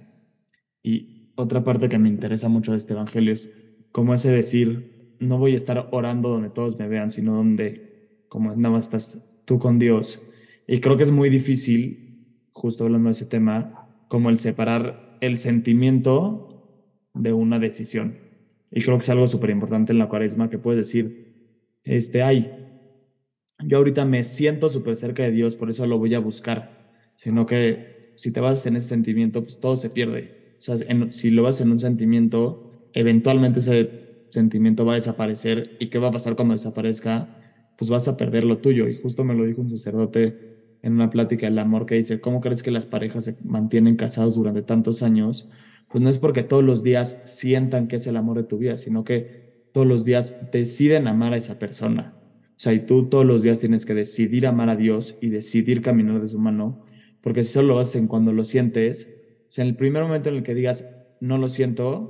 Y 0.81 1.31
otra 1.35 1.63
parte 1.63 1.89
que 1.89 1.99
me 1.99 2.07
interesa 2.07 2.49
mucho 2.49 2.71
de 2.71 2.77
este 2.77 2.93
evangelio 2.93 3.33
es 3.33 3.51
cómo 3.91 4.13
ese 4.13 4.31
decir, 4.31 5.15
no 5.19 5.37
voy 5.37 5.53
a 5.53 5.57
estar 5.57 5.89
orando 5.91 6.29
donde 6.29 6.49
todos 6.49 6.79
me 6.79 6.87
vean, 6.87 7.11
sino 7.11 7.35
donde, 7.35 8.25
como 8.29 8.55
nada 8.55 8.75
más 8.75 8.85
estás 8.85 9.43
tú 9.45 9.59
con 9.59 9.77
Dios. 9.77 10.21
Y 10.67 10.79
creo 10.79 10.97
que 10.97 11.03
es 11.03 11.11
muy 11.11 11.29
difícil, 11.29 12.47
justo 12.53 12.85
hablando 12.85 13.09
de 13.09 13.13
ese 13.13 13.25
tema, 13.25 14.05
como 14.07 14.29
el 14.29 14.39
separar 14.39 15.17
el 15.19 15.37
sentimiento 15.37 17.09
de 17.13 17.33
una 17.33 17.59
decisión. 17.59 18.17
Y 18.71 18.81
creo 18.81 18.97
que 18.97 19.03
es 19.03 19.09
algo 19.09 19.27
súper 19.27 19.49
importante 19.49 19.91
en 19.91 19.99
la 19.99 20.07
cuaresma 20.07 20.49
que 20.49 20.57
puedes 20.57 20.79
decir, 20.79 21.33
este, 21.83 22.21
ay, 22.23 22.60
yo 23.65 23.77
ahorita 23.77 24.05
me 24.05 24.23
siento 24.23 24.69
súper 24.69 24.95
cerca 24.95 25.23
de 25.23 25.31
Dios, 25.31 25.55
por 25.55 25.69
eso 25.69 25.85
lo 25.87 25.97
voy 25.97 26.13
a 26.15 26.19
buscar, 26.19 26.91
sino 27.15 27.45
que 27.45 28.13
si 28.15 28.31
te 28.31 28.39
vas 28.39 28.65
en 28.65 28.75
ese 28.75 28.89
sentimiento, 28.89 29.43
pues 29.43 29.59
todo 29.59 29.77
se 29.77 29.89
pierde. 29.89 30.55
O 30.59 30.61
sea, 30.61 30.77
si 31.09 31.31
lo 31.31 31.43
vas 31.43 31.61
en 31.61 31.71
un 31.71 31.79
sentimiento, 31.79 32.89
eventualmente 32.93 33.59
ese 33.59 34.25
sentimiento 34.29 34.85
va 34.85 34.93
a 34.93 34.95
desaparecer. 34.95 35.77
¿Y 35.79 35.87
qué 35.87 35.97
va 35.97 36.09
a 36.09 36.11
pasar 36.11 36.35
cuando 36.35 36.53
desaparezca? 36.53 37.37
Pues 37.77 37.89
vas 37.89 38.07
a 38.07 38.17
perder 38.17 38.43
lo 38.43 38.59
tuyo. 38.59 38.87
Y 38.87 38.95
justo 38.95 39.23
me 39.23 39.33
lo 39.33 39.45
dijo 39.45 39.61
un 39.61 39.69
sacerdote 39.69 40.77
en 40.83 40.93
una 40.93 41.09
plática 41.09 41.47
del 41.47 41.57
amor 41.57 41.85
que 41.85 41.95
dice, 41.95 42.21
¿cómo 42.21 42.41
crees 42.41 42.61
que 42.61 42.71
las 42.71 42.85
parejas 42.85 43.25
se 43.25 43.37
mantienen 43.43 43.95
casados 43.95 44.35
durante 44.35 44.61
tantos 44.61 45.01
años? 45.01 45.49
pues 45.91 46.01
no 46.01 46.09
es 46.09 46.17
porque 46.17 46.43
todos 46.43 46.63
los 46.63 46.83
días 46.83 47.21
sientan 47.25 47.87
que 47.87 47.97
es 47.97 48.07
el 48.07 48.15
amor 48.15 48.37
de 48.37 48.43
tu 48.43 48.57
vida, 48.57 48.77
sino 48.77 49.03
que 49.03 49.67
todos 49.73 49.85
los 49.85 50.05
días 50.05 50.51
deciden 50.51 51.07
amar 51.07 51.33
a 51.33 51.37
esa 51.37 51.59
persona. 51.59 52.15
O 52.61 52.63
sea, 52.63 52.73
y 52.73 52.85
tú 52.85 53.09
todos 53.09 53.25
los 53.25 53.41
días 53.41 53.59
tienes 53.59 53.87
que 53.87 53.95
decidir 53.95 54.45
amar 54.45 54.69
a 54.69 54.75
Dios 54.75 55.17
y 55.19 55.29
decidir 55.29 55.81
caminar 55.81 56.21
de 56.21 56.27
su 56.27 56.37
mano, 56.37 56.85
porque 57.19 57.43
si 57.43 57.53
solo 57.53 57.69
lo 57.69 57.79
hacen 57.79 58.05
cuando 58.05 58.33
lo 58.33 58.45
sientes, 58.45 59.09
o 59.49 59.51
sea, 59.51 59.63
en 59.63 59.69
el 59.69 59.75
primer 59.75 60.03
momento 60.03 60.29
en 60.29 60.35
el 60.35 60.43
que 60.43 60.53
digas, 60.53 60.87
no 61.19 61.39
lo 61.39 61.49
siento, 61.49 62.07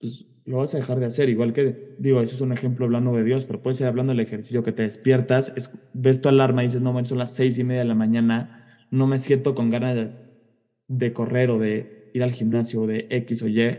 pues 0.00 0.26
lo 0.44 0.56
vas 0.56 0.74
a 0.74 0.78
dejar 0.78 0.98
de 0.98 1.06
hacer. 1.06 1.28
Igual 1.28 1.52
que, 1.52 1.94
digo, 2.00 2.20
eso 2.20 2.34
es 2.34 2.40
un 2.40 2.50
ejemplo 2.50 2.84
hablando 2.84 3.14
de 3.14 3.22
Dios, 3.22 3.44
pero 3.44 3.62
puede 3.62 3.76
ser 3.76 3.86
hablando 3.86 4.10
del 4.10 4.18
ejercicio 4.18 4.64
que 4.64 4.72
te 4.72 4.82
despiertas, 4.82 5.54
ves 5.92 6.20
tu 6.20 6.28
alarma 6.28 6.64
y 6.64 6.66
dices, 6.66 6.82
no, 6.82 7.04
son 7.04 7.18
las 7.18 7.32
seis 7.32 7.56
y 7.56 7.62
media 7.62 7.82
de 7.82 7.86
la 7.86 7.94
mañana, 7.94 8.66
no 8.90 9.06
me 9.06 9.18
siento 9.18 9.54
con 9.54 9.70
ganas 9.70 9.94
de, 9.94 10.10
de 10.88 11.12
correr 11.12 11.48
o 11.48 11.60
de 11.60 12.10
ir 12.12 12.24
al 12.24 12.32
gimnasio 12.32 12.88
de 12.88 13.06
X 13.08 13.44
o 13.44 13.46
Y, 13.46 13.60
es 13.60 13.78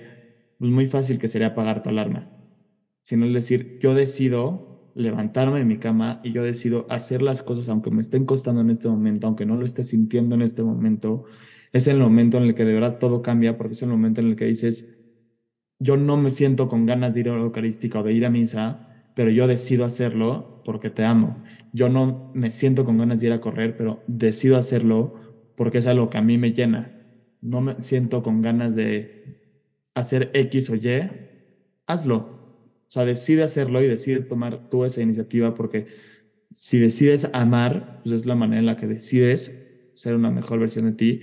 pues 0.58 0.71
muy 0.71 0.86
fácil 0.86 1.19
que 1.19 1.27
sería 1.27 1.47
apagar 1.47 1.84
tu 1.84 1.89
alarma. 1.89 2.32
Sino 3.01 3.25
es 3.25 3.34
decir, 3.34 3.77
yo 3.82 3.93
decido 3.93 4.71
levantarme 4.95 5.60
de 5.60 5.65
mi 5.65 5.77
cama 5.77 6.21
y 6.23 6.32
yo 6.32 6.43
decido 6.43 6.86
hacer 6.89 7.21
las 7.21 7.43
cosas 7.43 7.69
aunque 7.69 7.91
me 7.91 8.01
estén 8.01 8.25
costando 8.25 8.62
en 8.62 8.69
este 8.69 8.88
momento, 8.88 9.27
aunque 9.27 9.45
no 9.45 9.58
lo 9.58 9.65
esté 9.65 9.84
sintiendo 9.84 10.36
en 10.36 10.41
este 10.41 10.63
momento. 10.63 11.23
Es 11.71 11.88
el 11.88 11.97
momento 11.97 12.38
en 12.38 12.43
el 12.43 12.56
que 12.56 12.65
de 12.65 12.73
verdad 12.73 12.99
todo 12.99 13.21
cambia 13.21 13.58
porque 13.58 13.73
es 13.73 13.82
el 13.82 13.89
momento 13.89 14.21
en 14.21 14.27
el 14.27 14.36
que 14.36 14.45
dices, 14.45 14.99
yo 15.80 15.97
no 15.97 16.17
me 16.17 16.30
siento 16.30 16.67
con 16.67 16.86
ganas 16.86 17.13
de 17.13 17.21
ir 17.21 17.30
a 17.30 17.36
la 17.36 17.43
Eucarística 17.43 17.99
o 17.99 18.04
de 18.04 18.13
ir 18.13 18.25
a 18.25 18.30
misa, 18.30 19.06
pero 19.15 19.32
yo 19.32 19.47
decido 19.47 19.86
hacerlo 19.86 20.62
porque 20.65 20.89
te 20.89 21.04
amo. 21.04 21.43
Yo 21.73 21.89
no 21.89 22.32
me 22.34 22.51
siento 22.51 22.84
con 22.84 22.97
ganas 22.97 23.21
de 23.21 23.27
ir 23.27 23.34
a 23.34 23.41
correr, 23.41 23.75
pero 23.77 24.04
decido 24.08 24.58
hacerlo 24.58 25.15
porque 25.56 25.80
es 25.80 25.88
algo 25.88 26.10
que 26.10 26.17
a 26.17 26.21
mí 26.21 26.38
me 26.38 26.51
llena 26.51 26.97
no 27.41 27.62
me 27.62 27.82
siento 27.82 28.23
con 28.23 28.41
ganas 28.41 28.75
de 28.75 29.65
hacer 29.95 30.32
X 30.34 30.69
o 30.69 30.75
Y, 30.75 31.10
hazlo. 31.88 32.40
O 32.91 32.93
sea, 32.93 33.06
decide 33.06 33.43
hacerlo 33.43 33.82
y 33.82 33.88
decide 33.88 34.19
tomar 34.19 34.69
tú 34.69 34.84
esa 34.84 35.01
iniciativa 35.01 35.56
porque 35.56 35.88
si 36.51 36.77
decides 36.77 37.30
amar, 37.32 38.01
pues 38.04 38.13
es 38.13 38.25
la 38.25 38.36
manera 38.36 38.60
en 38.60 38.65
la 38.65 38.75
que 38.75 38.86
decides 38.86 39.89
ser 39.93 40.13
una 40.13 40.30
mejor 40.30 40.60
versión 40.60 40.84
de 40.88 40.91
ti, 40.91 41.21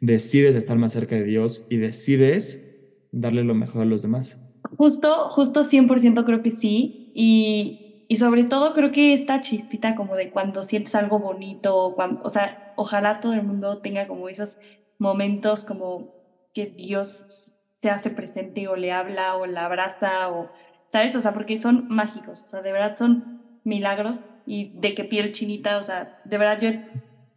decides 0.00 0.56
estar 0.56 0.78
más 0.78 0.94
cerca 0.94 1.14
de 1.14 1.24
Dios 1.24 1.66
y 1.68 1.76
decides 1.76 2.78
darle 3.10 3.44
lo 3.44 3.54
mejor 3.54 3.82
a 3.82 3.84
los 3.84 4.00
demás. 4.00 4.40
Justo, 4.78 5.28
justo 5.28 5.66
100% 5.66 6.24
creo 6.24 6.42
que 6.42 6.50
sí. 6.50 7.12
Y, 7.14 8.06
y, 8.08 8.16
sobre 8.16 8.44
todo 8.44 8.72
creo 8.72 8.90
que 8.90 9.12
esta 9.12 9.42
chispita 9.42 9.94
como 9.94 10.16
de 10.16 10.30
cuando 10.30 10.62
sientes 10.62 10.94
algo 10.94 11.18
bonito, 11.18 11.92
cuando, 11.94 12.22
o 12.22 12.30
sea, 12.30 12.72
ojalá 12.76 13.20
todo 13.20 13.34
el 13.34 13.42
mundo 13.42 13.82
tenga 13.82 14.06
como 14.06 14.30
esos 14.30 14.56
momentos 14.98 15.66
como 15.66 16.14
que 16.54 16.64
Dios 16.64 17.52
se 17.74 17.90
hace 17.90 18.08
presente 18.08 18.66
o 18.66 18.76
le 18.76 18.92
habla 18.92 19.36
o 19.36 19.44
la 19.44 19.66
abraza 19.66 20.30
o, 20.30 20.48
¿sabes? 20.92 21.16
O 21.16 21.22
sea, 21.22 21.32
porque 21.32 21.58
son 21.58 21.88
mágicos, 21.88 22.42
o 22.42 22.46
sea, 22.46 22.60
de 22.60 22.70
verdad 22.70 22.96
son 22.96 23.40
milagros 23.64 24.18
y 24.44 24.78
de 24.78 24.94
que 24.94 25.04
piel 25.04 25.32
chinita, 25.32 25.78
o 25.78 25.82
sea, 25.82 26.20
de 26.24 26.36
verdad 26.36 26.60
yo 26.60 26.70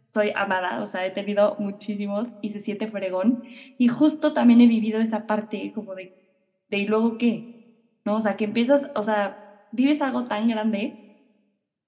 soy 0.04 0.30
amada, 0.36 0.82
o 0.82 0.86
sea, 0.86 1.06
he 1.06 1.10
tenido 1.10 1.56
muchísimos 1.58 2.36
y 2.42 2.50
se 2.50 2.60
siente 2.60 2.86
fregón. 2.86 3.42
Y 3.78 3.88
justo 3.88 4.34
también 4.34 4.60
he 4.60 4.66
vivido 4.66 5.00
esa 5.00 5.26
parte 5.26 5.72
como 5.74 5.94
de, 5.94 6.14
de 6.68 6.78
¿y 6.78 6.86
luego 6.86 7.16
qué? 7.16 7.98
¿No? 8.04 8.16
O 8.16 8.20
sea, 8.20 8.36
que 8.36 8.44
empiezas, 8.44 8.90
o 8.94 9.02
sea, 9.02 9.66
vives 9.72 10.02
algo 10.02 10.24
tan 10.24 10.48
grande 10.48 11.02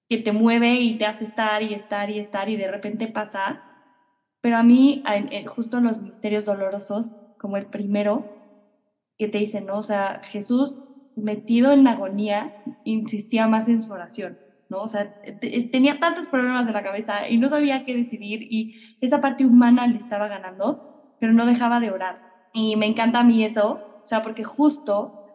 que 0.09 0.17
te 0.17 0.31
mueve 0.31 0.73
y 0.73 0.97
te 0.97 1.05
hace 1.05 1.23
estar 1.23 1.61
y 1.61 1.75
estar 1.75 2.09
y 2.09 2.19
estar 2.19 2.49
y 2.49 2.57
de 2.57 2.69
repente 2.69 3.07
pasa. 3.07 3.63
Pero 4.41 4.57
a 4.57 4.63
mí, 4.63 5.03
justo 5.47 5.77
en 5.77 5.83
los 5.83 6.01
misterios 6.01 6.45
dolorosos, 6.45 7.15
como 7.37 7.57
el 7.57 7.67
primero, 7.67 8.25
que 9.17 9.27
te 9.27 9.37
dice, 9.37 9.61
¿no? 9.61 9.77
O 9.77 9.83
sea, 9.83 10.21
Jesús 10.23 10.81
metido 11.15 11.71
en 11.71 11.87
agonía 11.87 12.63
insistía 12.83 13.47
más 13.47 13.67
en 13.67 13.81
su 13.81 13.91
oración 13.91 14.37
¿no? 14.69 14.83
O 14.83 14.87
sea, 14.87 15.13
tenía 15.71 15.99
tantos 15.99 16.27
problemas 16.27 16.65
de 16.65 16.73
la 16.73 16.83
cabeza 16.83 17.27
y 17.27 17.37
no 17.37 17.49
sabía 17.49 17.85
qué 17.85 17.95
decidir 17.95 18.43
y 18.43 18.97
esa 19.01 19.19
parte 19.19 19.45
humana 19.45 19.87
le 19.87 19.97
estaba 19.97 20.27
ganando, 20.27 21.15
pero 21.19 21.33
no 21.33 21.45
dejaba 21.45 21.79
de 21.79 21.91
orar. 21.91 22.21
Y 22.53 22.75
me 22.75 22.85
encanta 22.85 23.19
a 23.19 23.23
mí 23.23 23.43
eso, 23.43 23.99
o 24.03 24.05
sea, 24.05 24.21
porque 24.21 24.43
justo 24.43 25.25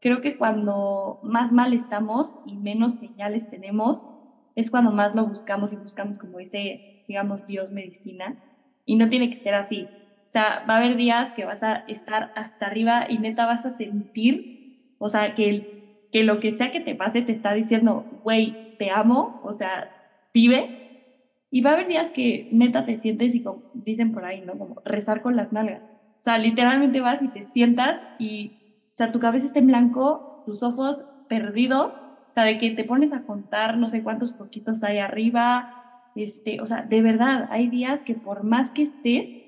creo 0.00 0.20
que 0.20 0.36
cuando 0.36 1.20
más 1.22 1.52
mal 1.52 1.72
estamos 1.72 2.38
y 2.46 2.56
menos 2.56 2.96
señales 2.96 3.48
tenemos, 3.48 4.06
es 4.54 4.70
cuando 4.70 4.90
más 4.90 5.14
lo 5.14 5.26
buscamos 5.26 5.72
y 5.72 5.76
buscamos 5.76 6.18
como 6.18 6.38
ese, 6.38 7.04
digamos, 7.08 7.46
Dios 7.46 7.72
medicina. 7.72 8.36
Y 8.84 8.96
no 8.96 9.08
tiene 9.08 9.30
que 9.30 9.38
ser 9.38 9.54
así. 9.54 9.88
O 10.26 10.28
sea, 10.28 10.64
va 10.68 10.74
a 10.74 10.78
haber 10.78 10.96
días 10.96 11.32
que 11.32 11.44
vas 11.44 11.62
a 11.62 11.76
estar 11.88 12.32
hasta 12.36 12.66
arriba 12.66 13.06
y 13.08 13.18
neta 13.18 13.46
vas 13.46 13.64
a 13.64 13.76
sentir, 13.76 14.61
o 15.02 15.08
sea, 15.08 15.34
que, 15.34 16.06
que 16.12 16.22
lo 16.22 16.38
que 16.38 16.52
sea 16.52 16.70
que 16.70 16.78
te 16.78 16.94
pase 16.94 17.22
te 17.22 17.32
está 17.32 17.52
diciendo, 17.54 18.06
güey, 18.22 18.76
te 18.78 18.90
amo, 18.90 19.40
o 19.42 19.52
sea, 19.52 19.90
vive. 20.32 21.16
Y 21.50 21.60
va 21.60 21.70
a 21.70 21.72
haber 21.72 21.88
días 21.88 22.12
que 22.12 22.48
neta 22.52 22.86
te 22.86 22.96
sientes 22.98 23.34
y 23.34 23.42
como 23.42 23.64
dicen 23.74 24.12
por 24.12 24.24
ahí, 24.24 24.42
¿no? 24.42 24.56
Como 24.56 24.80
rezar 24.84 25.20
con 25.20 25.34
las 25.34 25.52
nalgas. 25.52 25.98
O 26.20 26.22
sea, 26.22 26.38
literalmente 26.38 27.00
vas 27.00 27.20
y 27.20 27.26
te 27.26 27.46
sientas 27.46 28.00
y, 28.20 28.52
o 28.92 28.94
sea, 28.94 29.10
tu 29.10 29.18
cabeza 29.18 29.46
está 29.46 29.58
en 29.58 29.66
blanco, 29.66 30.44
tus 30.46 30.62
ojos 30.62 31.04
perdidos, 31.28 32.00
o 32.30 32.32
sea, 32.32 32.44
de 32.44 32.58
que 32.58 32.70
te 32.70 32.84
pones 32.84 33.12
a 33.12 33.22
contar 33.22 33.78
no 33.78 33.88
sé 33.88 34.04
cuántos 34.04 34.32
poquitos 34.32 34.84
hay 34.84 34.98
arriba, 34.98 36.12
este, 36.14 36.60
o 36.60 36.66
sea, 36.66 36.82
de 36.82 37.02
verdad, 37.02 37.48
hay 37.50 37.66
días 37.66 38.04
que 38.04 38.14
por 38.14 38.44
más 38.44 38.70
que 38.70 38.82
estés, 38.82 39.42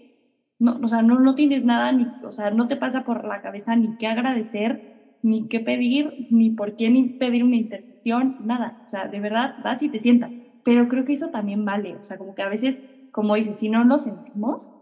no, 0.58 0.80
o 0.82 0.88
sea, 0.88 1.02
no, 1.02 1.20
no 1.20 1.36
tienes 1.36 1.64
nada, 1.64 1.92
ni, 1.92 2.08
o 2.24 2.32
sea, 2.32 2.50
no 2.50 2.66
te 2.66 2.74
pasa 2.74 3.04
por 3.04 3.24
la 3.24 3.40
cabeza 3.40 3.76
ni 3.76 3.96
qué 3.98 4.08
agradecer, 4.08 4.93
ni 5.24 5.48
qué 5.48 5.58
pedir, 5.58 6.26
ni 6.30 6.50
por 6.50 6.76
qué 6.76 6.90
pedir 7.18 7.44
una 7.44 7.56
intercesión, 7.56 8.36
nada. 8.44 8.82
O 8.84 8.88
sea, 8.88 9.08
de 9.08 9.20
verdad, 9.20 9.54
vas 9.64 9.82
y 9.82 9.88
te 9.88 9.98
sientas. 9.98 10.32
Pero 10.64 10.86
creo 10.86 11.06
que 11.06 11.14
eso 11.14 11.30
también 11.30 11.64
vale. 11.64 11.96
O 11.96 12.02
sea, 12.02 12.18
como 12.18 12.34
que 12.34 12.42
a 12.42 12.48
veces, 12.50 12.82
como 13.10 13.34
dices, 13.34 13.56
si 13.56 13.70
no 13.70 13.84
lo 13.84 13.96
sentimos, 13.96 14.74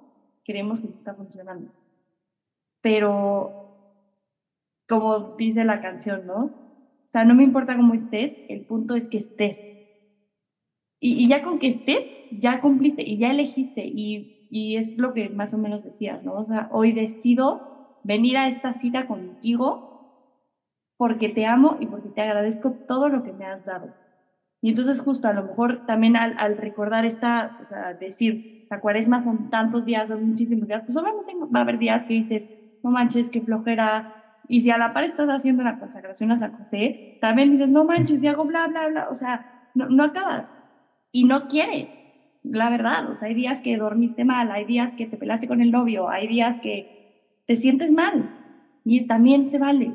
creemos 0.45 0.81
que 0.81 0.89
está 0.89 1.15
funcionando. 1.15 1.71
Pero, 2.81 3.53
como 4.89 5.37
dice 5.37 5.65
la 5.65 5.81
canción, 5.81 6.27
¿no? 6.27 6.47
O 6.47 7.07
sea, 7.07 7.25
no 7.25 7.37
me 7.37 7.45
importa 7.45 7.77
cómo 7.77 7.95
estés, 7.95 8.37
el 8.49 8.63
punto 8.63 8.97
es 8.97 9.07
que 9.07 9.19
estés. 9.19 9.81
Y, 10.99 11.25
y 11.25 11.29
ya 11.29 11.45
con 11.45 11.61
que 11.61 11.69
estés, 11.69 12.05
ya 12.33 12.61
cumpliste 12.61 13.09
y 13.09 13.19
ya 13.19 13.31
elegiste. 13.31 13.87
Y, 13.87 14.49
y 14.51 14.75
es 14.75 14.99
lo 14.99 15.15
que 15.15 15.29
más 15.29 15.55
o 15.55 15.59
menos 15.59 15.85
decías, 15.85 16.25
¿no? 16.25 16.35
O 16.35 16.47
sea, 16.47 16.69
hoy 16.73 16.91
decido 16.91 18.01
venir 18.03 18.37
a 18.37 18.49
esta 18.49 18.75
cita 18.75 19.07
contigo 19.07 19.92
porque 21.03 21.29
te 21.29 21.47
amo 21.47 21.79
y 21.81 21.87
porque 21.87 22.11
te 22.11 22.21
agradezco 22.21 22.71
todo 22.87 23.09
lo 23.09 23.25
que 23.25 23.33
me 23.33 23.45
has 23.45 23.65
dado. 23.65 23.93
Y 24.61 24.69
entonces 24.69 25.01
justo 25.01 25.27
a 25.27 25.33
lo 25.33 25.43
mejor 25.43 25.85
también 25.85 26.15
al, 26.15 26.57
recordar 26.57 27.05
esta, 27.05 27.59
o 27.61 27.67
sea, 27.67 27.95
decir, 27.95 28.69
la 28.71 28.79
cuaresma 28.79 29.21
son 29.21 29.51
tantos 29.51 29.85
días, 29.85 30.11
son 30.11 30.25
muchísimos 30.25 30.69
días, 30.69 30.85
pues 30.85 30.97
obviamente 30.97 31.33
va 31.53 31.59
a 31.59 31.63
haber 31.63 31.79
días 31.79 32.05
que 32.05 32.15
dices, 32.15 32.49
no 32.85 32.93
manches, 32.93 33.31
qué 33.31 33.41
flojera. 33.41 34.15
Y 34.47 34.61
si 34.61 34.71
a 34.71 34.79
la 34.79 34.95
par 34.95 35.03
estás 35.03 35.29
haciendo 35.29 35.65
la 35.65 35.81
consagración 35.81 36.31
a 36.31 36.39
San 36.39 36.53
José, 36.53 37.19
también 37.21 37.51
dices, 37.51 37.69
no 37.69 37.85
manches, 37.85 38.23
y 38.23 38.29
hago 38.29 38.45
bla, 38.45 38.69
bla, 38.69 38.87
bla. 38.87 39.09
O 39.09 39.17
sea, 39.17 39.71
no, 39.75 39.89
no 39.89 40.05
acabas. 40.05 40.57
Y 41.11 41.25
no 41.25 41.49
quieres, 41.49 42.09
la 42.45 42.71
verdad. 42.71 43.11
O 43.11 43.17
sea, 43.17 43.27
hay 43.27 43.35
días 43.35 43.61
que 43.61 43.77
dormiste 43.77 44.25
mal, 44.25 44.53
hay 44.53 44.67
días 44.67 44.95
que 44.95 45.07
te 45.07 45.17
pelaste 45.17 45.49
con 45.49 45.61
el 45.61 45.73
novio, 45.73 46.09
hay 46.09 46.29
días 46.29 46.61
que 46.61 47.43
te 47.49 47.57
sientes 47.57 47.91
mal. 47.91 48.31
Y 48.85 49.09
también 49.09 49.49
se 49.49 49.59
vale 49.59 49.93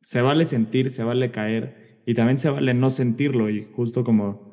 se 0.00 0.20
vale 0.20 0.44
sentir, 0.44 0.90
se 0.90 1.04
vale 1.04 1.30
caer 1.30 2.02
y 2.06 2.14
también 2.14 2.38
se 2.38 2.50
vale 2.50 2.74
no 2.74 2.90
sentirlo 2.90 3.50
y 3.50 3.64
justo 3.64 4.04
como 4.04 4.48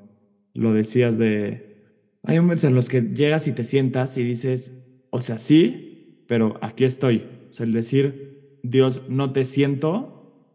lo 0.54 0.74
decías 0.74 1.18
de, 1.18 1.76
hay 2.24 2.40
momentos 2.40 2.64
en 2.64 2.76
los 2.76 2.90
que 2.90 3.02
llegas 3.02 3.48
y 3.48 3.54
te 3.54 3.64
sientas 3.64 4.18
y 4.18 4.24
dices, 4.24 4.86
o 5.12 5.22
sea, 5.22 5.38
sí, 5.38 6.24
pero 6.28 6.58
aquí 6.62 6.84
estoy. 6.84 7.24
O 7.50 7.54
sea, 7.54 7.66
el 7.66 7.72
decir, 7.72 8.60
Dios, 8.64 9.04
no 9.10 9.32
te 9.32 9.46
siento, 9.46 10.52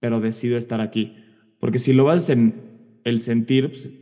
pero 0.00 0.20
decido 0.20 0.56
estar 0.56 0.80
aquí. 0.80 1.16
Porque 1.58 1.78
si 1.78 1.92
lo 1.92 2.04
vas 2.04 2.28
en 2.28 3.00
el 3.04 3.20
sentir, 3.20 3.68
pues, 3.68 3.92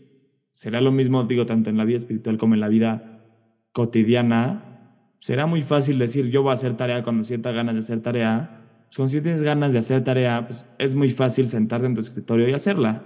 será 0.51 0.81
lo 0.81 0.93
mismo, 0.93 1.25
digo, 1.25 1.47
tanto 1.47 1.69
en 1.69 1.77
la 1.77 1.85
vida 1.85 1.99
espiritual 1.99 2.39
como 2.39 2.55
en 2.55 2.61
la 2.61 2.69
vida 2.69 3.25
cotidiana. 3.73 5.11
Será 5.21 5.47
muy 5.47 5.63
fácil 5.63 5.99
decir, 5.99 6.31
yo 6.31 6.43
voy 6.43 6.53
a 6.53 6.55
hacer 6.55 6.77
tarea 6.77 7.03
cuando 7.03 7.25
sienta 7.25 7.53
ganas 7.53 7.75
de 7.75 7.81
hacer 7.81 8.01
tarea, 8.01 8.64
pues, 8.97 9.11
si 9.11 9.21
tienes 9.21 9.43
ganas 9.43 9.73
de 9.73 9.79
hacer 9.79 10.05
tarea, 10.05 10.47
pues 10.47 10.67
es 10.79 10.95
muy 10.95 11.11
fácil 11.11 11.49
sentarte 11.49 11.87
en 11.87 11.95
tu 11.95 12.01
escritorio 12.01 12.49
y 12.49 12.53
hacerla. 12.53 13.05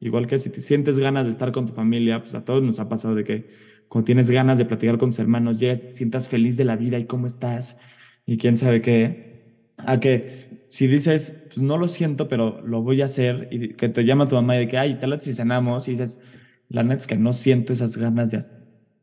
Igual 0.00 0.26
que 0.26 0.38
si 0.38 0.50
te 0.50 0.60
sientes 0.60 0.98
ganas 0.98 1.24
de 1.26 1.30
estar 1.30 1.50
con 1.52 1.66
tu 1.66 1.72
familia, 1.72 2.18
pues 2.20 2.34
a 2.34 2.44
todos 2.44 2.62
nos 2.62 2.78
ha 2.80 2.88
pasado 2.88 3.14
de 3.14 3.24
que 3.24 3.48
cuando 3.88 4.04
tienes 4.04 4.30
ganas 4.30 4.58
de 4.58 4.64
platicar 4.64 4.98
con 4.98 5.10
tus 5.10 5.18
hermanos, 5.20 5.60
llegas, 5.60 5.82
sientas 5.92 6.28
feliz 6.28 6.56
de 6.56 6.64
la 6.64 6.76
vida 6.76 6.98
y 6.98 7.06
cómo 7.06 7.26
estás 7.26 7.78
y 8.26 8.36
quién 8.36 8.58
sabe 8.58 8.82
qué. 8.82 9.72
A 9.78 10.00
que 10.00 10.64
si 10.68 10.86
dices, 10.86 11.44
pues 11.46 11.62
no 11.62 11.78
lo 11.78 11.88
siento, 11.88 12.28
pero 12.28 12.60
lo 12.66 12.82
voy 12.82 13.02
a 13.02 13.06
hacer 13.06 13.48
y 13.50 13.74
que 13.74 13.88
te 13.88 14.04
llama 14.04 14.28
tu 14.28 14.34
mamá 14.34 14.56
y 14.56 14.60
de 14.60 14.68
que, 14.68 14.78
ay, 14.78 14.98
tal 14.98 15.12
vez 15.12 15.24
si 15.24 15.32
cenamos 15.32 15.88
y 15.88 15.92
dices, 15.92 16.20
la 16.68 16.82
neta 16.82 16.96
es 16.96 17.06
que 17.06 17.16
no 17.16 17.32
siento 17.32 17.72
esas 17.72 17.96
ganas 17.96 18.30
de, 18.30 18.42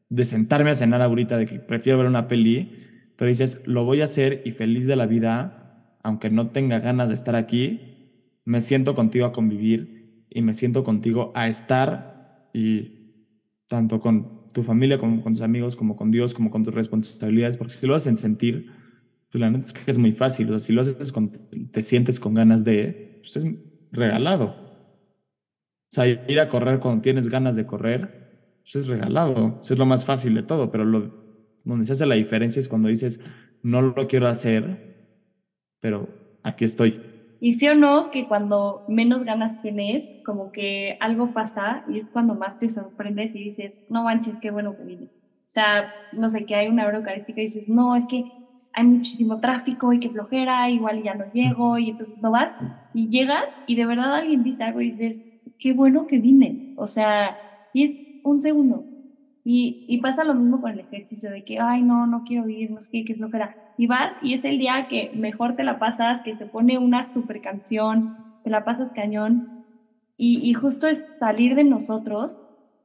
de 0.10 0.26
sentarme 0.26 0.70
a 0.70 0.76
cenar 0.76 1.02
ahorita, 1.02 1.38
de 1.38 1.46
que 1.46 1.60
prefiero 1.60 1.98
ver 1.98 2.08
una 2.08 2.28
peli, 2.28 2.78
pero 3.16 3.30
dices, 3.30 3.62
lo 3.66 3.86
voy 3.86 4.02
a 4.02 4.06
hacer 4.06 4.42
y 4.46 4.52
feliz 4.52 4.88
de 4.88 4.96
la 4.96 5.06
vida 5.06 5.61
aunque 6.04 6.30
no 6.30 6.50
tenga 6.50 6.80
ganas 6.80 7.10
de 7.10 7.16
estar 7.16 7.36
aquí, 7.36 7.80
me 8.46 8.62
siento 8.62 8.96
contigo 8.96 9.26
a 9.26 9.32
convivir 9.32 10.26
y 10.30 10.42
me 10.42 10.54
siento 10.54 10.84
contigo 10.84 11.32
a 11.36 11.48
estar 11.48 12.50
y 12.54 13.02
tanto 13.68 14.00
con 14.00 14.52
tu 14.54 14.64
familia 14.64 14.98
como 14.98 15.22
con 15.22 15.34
tus 15.34 15.42
amigos, 15.42 15.76
como 15.76 15.96
con 15.96 16.12
Dios, 16.12 16.34
como 16.34 16.52
con 16.52 16.64
tus 16.64 16.74
responsabilidades, 16.74 17.58
porque 17.58 17.74
si 17.74 17.88
lo 17.88 17.96
hacen 17.96 18.16
sentir, 18.16 18.72
pues 19.32 19.40
la 19.40 19.50
neta 19.50 19.66
es 19.66 19.74
que 19.74 19.90
es 19.90 19.98
muy 19.98 20.12
fácil, 20.12 20.48
o 20.48 20.60
sea, 20.60 20.60
si 20.60 20.74
lo 20.74 20.82
haces 20.82 21.12
con, 21.12 21.32
te 21.72 21.82
sientes 21.82 22.20
con 22.20 22.34
ganas 22.34 22.66
de, 22.66 23.20
pues 23.22 23.38
es 23.38 23.46
regalado. 23.92 24.56
O 25.92 25.94
sea, 25.94 26.08
ir 26.08 26.40
a 26.40 26.48
correr 26.48 26.80
cuando 26.80 27.02
tienes 27.02 27.30
ganas 27.30 27.56
de 27.56 27.66
correr, 27.66 28.60
pues 28.62 28.76
es 28.76 28.88
regalado, 28.88 29.60
eso 29.64 29.74
es 29.74 29.80
lo 29.80 29.86
más 29.86 30.06
fácil 30.06 30.34
de 30.34 30.44
todo, 30.44 30.72
pero 30.72 30.86
lo, 30.86 31.14
donde 31.64 31.86
se 31.86 31.94
hace 31.94 32.06
la 32.06 32.16
diferencia 32.16 32.60
es 32.60 32.68
cuando 32.68 32.90
dices, 32.90 33.22
no 33.62 33.82
lo 33.82 34.08
quiero 34.08 34.28
hacer, 34.28 34.91
pero 35.82 36.08
aquí 36.44 36.66
estoy. 36.66 37.02
Y 37.42 37.56
sí 37.56 37.68
o 37.68 37.76
no, 37.76 38.12
que 38.12 38.28
cuando 38.28 38.86
menos 38.88 39.24
ganas 39.24 39.62
tienes, 39.62 40.04
como 40.24 40.52
que 40.52 40.96
algo 41.00 41.34
pasa 41.34 41.84
y 41.90 41.98
es 41.98 42.08
cuando 42.10 42.36
más 42.36 42.60
te 42.60 42.70
sorprendes 42.70 43.36
y 43.36 43.44
dices, 43.44 43.74
no 43.90 44.04
manches, 44.04 44.40
qué 44.40 44.52
bueno 44.52 44.78
que 44.78 44.84
vine. 44.84 45.06
O 45.06 45.54
sea, 45.54 45.92
no 46.14 46.30
sé, 46.30 46.46
que 46.46 46.56
hay 46.56 46.68
una 46.68 46.86
hora 46.86 47.00
eucarística 47.00 47.42
y 47.42 47.46
dices, 47.46 47.68
no, 47.68 47.96
es 47.96 48.06
que 48.06 48.32
hay 48.74 48.86
muchísimo 48.86 49.40
tráfico 49.40 49.92
y 49.92 50.00
qué 50.00 50.10
flojera, 50.10 50.70
igual 50.70 51.04
ya 51.04 51.16
no 51.16 51.26
llego 51.34 51.78
y 51.78 51.90
entonces 51.90 52.22
no 52.22 52.32
vas 52.32 52.56
y 52.94 53.10
llegas 53.10 53.50
y 53.68 53.76
de 53.76 53.86
verdad 53.86 54.16
alguien 54.16 54.44
dice 54.44 54.64
algo 54.64 54.80
y 54.82 54.92
dices, 54.92 55.22
qué 55.58 55.74
bueno 55.74 56.08
que 56.08 56.20
vine. 56.20 56.74
O 56.78 56.88
sea, 56.88 57.38
y 57.74 57.84
es 57.84 58.02
un 58.24 58.40
segundo. 58.40 58.86
Y, 59.44 59.86
y 59.88 59.98
pasa 59.98 60.24
lo 60.24 60.36
mismo 60.36 60.62
con 60.62 60.72
el 60.72 60.80
ejercicio 60.80 61.32
de 61.32 61.44
que, 61.44 61.60
ay, 61.60 61.82
no, 61.82 62.06
no 62.06 62.24
quiero 62.24 62.48
ir, 62.48 62.70
no 62.70 62.80
sé 62.80 62.90
qué, 62.92 63.04
qué 63.04 63.16
flojera 63.16 63.71
y 63.82 63.88
vas 63.88 64.14
y 64.22 64.36
es 64.36 64.46
el 64.46 64.60
día 64.60 64.86
que 64.88 65.10
mejor 65.16 65.56
te 65.56 65.64
la 65.64 65.80
pasas, 65.80 66.22
que 66.22 66.38
se 66.38 66.46
pone 66.46 66.78
una 66.78 67.04
super 67.04 67.42
canción, 67.42 68.16
te 68.44 68.52
la 68.52 68.64
pasas 68.64 68.92
cañón 68.92 69.66
y, 70.18 70.48
y 70.48 70.54
justo 70.54 70.86
es 70.86 71.16
salir 71.18 71.56
de 71.56 71.64
nosotros 71.64 72.38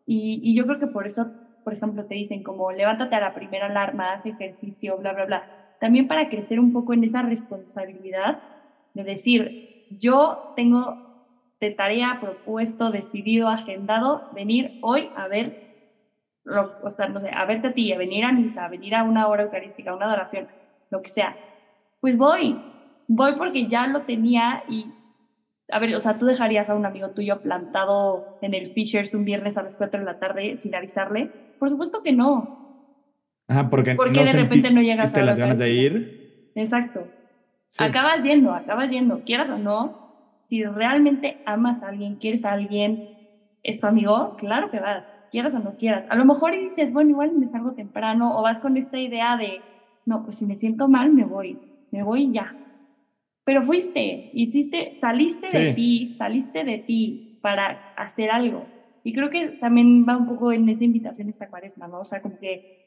y, 0.07 0.41
y, 0.43 0.55
yo 0.57 0.65
creo 0.65 0.79
que 0.79 0.87
por 0.87 1.07
eso 1.07 1.27
por 1.65 1.75
ejemplo, 1.75 2.07
te 2.07 2.15
dicen 2.15 2.43
como 2.43 2.73
levántate 2.73 3.15
a 3.15 3.21
la 3.21 3.35
primera 3.35 3.67
alarma, 3.67 4.15
haz 4.15 4.25
ejercicio, 4.25 4.97
bla, 4.97 5.13
bla, 5.13 5.27
bla. 5.27 5.43
También 5.81 6.09
para 6.09 6.31
crecer 6.31 6.59
un 6.59 6.73
poco 6.73 6.95
en 6.95 7.05
esa 7.05 7.21
responsabilidad 7.21 8.41
de 8.95 9.05
decir, 9.05 9.85
yo 9.91 10.55
tengo 10.57 10.97
de 11.61 11.73
tarea 11.73 12.21
propuesto, 12.23 12.91
decidido, 12.91 13.49
agendado, 13.49 14.31
venir 14.33 14.79
hoy 14.81 15.11
a 15.15 15.29
ver, 15.29 15.75
o 16.83 16.89
sea, 16.89 17.09
no 17.09 17.21
sé, 17.21 17.29
a 17.35 17.45
verte 17.45 17.67
a 17.67 17.75
ti, 17.75 17.93
a 17.93 17.99
venir 17.99 18.25
a 18.25 18.33
misa, 18.33 18.65
a 18.65 18.69
venir 18.69 18.95
a 18.95 19.03
una 19.03 19.29
hora 19.29 19.43
eucarística, 19.43 19.91
a 19.91 19.97
una 19.97 20.07
adoración, 20.07 20.49
lo 20.91 21.03
que 21.03 21.09
sea. 21.09 21.37
Pues 22.01 22.17
voy, 22.17 22.61
voy 23.09 23.33
porque 23.37 23.67
ya 23.67 23.87
lo 23.87 24.03
tenía 24.03 24.65
y, 24.69 24.87
a 25.71 25.79
ver, 25.79 25.95
o 25.95 26.01
sea, 26.01 26.19
tú 26.19 26.27
dejarías 26.27 26.71
a 26.71 26.75
un 26.75 26.87
amigo 26.87 27.11
tuyo 27.11 27.41
plantado 27.41 28.39
en 28.43 28.55
el 28.55 28.67
Fishers 28.67 29.15
un 29.15 29.25
viernes 29.25 29.57
a 29.57 29.63
las 29.63 29.77
4 29.77 30.01
de 30.01 30.07
la 30.07 30.19
tarde 30.19 30.57
sin 30.57 30.75
avisarle. 30.75 31.31
Por 31.59 31.71
supuesto 31.71 32.03
que 32.03 32.13
no. 32.13 32.85
Ajá, 33.49 33.71
porque, 33.71 33.95
porque 33.95 34.25
de 34.25 34.33
repente 34.33 34.71
no 34.71 34.83
llegas 34.83 35.15
a 35.15 35.23
las 35.23 35.39
ganas 35.39 35.59
de 35.59 35.73
ir. 35.73 36.53
Exacto. 36.55 37.07
Acabas 37.79 38.25
yendo, 38.25 38.53
acabas 38.55 38.91
yendo, 38.91 39.23
quieras 39.25 39.51
o 39.51 39.59
no. 39.59 40.31
Si 40.49 40.65
realmente 40.65 41.43
amas 41.45 41.83
a 41.83 41.89
alguien, 41.89 42.17
quieres 42.17 42.45
a 42.45 42.53
alguien, 42.53 43.17
es 43.63 43.81
tu 43.81 43.87
amigo, 43.89 44.37
claro 44.37 44.71
que 44.71 44.79
vas, 44.79 45.19
quieras 45.33 45.55
o 45.57 45.59
no 45.59 45.77
quieras. 45.77 46.05
A 46.09 46.15
lo 46.15 46.25
mejor 46.25 46.53
dices, 46.53 46.93
bueno, 46.93 47.11
igual 47.11 47.33
me 47.33 47.49
salgo 47.49 47.73
temprano, 47.73 48.39
o 48.39 48.43
vas 48.43 48.61
con 48.61 48.77
esta 48.77 48.99
idea 48.99 49.37
de, 49.37 49.61
no, 50.07 50.25
pues 50.25 50.37
si 50.37 50.47
me 50.47 50.57
siento 50.57 50.89
mal, 50.89 51.13
me 51.13 51.25
voy, 51.25 51.59
me 51.91 52.03
voy 52.03 52.33
ya. 52.33 52.57
Pero 53.45 53.63
fuiste, 53.63 54.31
hiciste, 54.33 54.97
saliste 54.99 55.57
de 55.59 55.75
ti, 55.75 56.15
saliste 56.17 56.65
de 56.65 56.79
ti 56.79 57.39
para 57.43 57.93
hacer 57.97 58.31
algo. 58.31 58.67
Y 59.05 59.13
creo 59.13 59.31
que 59.31 59.49
también 59.49 60.07
va 60.09 60.17
un 60.17 60.27
poco 60.27 60.53
en 60.53 60.69
esa 60.69 60.85
invitación 60.85 61.29
esta 61.29 61.49
cuaresma, 61.49 61.87
¿no? 61.87 62.01
O 62.01 62.05
sea, 62.05 62.23
como 62.23 62.39
que 62.39 62.87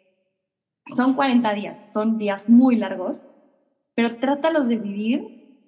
son 0.95 1.13
40 1.13 1.53
días, 1.53 1.87
son 1.93 2.17
días 2.17 2.49
muy 2.49 2.75
largos, 2.77 3.27
pero 3.95 4.17
trátalos 4.17 4.67
de 4.67 4.77
vivir 4.77 5.67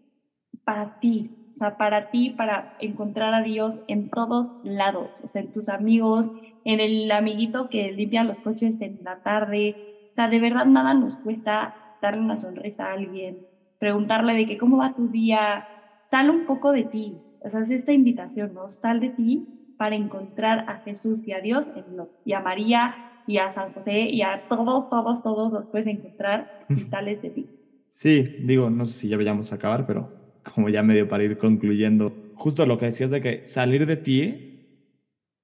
para 0.63 0.99
ti, 0.99 1.47
o 1.49 1.53
sea, 1.53 1.77
para 1.77 2.11
ti, 2.11 2.29
para 2.31 2.77
encontrar 2.79 3.33
a 3.33 3.43
Dios 3.43 3.81
en 3.87 4.09
todos 4.09 4.53
lados, 4.63 5.21
o 5.23 5.27
sea, 5.27 5.41
en 5.41 5.51
tus 5.51 5.69
amigos, 5.69 6.31
en 6.63 6.79
el 6.79 7.11
amiguito 7.11 7.69
que 7.69 7.91
limpia 7.91 8.23
los 8.23 8.39
coches 8.39 8.79
en 8.81 8.99
la 9.03 9.21
tarde, 9.21 9.90
o 10.11 10.13
sea, 10.13 10.27
de 10.27 10.39
verdad 10.39 10.65
nada 10.65 10.93
nos 10.93 11.15
cuesta 11.17 11.75
darle 12.01 12.21
una 12.21 12.35
sonrisa 12.35 12.87
a 12.87 12.93
alguien, 12.93 13.47
preguntarle 13.79 14.33
de 14.33 14.45
que 14.45 14.57
cómo 14.57 14.77
va 14.77 14.93
tu 14.93 15.07
día, 15.07 15.67
sal 16.01 16.29
un 16.29 16.45
poco 16.45 16.71
de 16.71 16.83
ti, 16.83 17.17
o 17.39 17.49
sea, 17.49 17.61
es 17.61 17.71
esta 17.71 17.93
invitación, 17.93 18.53
¿no? 18.53 18.69
Sal 18.69 18.99
de 18.99 19.09
ti 19.09 19.73
para 19.77 19.95
encontrar 19.95 20.69
a 20.69 20.79
Jesús 20.79 21.27
y 21.27 21.31
a 21.31 21.39
Dios 21.39 21.67
en 21.75 21.97
lo, 21.97 22.09
y 22.25 22.33
a 22.33 22.41
María 22.41 22.93
y 23.25 23.37
a 23.37 23.49
San 23.51 23.73
José 23.73 24.09
y 24.09 24.21
a 24.21 24.47
todos, 24.49 24.89
todos, 24.89 25.23
todos 25.23 25.53
los 25.53 25.65
puedes 25.67 25.87
encontrar 25.87 26.61
si 26.67 26.81
sales 26.81 27.21
de 27.21 27.29
ti. 27.29 27.49
Sí, 27.87 28.23
digo, 28.43 28.69
no 28.69 28.85
sé 28.85 28.93
si 28.93 29.09
ya 29.09 29.17
vayamos 29.17 29.51
a 29.51 29.55
acabar, 29.55 29.85
pero 29.85 30.09
como 30.53 30.69
ya 30.69 30.83
medio 30.83 31.07
para 31.07 31.23
ir 31.23 31.37
concluyendo, 31.37 32.13
justo 32.35 32.65
lo 32.65 32.77
que 32.77 32.85
decías 32.85 33.09
de 33.09 33.21
que 33.21 33.43
salir 33.43 33.85
de 33.85 33.97
ti 33.97 34.47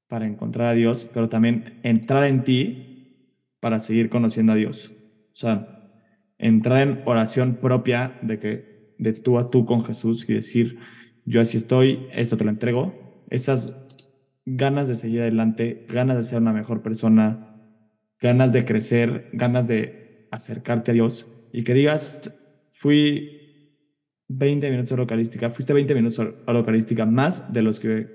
para 0.08 0.26
encontrar 0.26 0.70
a 0.70 0.74
Dios, 0.74 1.10
pero 1.14 1.30
también 1.30 1.80
entrar 1.84 2.24
en 2.24 2.44
ti 2.44 2.97
para 3.60 3.80
seguir 3.80 4.10
conociendo 4.10 4.54
a 4.54 4.56
Dios. 4.56 4.92
O 5.32 5.36
sea, 5.36 5.92
entrar 6.38 6.88
en 6.88 7.02
oración 7.06 7.56
propia 7.56 8.20
de 8.22 8.40
que 8.40 8.78
de 8.98 9.14
tú 9.14 9.38
a 9.38 9.50
tú 9.50 9.66
con 9.66 9.84
Jesús 9.84 10.28
y 10.30 10.34
decir, 10.34 10.80
yo 11.26 11.42
así 11.42 11.58
estoy, 11.58 12.08
esto 12.14 12.38
te 12.38 12.44
lo 12.44 12.50
entrego. 12.50 13.24
Esas 13.30 13.76
ganas 14.46 14.88
de 14.88 14.96
seguir 14.96 15.22
adelante, 15.22 15.86
ganas 15.90 16.18
de 16.18 16.24
ser 16.24 16.40
una 16.42 16.54
mejor 16.54 16.82
persona, 16.82 17.56
ganas 18.20 18.54
de 18.54 18.66
crecer, 18.66 19.30
ganas 19.34 19.68
de 19.68 20.28
acercarte 20.32 20.92
a 20.92 20.94
Dios 20.94 21.28
y 21.52 21.64
que 21.64 21.74
digas, 21.74 22.40
fui 22.72 23.38
20 24.30 24.70
minutos 24.70 24.92
a 24.92 24.98
la 24.98 25.50
fuiste 25.50 25.74
20 25.74 25.96
minutos 25.96 26.20
a 26.20 26.54
la 26.54 27.06
más 27.06 27.54
de 27.54 27.62
los 27.62 27.80
que 27.80 28.08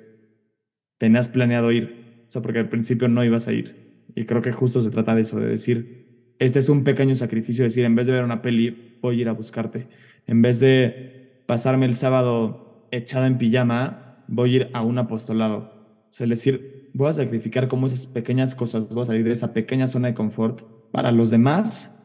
tenías 0.98 1.28
planeado 1.28 1.72
ir. 1.72 2.24
O 2.26 2.30
sea, 2.30 2.42
porque 2.42 2.60
al 2.60 2.68
principio 2.68 3.08
no 3.08 3.24
ibas 3.24 3.48
a 3.48 3.52
ir. 3.52 3.81
Y 4.14 4.24
creo 4.24 4.42
que 4.42 4.52
justo 4.52 4.80
se 4.80 4.90
trata 4.90 5.14
de 5.14 5.22
eso, 5.22 5.40
de 5.40 5.46
decir, 5.46 6.34
este 6.38 6.58
es 6.58 6.68
un 6.68 6.84
pequeño 6.84 7.14
sacrificio, 7.14 7.64
decir, 7.64 7.84
en 7.84 7.94
vez 7.94 8.06
de 8.06 8.12
ver 8.12 8.24
una 8.24 8.42
peli, 8.42 8.98
voy 9.00 9.18
a 9.18 9.22
ir 9.22 9.28
a 9.28 9.32
buscarte. 9.32 9.88
En 10.26 10.42
vez 10.42 10.60
de 10.60 11.42
pasarme 11.46 11.86
el 11.86 11.96
sábado 11.96 12.88
echado 12.90 13.26
en 13.26 13.38
pijama, 13.38 14.24
voy 14.28 14.52
a 14.52 14.56
ir 14.56 14.70
a 14.72 14.82
un 14.82 14.98
apostolado 14.98 15.82
o 16.12 16.14
sea, 16.14 16.26
decir, 16.26 16.90
voy 16.92 17.08
a 17.08 17.14
sacrificar 17.14 17.68
como 17.68 17.86
esas 17.86 18.06
pequeñas 18.06 18.54
cosas, 18.54 18.86
voy 18.90 19.00
a 19.00 19.06
salir 19.06 19.24
de 19.24 19.32
esa 19.32 19.54
pequeña 19.54 19.88
zona 19.88 20.08
de 20.08 20.14
confort 20.14 20.60
para 20.90 21.10
los 21.10 21.30
demás, 21.30 21.98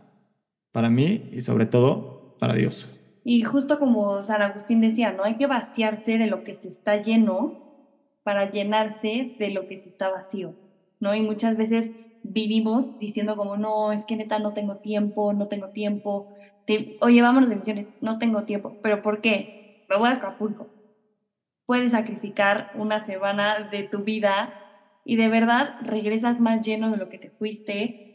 para 0.72 0.90
mí 0.90 1.30
y 1.34 1.42
sobre 1.42 1.66
todo 1.66 2.38
para 2.40 2.54
Dios. 2.54 2.90
Y 3.26 3.42
justo 3.44 3.80
como 3.80 4.24
San 4.24 4.42
Agustín 4.42 4.80
decía, 4.80 5.12
¿no? 5.12 5.26
Hay 5.26 5.36
que 5.36 5.46
vaciarse 5.46 6.18
de 6.18 6.28
lo 6.28 6.46
que 6.46 6.56
se 6.56 6.70
está 6.70 7.04
lleno 7.04 7.92
para 8.24 8.50
llenarse 8.50 9.36
de 9.38 9.50
lo 9.50 9.68
que 9.68 9.78
se 9.78 9.90
está 9.90 10.10
vacío, 10.10 10.56
¿no? 11.00 11.16
Y 11.16 11.22
muchas 11.22 11.58
veces 11.58 11.94
vivimos 12.24 12.98
diciendo 13.00 13.36
como, 13.38 13.58
no, 13.58 13.92
es 13.92 14.06
que 14.06 14.16
neta 14.16 14.40
no 14.40 14.54
tengo 14.54 14.78
tiempo, 14.78 15.34
no 15.34 15.48
tengo 15.48 15.70
tiempo, 15.70 16.28
te, 16.66 16.98
oye, 17.02 17.22
vámonos 17.22 17.50
de 17.50 17.56
misiones, 17.56 17.92
no 18.02 18.18
tengo 18.20 18.44
tiempo, 18.46 18.78
pero 18.82 19.02
¿por 19.02 19.22
qué? 19.22 19.86
Me 19.90 19.98
voy 19.98 20.10
a 20.10 20.14
Acapulco, 20.14 20.68
puedes 21.66 21.92
sacrificar 21.92 22.72
una 22.76 23.00
semana 23.02 23.70
de 23.72 23.84
tu 23.84 24.04
vida 24.04 24.54
y 25.04 25.16
de 25.18 25.30
verdad 25.30 25.76
regresas 25.82 26.40
más 26.42 26.66
lleno 26.66 26.92
de 26.92 26.98
lo 26.98 27.10
que 27.10 27.20
te 27.20 27.30
fuiste 27.30 28.08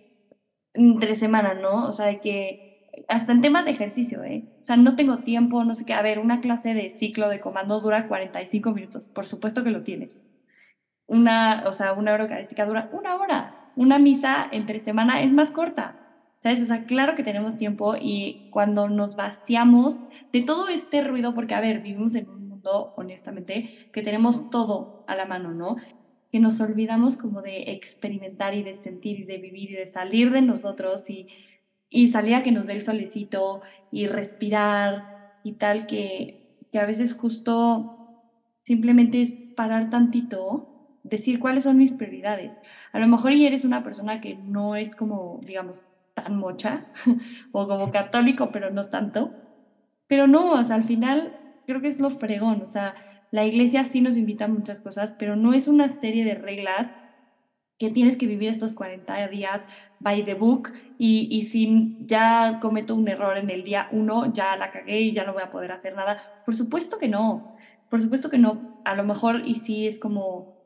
entre 0.74 1.16
semana, 1.16 1.54
¿no? 1.54 1.86
O 1.86 1.92
sea, 1.92 2.06
de 2.06 2.20
que 2.20 2.90
hasta 3.08 3.32
en 3.32 3.42
temas 3.42 3.64
de 3.64 3.72
ejercicio, 3.72 4.22
¿eh? 4.24 4.44
O 4.62 4.64
sea, 4.64 4.76
no 4.76 4.96
tengo 4.96 5.18
tiempo, 5.20 5.64
no 5.64 5.74
sé 5.74 5.84
qué. 5.84 5.94
A 5.94 6.02
ver, 6.02 6.18
una 6.18 6.40
clase 6.40 6.74
de 6.74 6.90
ciclo 6.90 7.28
de 7.28 7.40
comando 7.40 7.80
dura 7.80 8.08
45 8.08 8.72
minutos, 8.72 9.08
por 9.08 9.26
supuesto 9.26 9.64
que 9.64 9.70
lo 9.70 9.82
tienes. 9.82 10.26
Una, 11.12 11.64
o 11.66 11.72
sea, 11.72 11.92
una 11.92 12.12
hora 12.12 12.24
eucarística 12.24 12.66
dura 12.66 12.90
una 12.92 13.14
hora. 13.16 13.70
Una 13.76 13.98
misa 13.98 14.48
entre 14.50 14.80
semana 14.80 15.22
es 15.22 15.32
más 15.32 15.50
corta. 15.50 15.98
¿Sabes? 16.38 16.60
O 16.62 16.66
sea, 16.66 16.84
claro 16.84 17.14
que 17.14 17.22
tenemos 17.22 17.56
tiempo 17.56 17.94
y 18.00 18.48
cuando 18.50 18.88
nos 18.88 19.14
vaciamos 19.14 20.02
de 20.32 20.42
todo 20.42 20.68
este 20.68 21.02
ruido, 21.02 21.34
porque 21.34 21.54
a 21.54 21.60
ver, 21.60 21.80
vivimos 21.80 22.16
en 22.16 22.28
un 22.28 22.42
honestamente, 22.96 23.88
que 23.92 24.02
tenemos 24.02 24.50
todo 24.50 25.04
a 25.06 25.16
la 25.16 25.26
mano, 25.26 25.52
¿no? 25.52 25.76
Que 26.30 26.40
nos 26.40 26.60
olvidamos 26.60 27.16
como 27.16 27.42
de 27.42 27.72
experimentar 27.72 28.54
y 28.54 28.62
de 28.62 28.74
sentir 28.74 29.20
y 29.20 29.24
de 29.24 29.38
vivir 29.38 29.70
y 29.70 29.74
de 29.74 29.86
salir 29.86 30.30
de 30.30 30.42
nosotros 30.42 31.08
y, 31.10 31.28
y 31.90 32.08
salir 32.08 32.34
a 32.34 32.42
que 32.42 32.52
nos 32.52 32.66
dé 32.66 32.74
el 32.74 32.84
solecito 32.84 33.62
y 33.90 34.06
respirar 34.06 35.38
y 35.44 35.52
tal, 35.52 35.86
que, 35.86 36.56
que 36.70 36.78
a 36.78 36.86
veces 36.86 37.14
justo 37.14 37.98
simplemente 38.62 39.20
es 39.20 39.32
parar 39.56 39.90
tantito, 39.90 40.71
decir 41.04 41.40
cuáles 41.40 41.64
son 41.64 41.78
mis 41.78 41.92
prioridades. 41.92 42.60
A 42.92 42.98
lo 42.98 43.06
mejor 43.06 43.32
y 43.32 43.46
eres 43.46 43.64
una 43.64 43.82
persona 43.82 44.20
que 44.20 44.36
no 44.36 44.76
es 44.76 44.96
como, 44.96 45.40
digamos, 45.44 45.86
tan 46.14 46.36
mocha 46.36 46.86
o 47.52 47.66
como 47.66 47.90
católico, 47.90 48.50
pero 48.52 48.70
no 48.70 48.86
tanto. 48.86 49.32
Pero 50.06 50.26
no, 50.26 50.52
o 50.52 50.64
sea, 50.64 50.76
al 50.76 50.84
final 50.84 51.38
creo 51.66 51.80
que 51.80 51.88
es 51.88 52.00
lo 52.00 52.10
fregón, 52.10 52.60
o 52.60 52.66
sea, 52.66 52.94
la 53.30 53.44
iglesia 53.46 53.84
sí 53.84 54.00
nos 54.00 54.16
invita 54.16 54.44
a 54.44 54.48
muchas 54.48 54.82
cosas, 54.82 55.14
pero 55.18 55.36
no 55.36 55.54
es 55.54 55.68
una 55.68 55.88
serie 55.88 56.24
de 56.24 56.34
reglas 56.34 56.98
que 57.78 57.90
tienes 57.90 58.16
que 58.16 58.26
vivir 58.26 58.50
estos 58.50 58.74
40 58.74 59.28
días 59.28 59.66
by 59.98 60.24
the 60.24 60.34
book 60.34 60.70
y, 60.98 61.28
y 61.30 61.44
si 61.44 61.96
ya 62.00 62.58
cometo 62.60 62.94
un 62.94 63.08
error 63.08 63.38
en 63.38 63.50
el 63.50 63.64
día 63.64 63.88
uno, 63.90 64.32
ya 64.32 64.56
la 64.56 64.70
cagué 64.70 65.00
y 65.00 65.12
ya 65.12 65.24
no 65.24 65.32
voy 65.32 65.42
a 65.42 65.50
poder 65.50 65.72
hacer 65.72 65.96
nada. 65.96 66.22
Por 66.44 66.54
supuesto 66.54 66.98
que 66.98 67.08
no, 67.08 67.56
por 67.88 68.00
supuesto 68.00 68.30
que 68.30 68.38
no. 68.38 68.80
A 68.84 68.94
lo 68.94 69.04
mejor 69.04 69.42
y 69.46 69.56
sí 69.56 69.86
es 69.86 69.98
como, 69.98 70.61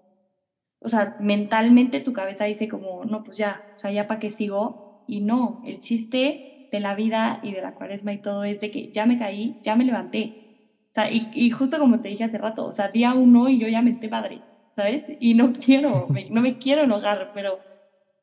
o 0.81 0.89
sea, 0.89 1.16
mentalmente 1.20 2.01
tu 2.01 2.12
cabeza 2.12 2.45
dice 2.45 2.68
como, 2.68 3.05
no, 3.05 3.24
pues 3.24 3.37
ya, 3.37 3.64
o 3.77 3.79
sea, 3.79 3.91
ya 3.91 4.07
para 4.07 4.20
qué 4.20 4.31
sigo. 4.31 5.05
Y 5.09 5.20
no, 5.20 5.62
el 5.64 5.79
chiste 5.79 6.68
de 6.72 6.81
la 6.81 6.95
vida 6.95 7.41
y 7.43 7.53
de 7.53 7.62
la 7.62 7.74
cuaresma 7.74 8.12
y 8.12 8.18
todo 8.18 8.45
es 8.45 8.61
de 8.61 8.70
que 8.70 8.91
ya 8.91 9.07
me 9.07 9.18
caí, 9.18 9.59
ya 9.62 9.77
me 9.77 9.85
levanté, 9.85 10.47
o 10.89 10.93
sea, 10.97 11.11
y, 11.11 11.51
justo 11.51 11.79
como 11.79 12.01
te 12.01 12.09
dije 12.09 12.24
hace 12.24 12.39
rato, 12.39 12.64
o 12.64 12.72
sea, 12.72 12.89
día 12.89 13.12
uno 13.12 13.49
y 13.49 13.59
yo 13.59 13.68
ya 13.68 13.83
metí 13.83 14.09
padres, 14.09 14.57
¿sabes? 14.70 15.12
Y 15.20 15.35
no 15.35 15.53
quiero, 15.64 16.09
no 16.31 16.41
me 16.41 16.59
quiero 16.59 16.85
enojar, 16.85 17.33
pero 17.35 17.59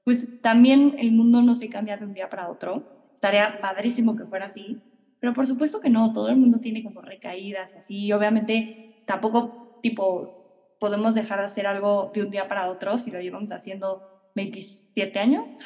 pues 0.04 0.42
también 0.42 0.96
el 0.98 1.12
mundo 1.12 1.42
no 1.42 1.56
se 1.56 1.70
cambia 1.70 1.98
de 1.98 2.06
un 2.06 2.14
día 2.14 2.30
para 2.30 2.50
otro. 2.50 2.84
Estaría 3.14 3.60
padrísimo 3.62 4.16
que 4.16 4.26
fuera 4.26 4.48
así, 4.48 4.82
pero 5.20 5.34
por 5.34 5.46
supuesto 5.46 5.80
que 5.82 5.90
no, 5.90 6.14
todo 6.14 6.30
el 6.30 6.38
mundo 6.38 6.60
tiene 6.60 6.84
como 6.84 7.02
recaídas, 7.02 7.74
así, 7.76 8.06
y 8.06 8.12
obviamente 8.12 9.04
tampoco, 9.06 9.80
tipo, 9.84 10.43
podemos 10.84 11.16
dejar 11.16 11.40
de 11.40 11.46
hacer 11.46 11.66
algo 11.66 12.12
de 12.14 12.24
un 12.24 12.30
día 12.30 12.50
para 12.50 12.70
otro 12.70 12.98
si 12.98 13.10
lo 13.10 13.22
llevamos 13.22 13.54
haciendo 13.54 14.04
27 14.36 15.18
años. 15.18 15.60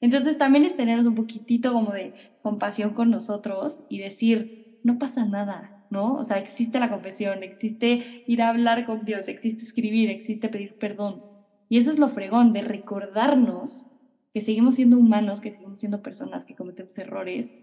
Entonces 0.00 0.38
también 0.38 0.64
es 0.64 0.74
tenernos 0.74 1.06
un 1.06 1.14
poquitito 1.14 1.72
como 1.72 1.92
de 1.92 2.14
compasión 2.42 2.94
con 2.94 3.12
nosotros 3.12 3.84
y 3.88 4.00
decir, 4.00 4.80
no 4.82 4.98
pasa 4.98 5.24
nada, 5.24 5.86
¿no? 5.88 6.16
O 6.16 6.24
sea, 6.24 6.38
existe 6.38 6.80
la 6.80 6.90
confesión, 6.90 7.44
existe 7.44 8.24
ir 8.26 8.42
a 8.42 8.48
hablar 8.48 8.86
con 8.86 9.04
Dios, 9.04 9.28
existe 9.28 9.62
escribir, 9.62 10.10
existe 10.10 10.48
pedir 10.48 10.78
perdón. 10.78 11.22
Y 11.68 11.78
eso 11.78 11.92
es 11.92 12.00
lo 12.00 12.08
fregón, 12.08 12.52
de 12.52 12.62
recordarnos 12.62 13.86
que 14.32 14.40
seguimos 14.40 14.74
siendo 14.74 14.98
humanos, 14.98 15.40
que 15.40 15.52
seguimos 15.52 15.78
siendo 15.78 16.02
personas, 16.02 16.44
que 16.44 16.56
cometemos 16.56 16.98
errores, 16.98 17.54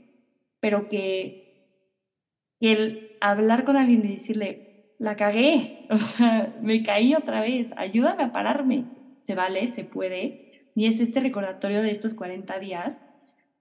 pero 0.62 0.88
que, 0.88 1.52
el 2.62 3.18
hablar 3.20 3.66
con 3.66 3.76
alguien 3.76 4.06
y 4.06 4.14
decirle, 4.14 4.71
la 5.02 5.16
cagué, 5.16 5.88
o 5.90 5.98
sea, 5.98 6.54
me 6.62 6.84
caí 6.84 7.16
otra 7.16 7.42
vez, 7.42 7.72
ayúdame 7.76 8.24
a 8.24 8.32
pararme, 8.32 8.86
se 9.24 9.34
vale, 9.34 9.68
se 9.68 9.84
puede. 9.84 10.70
Y 10.76 10.86
es 10.86 11.02
este 11.02 11.20
recordatorio 11.20 11.82
de 11.82 11.92
estos 11.92 12.14
40 12.14 12.60
días. 12.60 13.06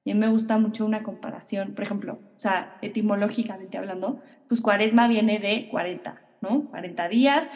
Y 0.05 0.13
a 0.13 0.15
mí 0.15 0.21
me 0.21 0.29
gusta 0.29 0.59
mucho 0.59 0.85
una 0.85 1.03
comparación, 1.03 1.75
por 1.75 1.85
ejemplo, 1.85 2.21
o 2.37 2.39
sea, 2.39 2.79
etimológicamente 2.83 3.79
hablando, 3.79 4.21
pues 4.49 4.61
cuaresma 4.61 5.09
viene 5.09 5.39
de 5.39 5.69
40, 5.71 6.21
¿no? 6.43 6.71
40 6.71 7.09
días. 7.09 7.51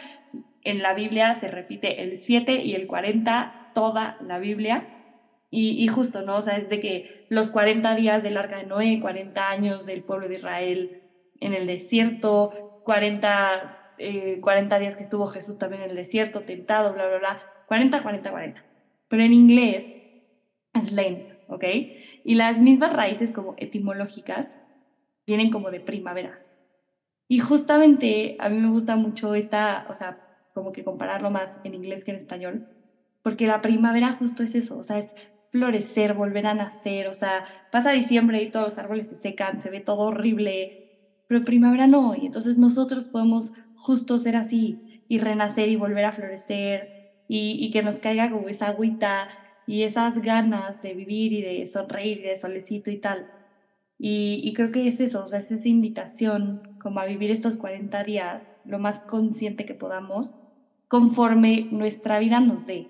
En 0.63 0.81
la 0.81 0.93
Biblia 0.93 1.35
se 1.35 1.47
repite 1.47 2.01
el 2.03 2.17
7 2.17 2.63
y 2.63 2.73
el 2.73 2.87
40, 2.87 3.71
toda 3.73 4.17
la 4.21 4.39
Biblia. 4.39 4.87
Y, 5.51 5.87
justo, 5.87 6.21
¿no? 6.21 6.35
O 6.35 6.41
sea, 6.41 6.57
es 6.57 6.67
de 6.67 6.81
que 6.81 7.27
los 7.29 7.49
40 7.49 7.95
días 7.95 8.23
del 8.23 8.35
arca 8.35 8.57
de 8.57 8.65
Noé, 8.65 8.99
40 8.99 9.49
años 9.49 9.85
del 9.85 10.03
pueblo 10.03 10.27
de 10.27 10.35
Israel 10.35 11.01
en 11.39 11.53
el 11.53 11.65
desierto, 11.65 12.64
40, 12.85 13.97
40 14.39 14.75
eh, 14.77 14.79
días 14.79 14.95
que 14.95 15.03
estuvo 15.03 15.27
Jesús 15.27 15.57
también 15.57 15.81
en 15.81 15.89
el 15.89 15.95
desierto, 15.97 16.41
tentado, 16.41 16.93
bla, 16.93 17.07
bla, 17.07 17.17
bla. 17.17 17.41
40, 17.67 18.01
40, 18.01 18.31
40. 18.31 18.65
Pero 19.09 19.23
en 19.23 19.33
inglés 19.33 19.99
es 20.73 20.91
length, 20.91 21.33
¿ok? 21.49 21.63
Y 22.23 22.35
las 22.35 22.59
mismas 22.59 22.93
raíces 22.93 23.33
como 23.33 23.55
etimológicas 23.57 24.59
vienen 25.25 25.49
como 25.49 25.71
de 25.71 25.79
primavera. 25.79 26.39
Y 27.27 27.39
justamente 27.39 28.37
a 28.39 28.49
mí 28.49 28.57
me 28.59 28.69
gusta 28.69 28.95
mucho 28.95 29.33
esta, 29.33 29.87
o 29.89 29.93
sea, 29.93 30.19
como 30.53 30.71
que 30.71 30.83
compararlo 30.83 31.31
más 31.31 31.59
en 31.63 31.73
inglés 31.73 32.05
que 32.05 32.11
en 32.11 32.17
español, 32.17 32.69
porque 33.23 33.47
la 33.47 33.61
primavera 33.61 34.11
justo 34.11 34.43
es 34.43 34.53
eso, 34.53 34.77
o 34.77 34.83
sea, 34.83 34.99
es 34.99 35.15
florecer, 35.49 36.13
volver 36.13 36.45
a 36.45 36.53
nacer, 36.53 37.07
o 37.07 37.13
sea, 37.13 37.45
pasa 37.71 37.91
diciembre 37.91 38.43
y 38.43 38.51
todos 38.51 38.65
los 38.65 38.77
árboles 38.77 39.09
se 39.09 39.15
secan, 39.15 39.59
se 39.59 39.71
ve 39.71 39.79
todo 39.79 40.01
horrible, 40.03 40.84
pero 41.27 41.45
primavera 41.45 41.87
no, 41.87 42.15
y 42.15 42.25
entonces 42.25 42.57
nosotros 42.57 43.07
podemos 43.07 43.53
justo 43.75 44.19
ser 44.19 44.35
así 44.35 45.03
y 45.07 45.19
renacer 45.19 45.69
y 45.69 45.75
volver 45.75 46.05
a 46.05 46.11
florecer 46.11 47.23
y, 47.27 47.71
que 47.71 47.81
nos 47.81 47.99
caiga 47.99 48.29
como 48.29 48.49
esa 48.49 48.67
agüita 48.67 49.29
y 49.67 49.83
esas 49.83 50.21
ganas 50.21 50.81
de 50.83 50.93
vivir 50.93 51.33
y 51.33 51.41
de 51.41 51.67
sonreír 51.67 52.19
y 52.19 52.23
de 52.23 52.37
solecito 52.37 52.91
y 52.91 52.97
tal. 52.97 53.31
Y, 53.97 54.41
y, 54.43 54.53
creo 54.53 54.71
que 54.71 54.87
es 54.87 54.99
eso, 54.99 55.23
o 55.23 55.27
sea, 55.27 55.39
es 55.39 55.51
esa 55.51 55.67
invitación 55.67 56.77
como 56.79 56.99
a 56.99 57.05
vivir 57.05 57.31
estos 57.31 57.57
40 57.57 58.03
días 58.03 58.55
lo 58.65 58.77
más 58.77 59.01
consciente 59.01 59.65
que 59.65 59.73
podamos 59.73 60.37
conforme 60.87 61.67
nuestra 61.71 62.19
vida 62.19 62.39
nos 62.39 62.67
dé. 62.67 62.87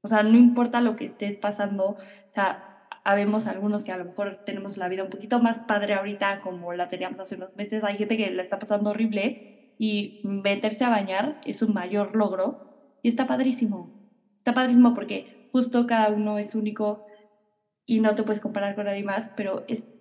O 0.00 0.08
sea, 0.08 0.22
no 0.22 0.38
importa 0.38 0.80
lo 0.80 0.96
que 0.96 1.04
estés 1.04 1.36
pasando, 1.36 1.90
o 1.90 2.32
sea, 2.32 2.67
habemos 3.08 3.46
algunos 3.46 3.86
que 3.86 3.92
a 3.92 3.96
lo 3.96 4.04
mejor 4.04 4.42
tenemos 4.44 4.76
la 4.76 4.86
vida 4.86 5.02
un 5.02 5.08
poquito 5.08 5.40
más 5.40 5.60
padre 5.60 5.94
ahorita 5.94 6.42
como 6.42 6.74
la 6.74 6.88
teníamos 6.88 7.18
hace 7.18 7.36
unos 7.36 7.56
meses, 7.56 7.82
hay 7.82 7.96
gente 7.96 8.18
que 8.18 8.30
la 8.30 8.42
está 8.42 8.58
pasando 8.58 8.90
horrible 8.90 9.74
y 9.78 10.20
meterse 10.24 10.84
a 10.84 10.90
bañar 10.90 11.40
es 11.46 11.62
un 11.62 11.72
mayor 11.72 12.14
logro 12.14 12.98
y 13.02 13.08
está 13.08 13.26
padrísimo. 13.26 14.12
Está 14.36 14.52
padrísimo 14.52 14.92
porque 14.92 15.48
justo 15.50 15.86
cada 15.86 16.10
uno 16.10 16.38
es 16.38 16.54
único 16.54 17.06
y 17.86 18.00
no 18.00 18.14
te 18.14 18.24
puedes 18.24 18.42
comparar 18.42 18.74
con 18.74 18.84
nadie 18.84 19.04
más, 19.04 19.32
pero 19.34 19.64
es 19.68 19.96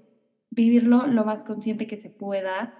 vivirlo 0.49 1.08
lo 1.08 1.24
más 1.24 1.45
consciente 1.45 1.88
que 1.88 1.95
se 1.95 2.10
pueda, 2.10 2.74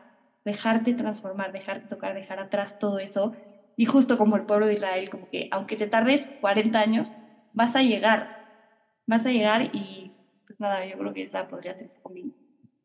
dejarte 0.44 0.94
transformar, 0.94 1.54
dejarte 1.54 1.88
tocar, 1.88 2.14
dejar 2.14 2.40
atrás 2.42 2.80
todo 2.80 3.00
eso 3.00 3.34
y 3.78 3.86
justo 3.86 4.18
como 4.18 4.36
el 4.36 4.46
pueblo 4.46 4.68
de 4.68 4.74
Israel, 4.74 5.10
como 5.10 5.30
que 5.30 5.48
aunque 5.52 5.78
te 5.78 5.88
tardes 5.88 6.30
40 6.42 6.78
años, 6.78 7.18
vas 7.54 7.78
a 7.78 7.82
llegar, 7.82 8.66
vas 9.06 9.26
a 9.26 9.32
llegar 9.32 9.74
y 9.74 10.17
pues 10.58 10.70
nada, 10.70 10.86
yo 10.86 10.98
creo 10.98 11.14
que 11.14 11.24
esa 11.24 11.48
podría 11.48 11.74
ser 11.74 11.92
mi 12.12 12.34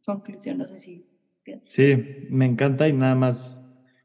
conclusión, 0.04 0.58
no 0.58 0.66
sé 0.66 0.78
si... 0.78 1.06
Sí, 1.64 2.26
me 2.30 2.44
encanta 2.44 2.86
y 2.86 2.92
nada 2.92 3.14
más 3.14 3.58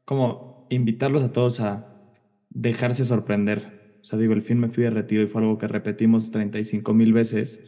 como 0.04 0.66
invitarlos 0.70 1.22
a 1.22 1.32
todos 1.32 1.60
a 1.60 1.86
dejarse 2.50 3.04
sorprender. 3.04 3.98
O 4.00 4.04
sea, 4.04 4.18
digo, 4.18 4.32
el 4.32 4.42
fin 4.42 4.58
me 4.58 4.68
fui 4.68 4.84
de 4.84 4.90
retiro 4.90 5.22
y 5.22 5.28
fue 5.28 5.42
algo 5.42 5.58
que 5.58 5.68
repetimos 5.68 6.30
35 6.30 6.94
mil 6.94 7.12
veces. 7.12 7.62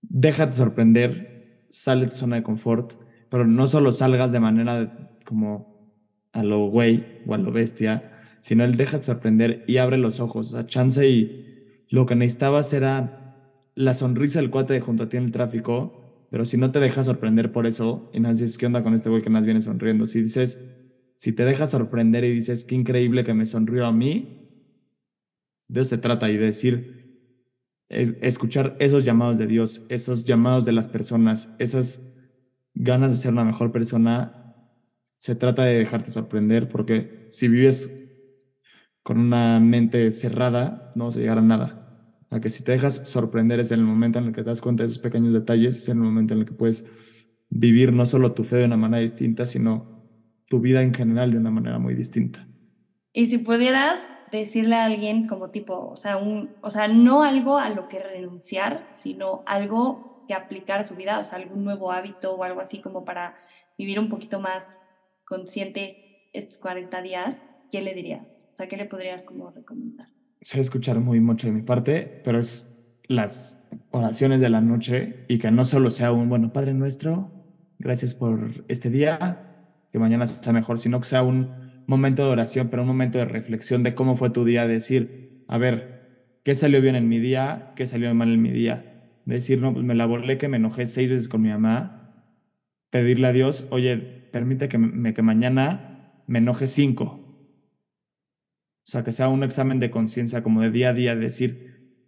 Déjate 0.00 0.52
sorprender, 0.52 1.66
sale 1.68 2.06
de 2.06 2.10
tu 2.10 2.16
zona 2.16 2.36
de 2.36 2.42
confort, 2.42 2.94
pero 3.28 3.46
no 3.46 3.66
solo 3.66 3.92
salgas 3.92 4.32
de 4.32 4.40
manera 4.40 5.16
como 5.24 5.94
a 6.32 6.42
lo 6.42 6.66
güey 6.66 7.22
o 7.26 7.34
a 7.34 7.38
lo 7.38 7.52
bestia, 7.52 8.18
sino 8.40 8.64
él 8.64 8.76
deja 8.76 8.96
de 8.96 9.04
sorprender 9.04 9.64
y 9.68 9.76
abre 9.76 9.98
los 9.98 10.20
ojos. 10.20 10.54
A 10.54 10.66
chance 10.66 11.06
y 11.08 11.84
lo 11.88 12.06
que 12.06 12.16
necesitabas 12.16 12.72
era 12.72 13.21
la 13.74 13.94
sonrisa 13.94 14.40
del 14.40 14.50
cuate 14.50 14.74
de 14.74 14.80
junto 14.80 15.04
a 15.04 15.08
ti 15.08 15.16
en 15.16 15.24
el 15.24 15.32
tráfico, 15.32 16.26
pero 16.30 16.44
si 16.44 16.56
no 16.56 16.70
te 16.72 16.80
dejas 16.80 17.06
sorprender 17.06 17.52
por 17.52 17.66
eso 17.66 18.10
y 18.12 18.20
no 18.20 18.30
dices, 18.30 18.58
¿qué 18.58 18.66
onda 18.66 18.82
con 18.82 18.94
este 18.94 19.10
güey 19.10 19.22
que 19.22 19.30
más 19.30 19.44
viene 19.44 19.60
sonriendo? 19.60 20.06
Si 20.06 20.20
dices, 20.20 20.60
si 21.16 21.32
te 21.32 21.44
dejas 21.44 21.70
sorprender 21.70 22.24
y 22.24 22.32
dices, 22.32 22.64
qué 22.64 22.74
increíble 22.74 23.24
que 23.24 23.34
me 23.34 23.46
sonrió 23.46 23.86
a 23.86 23.92
mí, 23.92 24.38
de 25.68 25.80
eso 25.80 25.90
se 25.90 25.98
trata 25.98 26.30
y 26.30 26.36
de 26.36 26.46
decir, 26.46 27.02
escuchar 27.88 28.76
esos 28.78 29.04
llamados 29.04 29.38
de 29.38 29.46
Dios, 29.46 29.82
esos 29.88 30.24
llamados 30.24 30.64
de 30.64 30.72
las 30.72 30.88
personas, 30.88 31.54
esas 31.58 32.02
ganas 32.74 33.10
de 33.10 33.16
ser 33.16 33.32
una 33.32 33.44
mejor 33.44 33.72
persona, 33.72 34.56
se 35.18 35.34
trata 35.34 35.64
de 35.64 35.78
dejarte 35.78 36.10
sorprender 36.10 36.68
porque 36.68 37.26
si 37.30 37.48
vives 37.48 37.90
con 39.02 39.18
una 39.18 39.60
mente 39.60 40.10
cerrada, 40.10 40.92
no 40.94 41.06
vas 41.06 41.16
a 41.16 41.20
llegar 41.20 41.38
a 41.38 41.42
nada. 41.42 41.81
A 42.32 42.40
que 42.40 42.48
si 42.48 42.64
te 42.64 42.72
dejas 42.72 43.08
sorprender 43.08 43.60
es 43.60 43.70
en 43.72 43.80
el 43.80 43.86
momento 43.86 44.18
en 44.18 44.24
el 44.24 44.32
que 44.32 44.42
te 44.42 44.48
das 44.48 44.62
cuenta 44.62 44.82
de 44.82 44.86
esos 44.86 44.98
pequeños 44.98 45.34
detalles, 45.34 45.76
es 45.76 45.88
en 45.90 45.98
el 45.98 46.04
momento 46.04 46.32
en 46.32 46.40
el 46.40 46.46
que 46.46 46.54
puedes 46.54 46.86
vivir 47.50 47.92
no 47.92 48.06
solo 48.06 48.32
tu 48.32 48.42
fe 48.42 48.56
de 48.56 48.64
una 48.64 48.78
manera 48.78 49.02
distinta, 49.02 49.44
sino 49.44 50.02
tu 50.48 50.58
vida 50.58 50.82
en 50.82 50.94
general 50.94 51.30
de 51.30 51.36
una 51.36 51.50
manera 51.50 51.78
muy 51.78 51.94
distinta. 51.94 52.48
Y 53.12 53.26
si 53.26 53.36
pudieras 53.36 54.00
decirle 54.30 54.76
a 54.76 54.86
alguien 54.86 55.28
como 55.28 55.50
tipo, 55.50 55.90
o 55.90 55.96
sea, 55.98 56.16
un, 56.16 56.56
o 56.62 56.70
sea, 56.70 56.88
no 56.88 57.22
algo 57.22 57.58
a 57.58 57.68
lo 57.68 57.86
que 57.86 57.98
renunciar, 57.98 58.86
sino 58.88 59.42
algo 59.44 60.24
que 60.26 60.32
aplicar 60.32 60.80
a 60.80 60.84
su 60.84 60.96
vida, 60.96 61.18
o 61.18 61.24
sea, 61.24 61.38
algún 61.38 61.64
nuevo 61.64 61.92
hábito 61.92 62.34
o 62.34 62.44
algo 62.44 62.62
así 62.62 62.80
como 62.80 63.04
para 63.04 63.36
vivir 63.76 64.00
un 64.00 64.08
poquito 64.08 64.40
más 64.40 64.80
consciente 65.26 66.30
estos 66.32 66.56
40 66.58 67.02
días, 67.02 67.44
¿qué 67.70 67.82
le 67.82 67.92
dirías? 67.92 68.48
O 68.50 68.56
sea, 68.56 68.68
¿qué 68.68 68.78
le 68.78 68.86
podrías 68.86 69.24
como 69.24 69.50
recomendar? 69.50 70.08
Sé 70.42 70.60
escuchar 70.60 70.98
muy 70.98 71.20
mucho 71.20 71.46
de 71.46 71.52
mi 71.52 71.62
parte, 71.62 72.20
pero 72.24 72.40
es 72.40 72.68
las 73.06 73.70
oraciones 73.92 74.40
de 74.40 74.50
la 74.50 74.60
noche 74.60 75.24
y 75.28 75.38
que 75.38 75.52
no 75.52 75.64
solo 75.64 75.90
sea 75.90 76.10
un, 76.10 76.28
bueno, 76.28 76.52
Padre 76.52 76.74
nuestro, 76.74 77.30
gracias 77.78 78.14
por 78.14 78.64
este 78.66 78.90
día, 78.90 79.76
que 79.92 80.00
mañana 80.00 80.26
sea 80.26 80.52
mejor, 80.52 80.80
sino 80.80 80.98
que 80.98 81.06
sea 81.06 81.22
un 81.22 81.50
momento 81.86 82.24
de 82.24 82.30
oración, 82.30 82.68
pero 82.70 82.82
un 82.82 82.88
momento 82.88 83.18
de 83.18 83.24
reflexión 83.24 83.84
de 83.84 83.94
cómo 83.94 84.16
fue 84.16 84.30
tu 84.30 84.44
día, 84.44 84.66
decir, 84.66 85.44
a 85.46 85.58
ver, 85.58 86.40
¿qué 86.42 86.56
salió 86.56 86.80
bien 86.80 86.96
en 86.96 87.08
mi 87.08 87.20
día? 87.20 87.72
¿Qué 87.76 87.86
salió 87.86 88.12
mal 88.12 88.32
en 88.32 88.42
mi 88.42 88.50
día? 88.50 89.12
Decir, 89.24 89.60
no, 89.60 89.72
pues 89.72 89.84
me 89.84 89.94
la 89.94 90.06
volé 90.06 90.38
que 90.38 90.48
me 90.48 90.56
enojé 90.56 90.86
seis 90.86 91.08
veces 91.08 91.28
con 91.28 91.42
mi 91.42 91.50
mamá, 91.50 92.14
pedirle 92.90 93.28
a 93.28 93.32
Dios, 93.32 93.66
oye, 93.70 93.96
permite 93.96 94.68
que, 94.68 95.12
que 95.14 95.22
mañana 95.22 96.22
me 96.26 96.38
enoje 96.38 96.66
cinco 96.66 97.21
o 98.84 98.90
sea, 98.90 99.04
que 99.04 99.12
sea 99.12 99.28
un 99.28 99.44
examen 99.44 99.80
de 99.80 99.90
conciencia 99.90 100.42
como 100.42 100.60
de 100.60 100.70
día 100.70 100.90
a 100.90 100.92
día, 100.92 101.14
decir, 101.14 101.98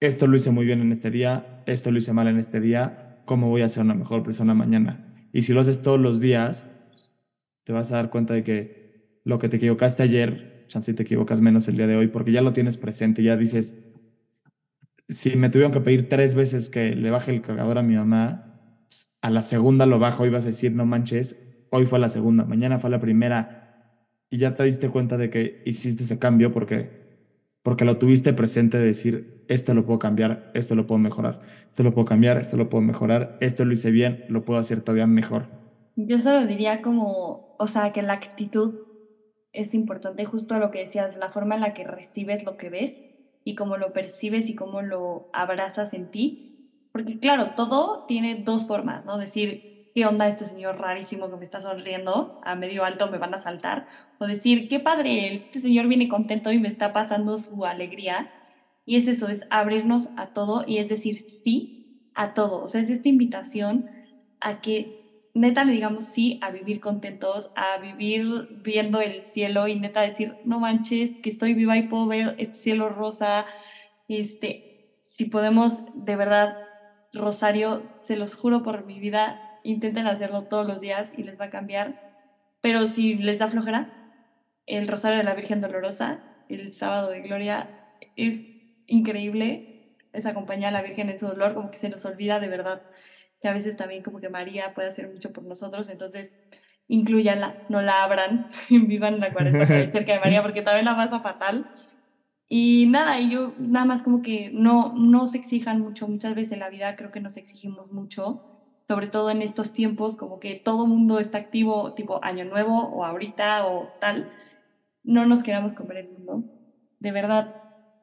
esto 0.00 0.26
lo 0.26 0.36
hice 0.36 0.50
muy 0.50 0.64
bien 0.64 0.80
en 0.80 0.90
este 0.90 1.10
día, 1.10 1.62
esto 1.66 1.90
lo 1.92 1.98
hice 1.98 2.12
mal 2.12 2.26
en 2.26 2.38
este 2.38 2.60
día, 2.60 3.22
¿cómo 3.24 3.48
voy 3.48 3.62
a 3.62 3.68
ser 3.68 3.84
una 3.84 3.94
mejor 3.94 4.22
persona 4.22 4.52
mañana? 4.52 5.28
Y 5.32 5.42
si 5.42 5.52
lo 5.52 5.60
haces 5.60 5.82
todos 5.82 6.00
los 6.00 6.20
días, 6.20 6.66
te 7.64 7.72
vas 7.72 7.92
a 7.92 7.96
dar 7.96 8.10
cuenta 8.10 8.34
de 8.34 8.42
que 8.42 9.20
lo 9.24 9.38
que 9.38 9.48
te 9.48 9.58
equivocaste 9.58 10.02
ayer, 10.02 10.66
chance 10.68 10.92
te 10.92 11.02
equivocas 11.02 11.40
menos 11.40 11.68
el 11.68 11.76
día 11.76 11.86
de 11.86 11.96
hoy, 11.96 12.08
porque 12.08 12.32
ya 12.32 12.42
lo 12.42 12.52
tienes 12.52 12.76
presente, 12.76 13.22
ya 13.22 13.36
dices, 13.36 13.78
si 15.08 15.36
me 15.36 15.50
tuvieron 15.50 15.72
que 15.72 15.80
pedir 15.80 16.08
tres 16.08 16.34
veces 16.34 16.68
que 16.68 16.96
le 16.96 17.10
baje 17.10 17.30
el 17.30 17.42
cargador 17.42 17.78
a 17.78 17.82
mi 17.82 17.94
mamá, 17.94 18.80
pues, 18.88 19.16
a 19.20 19.30
la 19.30 19.42
segunda 19.42 19.86
lo 19.86 19.98
bajo 19.98 20.26
y 20.26 20.30
vas 20.30 20.44
a 20.44 20.48
decir, 20.48 20.72
no 20.72 20.84
manches, 20.84 21.40
hoy 21.70 21.86
fue 21.86 21.98
la 21.98 22.08
segunda, 22.08 22.44
mañana 22.44 22.78
fue 22.78 22.90
la 22.90 23.00
primera, 23.00 23.61
y 24.32 24.38
ya 24.38 24.54
te 24.54 24.64
diste 24.64 24.88
cuenta 24.88 25.18
de 25.18 25.28
que 25.28 25.62
hiciste 25.66 26.02
ese 26.02 26.18
cambio 26.18 26.52
porque 26.52 27.02
porque 27.62 27.84
lo 27.84 27.98
tuviste 27.98 28.32
presente 28.32 28.78
de 28.78 28.86
decir, 28.86 29.44
esto 29.46 29.72
lo 29.72 29.86
puedo 29.86 30.00
cambiar, 30.00 30.50
esto 30.54 30.74
lo 30.74 30.86
puedo 30.86 30.98
mejorar, 30.98 31.42
esto 31.68 31.84
lo 31.84 31.94
puedo 31.94 32.06
cambiar, 32.06 32.38
esto 32.38 32.56
lo 32.56 32.68
puedo 32.68 32.82
mejorar, 32.82 33.36
esto 33.40 33.64
lo 33.64 33.72
hice 33.72 33.92
bien, 33.92 34.24
lo 34.28 34.44
puedo 34.44 34.58
hacer 34.58 34.80
todavía 34.80 35.06
mejor. 35.06 35.46
Yo 35.94 36.18
solo 36.18 36.44
diría 36.46 36.82
como, 36.82 37.54
o 37.58 37.68
sea, 37.68 37.92
que 37.92 38.02
la 38.02 38.14
actitud 38.14 38.80
es 39.52 39.74
importante, 39.74 40.24
justo 40.24 40.58
lo 40.58 40.72
que 40.72 40.80
decías, 40.80 41.16
la 41.18 41.28
forma 41.28 41.54
en 41.54 41.60
la 41.60 41.74
que 41.74 41.84
recibes 41.84 42.42
lo 42.42 42.56
que 42.56 42.68
ves 42.68 43.06
y 43.44 43.54
cómo 43.54 43.76
lo 43.76 43.92
percibes 43.92 44.48
y 44.48 44.56
cómo 44.56 44.82
lo 44.82 45.28
abrazas 45.32 45.94
en 45.94 46.10
ti. 46.10 46.88
Porque 46.90 47.20
claro, 47.20 47.50
todo 47.54 48.06
tiene 48.08 48.42
dos 48.44 48.66
formas, 48.66 49.06
¿no? 49.06 49.18
Decir, 49.18 49.71
¿qué 49.94 50.06
onda 50.06 50.28
este 50.28 50.44
señor 50.44 50.78
rarísimo 50.78 51.30
que 51.30 51.36
me 51.36 51.44
está 51.44 51.60
sonriendo 51.60 52.40
a 52.44 52.54
medio 52.54 52.84
alto 52.84 53.10
me 53.10 53.18
van 53.18 53.34
a 53.34 53.38
saltar? 53.38 53.86
O 54.18 54.26
decir, 54.26 54.68
qué 54.68 54.80
padre, 54.80 55.34
este 55.34 55.60
señor 55.60 55.88
viene 55.88 56.08
contento 56.08 56.52
y 56.52 56.58
me 56.58 56.68
está 56.68 56.92
pasando 56.92 57.38
su 57.38 57.64
alegría. 57.64 58.30
Y 58.84 58.96
es 58.96 59.06
eso, 59.06 59.28
es 59.28 59.46
abrirnos 59.50 60.10
a 60.16 60.28
todo 60.28 60.64
y 60.66 60.78
es 60.78 60.88
decir 60.88 61.24
sí 61.24 62.10
a 62.14 62.34
todo. 62.34 62.62
O 62.62 62.68
sea, 62.68 62.80
es 62.80 62.90
esta 62.90 63.08
invitación 63.08 63.90
a 64.40 64.60
que 64.60 65.30
neta 65.34 65.64
le 65.64 65.72
digamos 65.72 66.04
sí 66.04 66.38
a 66.42 66.50
vivir 66.50 66.80
contentos, 66.80 67.52
a 67.54 67.78
vivir 67.78 68.48
viendo 68.62 69.00
el 69.00 69.22
cielo 69.22 69.68
y 69.68 69.78
neta 69.78 70.02
decir, 70.02 70.36
no 70.44 70.60
manches, 70.60 71.18
que 71.22 71.30
estoy 71.30 71.54
viva 71.54 71.76
y 71.76 71.88
puedo 71.88 72.06
ver 72.06 72.34
este 72.38 72.56
cielo 72.56 72.88
rosa. 72.88 73.46
Este, 74.08 74.98
si 75.02 75.26
podemos, 75.26 75.84
de 75.94 76.16
verdad, 76.16 76.56
Rosario, 77.12 77.82
se 78.00 78.16
los 78.16 78.34
juro 78.34 78.62
por 78.62 78.86
mi 78.86 78.98
vida, 78.98 79.51
intenten 79.64 80.06
hacerlo 80.06 80.44
todos 80.44 80.66
los 80.66 80.80
días 80.80 81.12
y 81.16 81.22
les 81.22 81.40
va 81.40 81.46
a 81.46 81.50
cambiar. 81.50 82.12
Pero 82.60 82.86
si 82.86 83.14
les 83.14 83.38
da 83.38 83.48
flojera, 83.48 83.92
el 84.66 84.88
Rosario 84.88 85.18
de 85.18 85.24
la 85.24 85.34
Virgen 85.34 85.60
Dolorosa, 85.60 86.20
el 86.48 86.70
sábado 86.70 87.10
de 87.10 87.20
Gloria, 87.20 87.70
es 88.16 88.46
increíble. 88.86 89.96
Es 90.12 90.26
acompañar 90.26 90.68
a 90.68 90.78
la 90.78 90.82
Virgen 90.82 91.08
en 91.08 91.18
su 91.18 91.26
dolor, 91.26 91.54
como 91.54 91.70
que 91.70 91.78
se 91.78 91.88
nos 91.88 92.04
olvida 92.04 92.38
de 92.38 92.48
verdad 92.48 92.82
que 93.42 93.48
a 93.48 93.52
veces 93.52 93.76
también 93.76 94.04
como 94.04 94.20
que 94.20 94.28
María 94.28 94.72
puede 94.72 94.88
hacer 94.88 95.10
mucho 95.10 95.32
por 95.32 95.42
nosotros, 95.42 95.90
entonces 95.90 96.38
incluyanla, 96.86 97.64
no 97.68 97.82
la 97.82 98.04
abran, 98.04 98.48
vivan 98.70 99.18
la 99.18 99.32
cuarentena 99.32 99.66
cerca 99.92 100.12
de 100.12 100.20
María 100.20 100.42
porque 100.42 100.62
también 100.62 100.84
la 100.84 100.96
pasa 100.96 101.20
fatal. 101.20 101.68
Y 102.48 102.86
nada, 102.90 103.18
y 103.18 103.30
yo 103.30 103.54
nada 103.58 103.86
más 103.86 104.02
como 104.02 104.22
que 104.22 104.50
no, 104.52 104.94
no 104.94 105.26
se 105.26 105.38
exijan 105.38 105.80
mucho, 105.80 106.06
muchas 106.06 106.34
veces 106.34 106.52
en 106.52 106.60
la 106.60 106.68
vida 106.68 106.96
creo 106.96 107.10
que 107.10 107.20
nos 107.20 107.36
exigimos 107.36 107.90
mucho 107.90 108.51
sobre 108.86 109.06
todo 109.06 109.30
en 109.30 109.42
estos 109.42 109.72
tiempos, 109.72 110.16
como 110.16 110.40
que 110.40 110.54
todo 110.54 110.86
mundo 110.86 111.18
está 111.18 111.38
activo, 111.38 111.94
tipo 111.94 112.22
año 112.22 112.44
nuevo 112.44 112.88
o 112.88 113.04
ahorita 113.04 113.66
o 113.66 113.92
tal, 114.00 114.30
no 115.04 115.26
nos 115.26 115.42
queramos 115.42 115.74
comer 115.74 115.98
el 115.98 116.10
mundo. 116.10 116.44
De 117.00 117.12
verdad, 117.12 117.56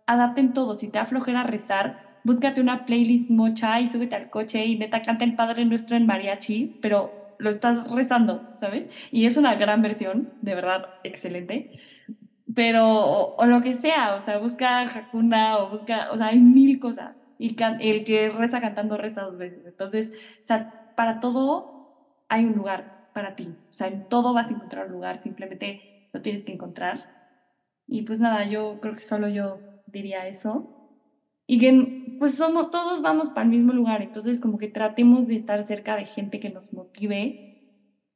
adapten 0.07 0.53
todo. 0.53 0.75
Si 0.75 0.89
te 0.89 0.97
da 0.97 1.05
flojera 1.05 1.43
rezar, 1.43 2.19
búscate 2.23 2.61
una 2.61 2.85
playlist 2.85 3.29
mocha 3.29 3.79
y 3.79 3.87
súbete 3.87 4.15
al 4.15 4.29
coche 4.29 4.65
y 4.65 4.77
neta 4.77 5.01
canta 5.01 5.25
el 5.25 5.35
Padre 5.35 5.65
Nuestro 5.65 5.95
en 5.95 6.05
mariachi, 6.05 6.79
pero 6.81 7.35
lo 7.37 7.49
estás 7.49 7.89
rezando, 7.91 8.53
¿sabes? 8.59 8.89
Y 9.11 9.25
es 9.25 9.37
una 9.37 9.55
gran 9.55 9.81
versión, 9.81 10.33
de 10.41 10.55
verdad, 10.55 10.89
excelente. 11.03 11.79
Pero, 12.55 13.35
o, 13.35 13.45
lo 13.45 13.61
que 13.61 13.75
sea, 13.75 14.15
o 14.15 14.19
sea, 14.19 14.39
busca 14.39 14.81
Hakuna 14.81 15.59
o 15.59 15.69
busca, 15.69 16.11
o 16.11 16.17
sea, 16.17 16.27
hay 16.27 16.39
mil 16.39 16.79
cosas. 16.79 17.27
Y 17.37 17.55
el 17.79 18.03
que 18.05 18.29
reza 18.29 18.59
cantando 18.59 18.97
reza 18.97 19.21
dos 19.23 19.37
veces. 19.37 19.65
Entonces, 19.65 20.11
o 20.11 20.43
sea, 20.43 20.93
para 20.95 21.19
todo 21.19 22.25
hay 22.27 22.45
un 22.45 22.53
lugar 22.53 23.09
para 23.13 23.35
ti. 23.35 23.55
O 23.69 23.73
sea, 23.73 23.87
en 23.87 24.09
todo 24.09 24.33
vas 24.33 24.49
a 24.49 24.53
encontrar 24.53 24.87
un 24.87 24.93
lugar, 24.93 25.19
simplemente 25.19 26.09
lo 26.11 26.21
tienes 26.21 26.43
que 26.43 26.53
encontrar. 26.53 27.19
Y 27.87 28.01
pues 28.03 28.19
nada, 28.19 28.45
yo 28.45 28.79
creo 28.81 28.95
que 28.95 29.01
solo 29.01 29.27
yo 29.27 29.59
diría 29.87 30.27
eso. 30.27 30.75
Y 31.45 31.59
que 31.59 32.15
pues 32.19 32.35
somos, 32.35 32.71
todos 32.71 33.01
vamos 33.01 33.29
para 33.29 33.43
el 33.43 33.49
mismo 33.49 33.73
lugar, 33.73 34.01
entonces 34.01 34.39
como 34.39 34.57
que 34.57 34.67
tratemos 34.67 35.27
de 35.27 35.35
estar 35.35 35.63
cerca 35.63 35.95
de 35.95 36.05
gente 36.05 36.39
que 36.39 36.49
nos 36.49 36.73
motive 36.73 37.49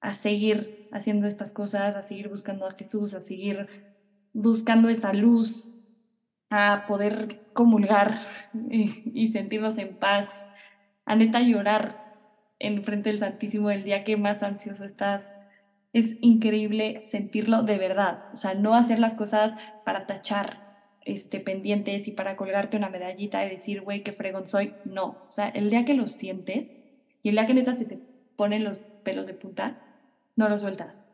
a 0.02 0.14
seguir 0.14 0.90
haciendo 0.92 1.28
estas 1.28 1.54
cosas, 1.54 1.96
a 1.96 2.04
seguir 2.04 2.30
buscando 2.30 2.68
a 2.68 2.74
Jesús, 2.74 3.14
a 3.14 3.22
seguir 3.22 3.93
buscando 4.34 4.90
esa 4.90 5.14
luz, 5.14 5.74
a 6.50 6.86
poder 6.88 7.42
comulgar 7.54 8.20
y, 8.70 9.28
sentirnos 9.30 9.78
en 9.78 9.96
paz, 9.96 10.46
a 11.06 11.16
neta 11.16 11.42
llorar 11.42 12.14
en 12.60 12.84
frente 12.84 13.10
del 13.10 13.20
Santísimo 13.20 13.72
el 13.72 13.84
día 13.84 14.04
que 14.04 14.18
más 14.18 14.44
ansioso 14.44 14.86
estás. 14.86 15.36
Es 15.94 16.18
increíble 16.22 17.02
sentirlo 17.02 17.64
de 17.64 17.78
verdad, 17.78 18.26
o 18.34 18.38
sea, 18.38 18.54
no 18.54 18.76
hacer 18.76 19.00
las 19.00 19.16
cosas 19.16 19.56
para 19.84 20.08
tachar 20.08 20.64
este, 21.06 21.40
pendientes 21.40 22.08
y 22.08 22.12
para 22.12 22.36
colgarte 22.36 22.78
una 22.78 22.90
medallita 22.90 23.46
y 23.46 23.50
decir, 23.50 23.82
güey, 23.82 24.04
qué 24.04 24.12
fregón 24.12 24.48
soy. 24.48 24.74
No, 24.86 25.18
o 25.28 25.32
sea, 25.32 25.50
el 25.50 25.70
día 25.70 25.86
que 25.86 25.94
lo 25.94 26.08
sientes 26.08 26.82
y 27.22 27.30
el 27.30 27.36
día 27.36 27.46
que 27.46 27.54
neta 27.54 27.76
se 27.76 27.86
te 27.86 28.00
ponen 28.36 28.64
los 28.64 28.80
pelos 29.04 29.28
de 29.28 29.34
punta, 29.34 29.82
no 30.36 30.50
lo 30.50 30.58
sueltas. 30.58 31.12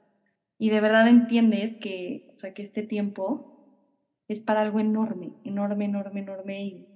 Y 0.60 0.70
de 0.70 0.82
verdad 0.82 1.08
entiendes 1.08 1.78
que, 1.78 2.34
o 2.36 2.38
sea, 2.38 2.54
que 2.54 2.62
este 2.62 2.84
tiempo 2.84 3.56
es 4.28 4.42
para 4.42 4.62
algo 4.62 4.80
enorme, 4.80 5.32
enorme, 5.46 5.86
enorme, 5.86 6.20
enorme. 6.20 6.64
Y, 6.66 6.88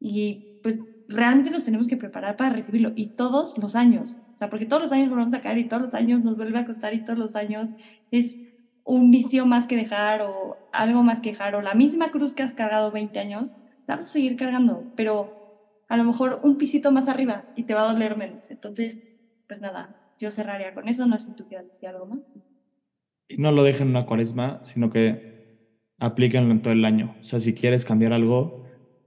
y 0.00 0.60
pues 0.62 0.80
realmente 1.08 1.50
nos 1.50 1.64
tenemos 1.64 1.86
que 1.86 1.96
preparar 1.96 2.36
para 2.36 2.50
recibirlo. 2.50 2.92
Y 2.96 3.14
todos 3.14 3.56
los 3.56 3.76
años, 3.76 4.20
o 4.34 4.36
sea, 4.36 4.50
porque 4.50 4.66
todos 4.66 4.82
los 4.82 4.92
años 4.92 5.08
volvemos 5.10 5.32
a 5.32 5.40
caer 5.40 5.58
y 5.58 5.68
todos 5.68 5.82
los 5.82 5.94
años 5.94 6.22
nos 6.24 6.36
vuelve 6.36 6.58
a 6.58 6.66
costar 6.66 6.92
y 6.92 7.04
todos 7.04 7.18
los 7.18 7.36
años 7.36 7.68
es 8.10 8.34
un 8.84 9.12
vicio 9.12 9.46
más 9.46 9.66
que 9.66 9.76
dejar 9.76 10.22
o 10.22 10.56
algo 10.72 11.02
más 11.02 11.20
que 11.20 11.30
dejar 11.30 11.54
o 11.54 11.62
la 11.62 11.74
misma 11.74 12.10
cruz 12.10 12.34
que 12.34 12.42
has 12.42 12.54
cargado 12.54 12.90
20 12.90 13.18
años, 13.20 13.54
la 13.86 13.96
vas 13.96 14.06
a 14.06 14.08
seguir 14.08 14.36
cargando, 14.36 14.92
pero 14.96 15.84
a 15.88 15.96
lo 15.96 16.04
mejor 16.04 16.40
un 16.42 16.58
pisito 16.58 16.90
más 16.90 17.06
arriba 17.06 17.44
y 17.54 17.62
te 17.62 17.74
va 17.74 17.82
a 17.82 17.92
doler 17.92 18.16
menos. 18.16 18.50
Entonces, 18.50 19.06
pues 19.46 19.60
nada, 19.60 20.14
yo 20.18 20.30
cerraría 20.30 20.74
con 20.74 20.88
eso, 20.88 21.06
no 21.06 21.18
sé 21.18 21.26
si 21.26 21.36
tú 21.36 21.46
quieres 21.46 21.68
decir 21.68 21.88
algo 21.88 22.06
más. 22.06 22.44
Y 23.28 23.36
no 23.36 23.52
lo 23.52 23.62
dejen 23.62 23.88
en 23.88 23.90
una 23.90 24.06
cuaresma, 24.06 24.62
sino 24.62 24.90
que 24.90 25.28
aplíquenlo 25.98 26.50
en 26.50 26.62
todo 26.62 26.72
el 26.72 26.84
año. 26.84 27.16
O 27.20 27.22
sea, 27.22 27.38
si 27.38 27.52
quieres 27.52 27.84
cambiar 27.84 28.12
algo, 28.12 28.64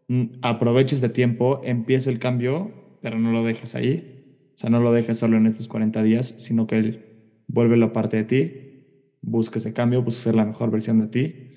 mm, 0.07 0.25
aproveches 0.41 1.01
de 1.01 1.09
tiempo, 1.09 1.61
empieza 1.63 2.11
el 2.11 2.19
cambio, 2.19 2.71
pero 3.01 3.19
no 3.19 3.31
lo 3.31 3.43
dejes 3.43 3.75
ahí. 3.75 4.49
O 4.53 4.57
sea, 4.57 4.69
no 4.69 4.79
lo 4.79 4.91
dejes 4.91 5.17
solo 5.17 5.37
en 5.37 5.47
estos 5.47 5.67
40 5.67 6.03
días, 6.03 6.35
sino 6.37 6.67
que 6.67 6.77
él 6.77 7.05
vuelve 7.47 7.77
la 7.77 7.93
parte 7.93 8.17
de 8.17 8.23
ti, 8.23 8.53
busca 9.21 9.57
ese 9.59 9.73
cambio, 9.73 10.03
busca 10.03 10.21
ser 10.21 10.35
la 10.35 10.45
mejor 10.45 10.71
versión 10.71 10.99
de 10.99 11.07
ti 11.07 11.51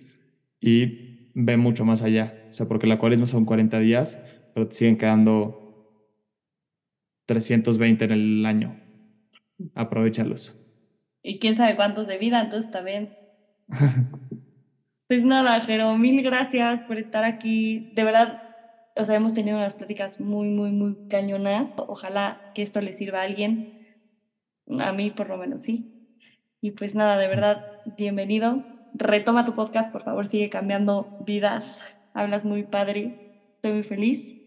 y 0.60 1.30
ve 1.34 1.56
mucho 1.56 1.84
más 1.84 2.02
allá. 2.02 2.46
O 2.48 2.52
sea, 2.52 2.66
porque 2.66 2.86
la 2.86 2.98
cuaresma 2.98 3.26
son 3.26 3.44
40 3.44 3.78
días, 3.80 4.22
pero 4.54 4.68
te 4.68 4.76
siguen 4.76 4.96
quedando 4.96 5.64
320 7.26 8.04
en 8.04 8.12
el 8.12 8.46
año. 8.46 8.80
Aprovechalos. 9.74 10.63
Y 11.26 11.38
quién 11.38 11.56
sabe 11.56 11.74
cuántos 11.74 12.06
de 12.06 12.18
vida, 12.18 12.40
entonces 12.40 12.70
también. 12.70 13.16
Pues 15.06 15.22
nada, 15.22 15.60
Jero, 15.60 15.98
mil 15.98 16.22
gracias 16.22 16.82
por 16.82 16.96
estar 16.96 17.24
aquí. 17.24 17.92
De 17.94 18.04
verdad, 18.04 18.42
o 18.96 19.04
sea, 19.04 19.16
hemos 19.16 19.34
tenido 19.34 19.58
unas 19.58 19.74
pláticas 19.74 20.18
muy, 20.18 20.48
muy, 20.48 20.70
muy 20.70 20.96
cañonas. 21.08 21.74
Ojalá 21.76 22.40
que 22.54 22.62
esto 22.62 22.80
le 22.80 22.94
sirva 22.94 23.20
a 23.20 23.24
alguien. 23.24 23.98
A 24.80 24.92
mí, 24.92 25.10
por 25.10 25.28
lo 25.28 25.36
menos, 25.36 25.60
sí. 25.60 26.16
Y 26.62 26.70
pues 26.70 26.94
nada, 26.94 27.18
de 27.18 27.28
verdad, 27.28 27.82
bienvenido. 27.98 28.64
Retoma 28.94 29.44
tu 29.44 29.54
podcast, 29.54 29.92
por 29.92 30.04
favor, 30.04 30.26
sigue 30.26 30.48
cambiando 30.48 31.18
vidas. 31.26 31.78
Hablas 32.14 32.46
muy 32.46 32.62
padre. 32.62 33.52
Estoy 33.56 33.72
muy 33.72 33.82
feliz. 33.82 34.38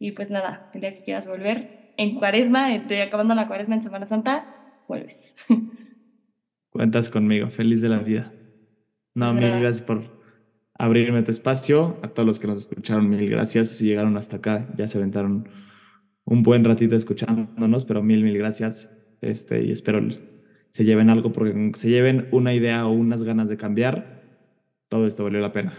Y 0.00 0.10
pues 0.10 0.28
nada, 0.28 0.70
el 0.74 0.80
día 0.80 0.92
que 0.92 1.04
quieras 1.04 1.28
volver, 1.28 1.92
en 1.96 2.16
cuaresma, 2.16 2.74
estoy 2.74 2.98
acabando 2.98 3.36
la 3.36 3.46
cuaresma 3.46 3.76
en 3.76 3.82
Semana 3.82 4.06
Santa, 4.06 4.44
vuelves. 4.88 5.36
Cuentas 6.70 7.10
conmigo, 7.10 7.50
feliz 7.50 7.82
de 7.82 7.88
la 7.88 7.98
vida. 7.98 8.32
No, 9.14 9.34
mil 9.34 9.50
gracias 9.50 9.82
por 9.82 10.04
abrirme 10.74 11.22
tu 11.22 11.32
espacio. 11.32 11.98
A 12.02 12.08
todos 12.08 12.26
los 12.26 12.38
que 12.38 12.46
nos 12.46 12.62
escucharon, 12.62 13.10
mil 13.10 13.28
gracias. 13.28 13.68
Si 13.68 13.86
llegaron 13.86 14.16
hasta 14.16 14.36
acá, 14.36 14.68
ya 14.76 14.86
se 14.86 14.98
aventaron 14.98 15.48
un 16.24 16.42
buen 16.44 16.64
ratito 16.64 16.94
escuchándonos, 16.94 17.84
pero 17.84 18.02
mil, 18.02 18.22
mil 18.22 18.38
gracias. 18.38 18.96
Este, 19.20 19.64
y 19.64 19.72
espero 19.72 20.00
se 20.70 20.84
lleven 20.84 21.10
algo, 21.10 21.32
porque 21.32 21.72
se 21.74 21.90
lleven 21.90 22.28
una 22.30 22.54
idea 22.54 22.86
o 22.86 22.92
unas 22.92 23.24
ganas 23.24 23.48
de 23.48 23.56
cambiar, 23.56 24.22
todo 24.88 25.08
esto 25.08 25.24
valió 25.24 25.40
la 25.40 25.52
pena. 25.52 25.74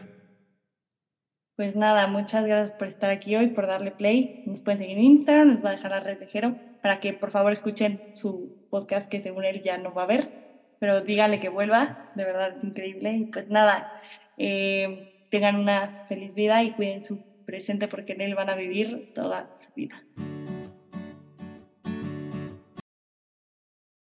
Pues 1.55 1.77
nada, 1.77 2.07
muchas 2.07 2.45
gracias 2.45 2.77
por 2.77 2.89
estar 2.89 3.09
aquí 3.09 3.35
hoy, 3.35 3.47
por 3.47 3.67
darle 3.67 3.91
play. 3.91 4.43
Nos 4.45 4.59
pueden 4.59 4.79
seguir 4.79 4.97
en 4.97 5.03
Instagram, 5.05 5.49
les 5.51 5.63
va 5.63 5.69
a 5.69 5.73
dejar 5.73 5.91
la 5.91 5.99
red 6.01 6.19
de 6.19 6.27
Jero 6.27 6.55
para 6.81 6.99
que 6.99 7.13
por 7.13 7.31
favor 7.31 7.53
escuchen 7.53 8.01
su 8.13 8.67
podcast 8.69 9.07
que 9.07 9.21
según 9.21 9.45
él 9.45 9.61
ya 9.63 9.77
no 9.77 9.93
va 9.93 10.03
a 10.03 10.07
ver 10.07 10.50
pero 10.81 11.01
dígale 11.01 11.39
que 11.39 11.49
vuelva, 11.49 12.09
de 12.15 12.25
verdad 12.25 12.53
es 12.53 12.63
increíble. 12.63 13.13
Y 13.13 13.25
pues 13.25 13.49
nada, 13.49 14.01
eh, 14.39 15.27
tengan 15.29 15.55
una 15.55 16.05
feliz 16.07 16.33
vida 16.33 16.63
y 16.63 16.71
cuiden 16.71 17.05
su 17.05 17.21
presente 17.45 17.87
porque 17.87 18.13
en 18.13 18.21
él 18.21 18.33
van 18.33 18.49
a 18.49 18.55
vivir 18.55 19.13
toda 19.13 19.53
su 19.53 19.71
vida. 19.75 20.01